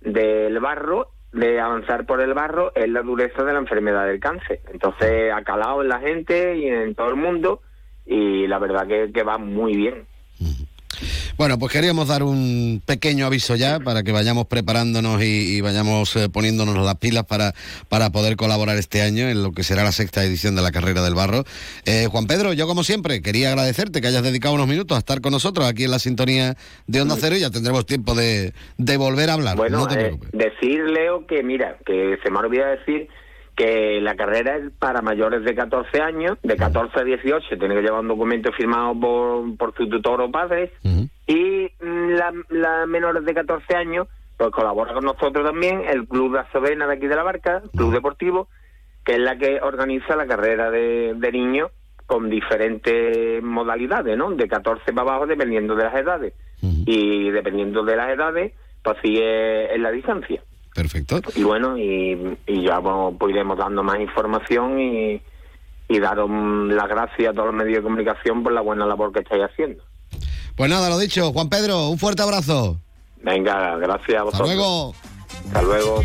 del 0.00 0.60
barro, 0.60 1.10
de 1.36 1.60
avanzar 1.60 2.06
por 2.06 2.20
el 2.20 2.34
barro, 2.34 2.72
es 2.74 2.88
la 2.88 3.02
dureza 3.02 3.44
de 3.44 3.52
la 3.52 3.58
enfermedad 3.58 4.06
del 4.06 4.20
cáncer. 4.20 4.60
Entonces 4.72 5.32
ha 5.32 5.42
calado 5.42 5.82
en 5.82 5.88
la 5.88 6.00
gente 6.00 6.56
y 6.56 6.66
en 6.66 6.94
todo 6.94 7.10
el 7.10 7.16
mundo 7.16 7.60
y 8.06 8.46
la 8.46 8.58
verdad 8.58 8.86
que, 8.86 9.12
que 9.12 9.22
va 9.22 9.36
muy 9.36 9.76
bien. 9.76 10.06
Bueno, 11.38 11.58
pues 11.58 11.70
queríamos 11.70 12.08
dar 12.08 12.22
un 12.22 12.80
pequeño 12.86 13.26
aviso 13.26 13.56
ya 13.56 13.78
para 13.78 14.02
que 14.02 14.10
vayamos 14.10 14.46
preparándonos 14.46 15.22
y, 15.22 15.56
y 15.56 15.60
vayamos 15.60 16.16
eh, 16.16 16.30
poniéndonos 16.30 16.76
las 16.78 16.94
pilas 16.94 17.24
para, 17.24 17.52
para 17.90 18.10
poder 18.10 18.36
colaborar 18.36 18.78
este 18.78 19.02
año 19.02 19.28
en 19.28 19.42
lo 19.42 19.52
que 19.52 19.62
será 19.62 19.84
la 19.84 19.92
sexta 19.92 20.24
edición 20.24 20.56
de 20.56 20.62
la 20.62 20.72
carrera 20.72 21.02
del 21.02 21.14
barro. 21.14 21.44
Eh, 21.84 22.08
Juan 22.10 22.26
Pedro, 22.26 22.54
yo 22.54 22.66
como 22.66 22.84
siempre 22.84 23.20
quería 23.20 23.50
agradecerte 23.50 24.00
que 24.00 24.06
hayas 24.06 24.22
dedicado 24.22 24.54
unos 24.54 24.66
minutos 24.66 24.96
a 24.96 25.00
estar 25.00 25.20
con 25.20 25.32
nosotros 25.32 25.66
aquí 25.66 25.84
en 25.84 25.90
la 25.90 25.98
sintonía 25.98 26.56
de 26.86 27.02
Onda 27.02 27.16
Cero 27.18 27.36
y 27.36 27.40
ya 27.40 27.50
tendremos 27.50 27.84
tiempo 27.84 28.14
de, 28.14 28.54
de 28.78 28.96
volver 28.96 29.28
a 29.28 29.34
hablar. 29.34 29.56
Bueno, 29.56 29.80
no 29.80 29.88
te 29.88 30.06
eh, 30.06 30.18
decir, 30.32 30.84
Leo, 30.84 31.26
que 31.26 31.42
mira, 31.42 31.76
que 31.84 32.18
se 32.22 32.30
me 32.30 32.38
olvida 32.38 32.66
decir 32.68 33.08
que 33.56 34.00
la 34.02 34.14
carrera 34.14 34.56
es 34.56 34.70
para 34.78 35.00
mayores 35.00 35.42
de 35.42 35.54
14 35.54 36.02
años, 36.02 36.36
de 36.42 36.56
14 36.56 37.00
a 37.00 37.04
18, 37.04 37.58
tiene 37.58 37.74
que 37.74 37.82
llevar 37.82 38.00
un 38.00 38.08
documento 38.08 38.52
firmado 38.52 38.94
por, 39.00 39.56
por 39.56 39.74
su 39.74 39.88
tutor 39.88 40.20
o 40.20 40.30
padres, 40.30 40.70
y 41.26 41.70
mm, 41.80 42.08
la, 42.10 42.32
la 42.50 42.86
menores 42.86 43.24
de 43.24 43.34
14 43.34 43.74
años, 43.74 44.08
pues 44.36 44.50
colabora 44.50 44.92
con 44.92 45.04
nosotros 45.04 45.44
también 45.44 45.82
el 45.88 46.06
Club 46.06 46.34
de 46.34 46.40
Azovena 46.40 46.86
de 46.86 46.94
aquí 46.94 47.06
de 47.06 47.16
la 47.16 47.22
Barca, 47.22 47.62
Club 47.74 47.94
Deportivo, 47.94 48.48
que 49.04 49.14
es 49.14 49.20
la 49.20 49.38
que 49.38 49.60
organiza 49.62 50.16
la 50.16 50.26
carrera 50.26 50.70
de, 50.70 51.14
de 51.16 51.32
niños 51.32 51.70
con 52.06 52.28
diferentes 52.28 53.42
modalidades, 53.42 54.16
¿no? 54.16 54.30
De 54.32 54.48
14 54.48 54.92
para 54.92 55.10
abajo 55.10 55.26
dependiendo 55.26 55.74
de 55.74 55.84
las 55.84 55.94
edades. 55.94 56.34
Y 56.62 57.30
dependiendo 57.30 57.84
de 57.84 57.96
las 57.96 58.10
edades, 58.10 58.52
pues 58.82 58.96
sigue 59.02 59.74
en 59.74 59.82
la 59.82 59.90
distancia. 59.90 60.42
Perfecto. 60.76 61.20
Y 61.34 61.42
bueno, 61.42 61.76
y, 61.78 62.36
y 62.46 62.62
ya 62.62 62.78
vamos, 62.78 63.14
pues 63.18 63.32
iremos 63.32 63.56
dando 63.58 63.82
más 63.82 63.98
información 63.98 64.78
y, 64.78 65.20
y 65.88 65.98
daros 65.98 66.30
las 66.68 66.86
gracias 66.86 67.30
a 67.30 67.32
todos 67.32 67.46
los 67.46 67.54
medios 67.56 67.78
de 67.78 67.82
comunicación 67.82 68.42
por 68.42 68.52
la 68.52 68.60
buena 68.60 68.86
labor 68.86 69.10
que 69.12 69.20
estáis 69.20 69.42
haciendo. 69.44 69.82
Pues 70.54 70.70
nada, 70.70 70.88
lo 70.90 70.98
dicho, 70.98 71.32
Juan 71.32 71.48
Pedro, 71.48 71.88
un 71.88 71.98
fuerte 71.98 72.22
abrazo. 72.22 72.78
Venga, 73.22 73.76
gracias 73.78 74.18
a 74.18 74.22
Hasta 74.22 74.24
vosotros. 74.24 74.48
luego. 74.48 74.94
Hasta 75.46 75.62
luego. 75.62 76.02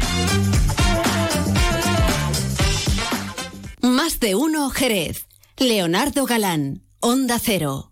Más 3.82 4.20
de 4.20 4.36
uno 4.36 4.70
Jerez. 4.70 5.28
Leonardo 5.58 6.26
Galán, 6.26 6.82
Onda 7.02 7.38
Cero. 7.40 7.92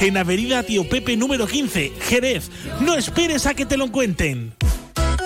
en 0.00 0.16
Avenida 0.16 0.62
Tío 0.62 0.88
Pepe 0.88 1.16
número 1.16 1.46
15, 1.46 1.92
Jerez. 2.00 2.50
No 2.80 2.96
esperes 2.96 3.46
a 3.46 3.54
que 3.54 3.66
te 3.66 3.76
lo 3.76 3.92
cuenten. 3.92 4.59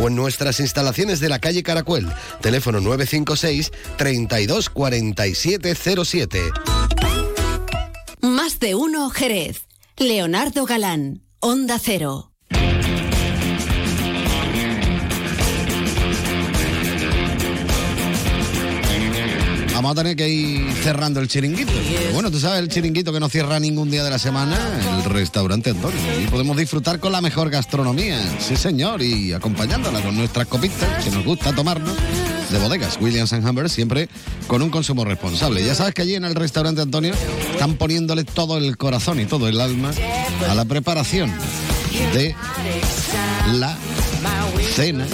o 0.00 0.08
en 0.08 0.16
nuestras 0.16 0.60
instalaciones 0.60 1.20
de 1.20 1.28
la 1.28 1.38
calle 1.38 1.62
Caracuel. 1.62 2.06
Teléfono 2.40 2.80
956 2.80 3.72
32 3.96 4.70
47 4.70 5.74
07. 6.04 6.42
Más 8.20 8.58
de 8.60 8.74
uno 8.74 9.10
Jerez. 9.10 9.66
Leonardo 9.96 10.66
Galán, 10.66 11.22
Onda 11.40 11.78
Cero. 11.78 12.33
Vamos 19.74 19.90
a 19.90 19.94
tener 19.96 20.16
que 20.16 20.28
ir 20.28 20.72
cerrando 20.82 21.20
el 21.20 21.26
chiringuito. 21.26 21.72
Bueno, 22.12 22.30
tú 22.30 22.38
sabes 22.38 22.60
el 22.60 22.68
chiringuito 22.68 23.12
que 23.12 23.18
no 23.18 23.28
cierra 23.28 23.58
ningún 23.58 23.90
día 23.90 24.04
de 24.04 24.10
la 24.10 24.20
semana, 24.20 24.56
el 24.96 25.04
restaurante 25.04 25.70
Antonio. 25.70 25.98
Y 26.22 26.28
podemos 26.28 26.56
disfrutar 26.56 27.00
con 27.00 27.10
la 27.10 27.20
mejor 27.20 27.50
gastronomía, 27.50 28.20
sí 28.38 28.56
señor, 28.56 29.02
y 29.02 29.32
acompañándola 29.32 30.00
con 30.00 30.16
nuestras 30.16 30.46
copitas 30.46 31.04
que 31.04 31.10
nos 31.10 31.24
gusta 31.24 31.52
tomarnos 31.52 31.96
de 32.50 32.58
bodegas 32.58 32.98
Williams 33.00 33.32
and 33.32 33.46
Humber, 33.46 33.68
siempre 33.68 34.08
con 34.46 34.62
un 34.62 34.70
consumo 34.70 35.04
responsable. 35.04 35.64
Ya 35.64 35.74
sabes 35.74 35.92
que 35.92 36.02
allí 36.02 36.14
en 36.14 36.24
el 36.24 36.36
restaurante 36.36 36.80
Antonio 36.80 37.12
están 37.52 37.74
poniéndole 37.74 38.22
todo 38.22 38.58
el 38.58 38.76
corazón 38.76 39.18
y 39.18 39.26
todo 39.26 39.48
el 39.48 39.60
alma 39.60 39.90
a 40.48 40.54
la 40.54 40.64
preparación 40.64 41.32
de 42.12 42.34
la 43.54 43.76
cena 44.74 45.06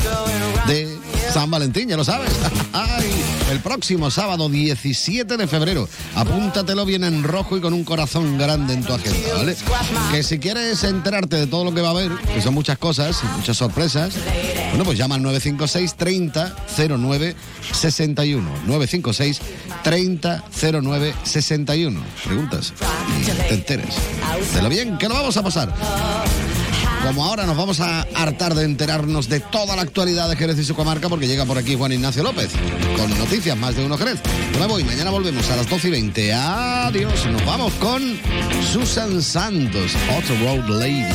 de 0.66 0.99
San 1.32 1.50
Valentín, 1.50 1.88
ya 1.88 1.96
lo 1.96 2.04
sabes. 2.04 2.30
Ay, 2.72 3.10
el 3.50 3.60
próximo 3.60 4.10
sábado 4.10 4.48
17 4.48 5.36
de 5.36 5.46
febrero. 5.46 5.88
Apúntatelo 6.14 6.84
bien 6.84 7.04
en 7.04 7.22
rojo 7.22 7.56
y 7.56 7.60
con 7.60 7.72
un 7.72 7.84
corazón 7.84 8.36
grande 8.38 8.74
en 8.74 8.82
tu 8.82 8.92
agenda, 8.92 9.34
¿vale? 9.36 9.56
Que 10.10 10.22
si 10.22 10.38
quieres 10.38 10.82
enterarte 10.84 11.36
de 11.36 11.46
todo 11.46 11.64
lo 11.64 11.74
que 11.74 11.80
va 11.80 11.88
a 11.88 11.92
haber, 11.92 12.10
que 12.34 12.42
son 12.42 12.54
muchas 12.54 12.78
cosas, 12.78 13.22
muchas 13.36 13.56
sorpresas, 13.56 14.14
bueno, 14.70 14.84
pues 14.84 14.98
llama 14.98 15.16
al 15.16 15.22
956 15.22 15.94
30 15.94 16.56
09 16.98 17.36
61. 17.72 18.50
956 18.66 19.40
30 19.82 20.44
09 20.82 21.14
61. 21.24 22.00
Preguntas 22.24 22.72
te 23.48 23.54
enteres 23.54 23.94
de 24.54 24.62
lo 24.62 24.68
bien 24.68 24.98
que 24.98 25.08
lo 25.08 25.14
vamos 25.14 25.36
a 25.36 25.42
pasar. 25.42 25.74
Como 27.02 27.24
ahora 27.24 27.46
nos 27.46 27.56
vamos 27.56 27.80
a 27.80 28.02
hartar 28.14 28.54
de 28.54 28.64
enterarnos 28.64 29.28
de 29.28 29.40
toda 29.40 29.76
la 29.76 29.82
actualidad 29.82 30.28
de 30.28 30.36
Jerez 30.36 30.58
y 30.58 30.64
su 30.64 30.74
comarca 30.74 31.08
porque 31.08 31.26
llega 31.26 31.44
por 31.44 31.58
aquí 31.58 31.74
Juan 31.74 31.92
Ignacio 31.92 32.22
López 32.22 32.50
con 32.96 33.10
noticias 33.18 33.56
más 33.56 33.76
de 33.76 33.84
uno 33.84 33.96
Jerez. 33.96 34.20
Me 34.58 34.66
voy, 34.66 34.84
mañana 34.84 35.10
volvemos 35.10 35.48
a 35.50 35.56
las 35.56 35.68
12 35.68 35.88
y 35.88 35.90
20. 35.90 36.32
Adiós, 36.32 37.26
nos 37.26 37.44
vamos 37.44 37.72
con 37.74 38.18
Susan 38.72 39.22
Santos, 39.22 39.96
Auto 40.10 40.34
Road 40.44 40.68
Lady. 40.78 41.06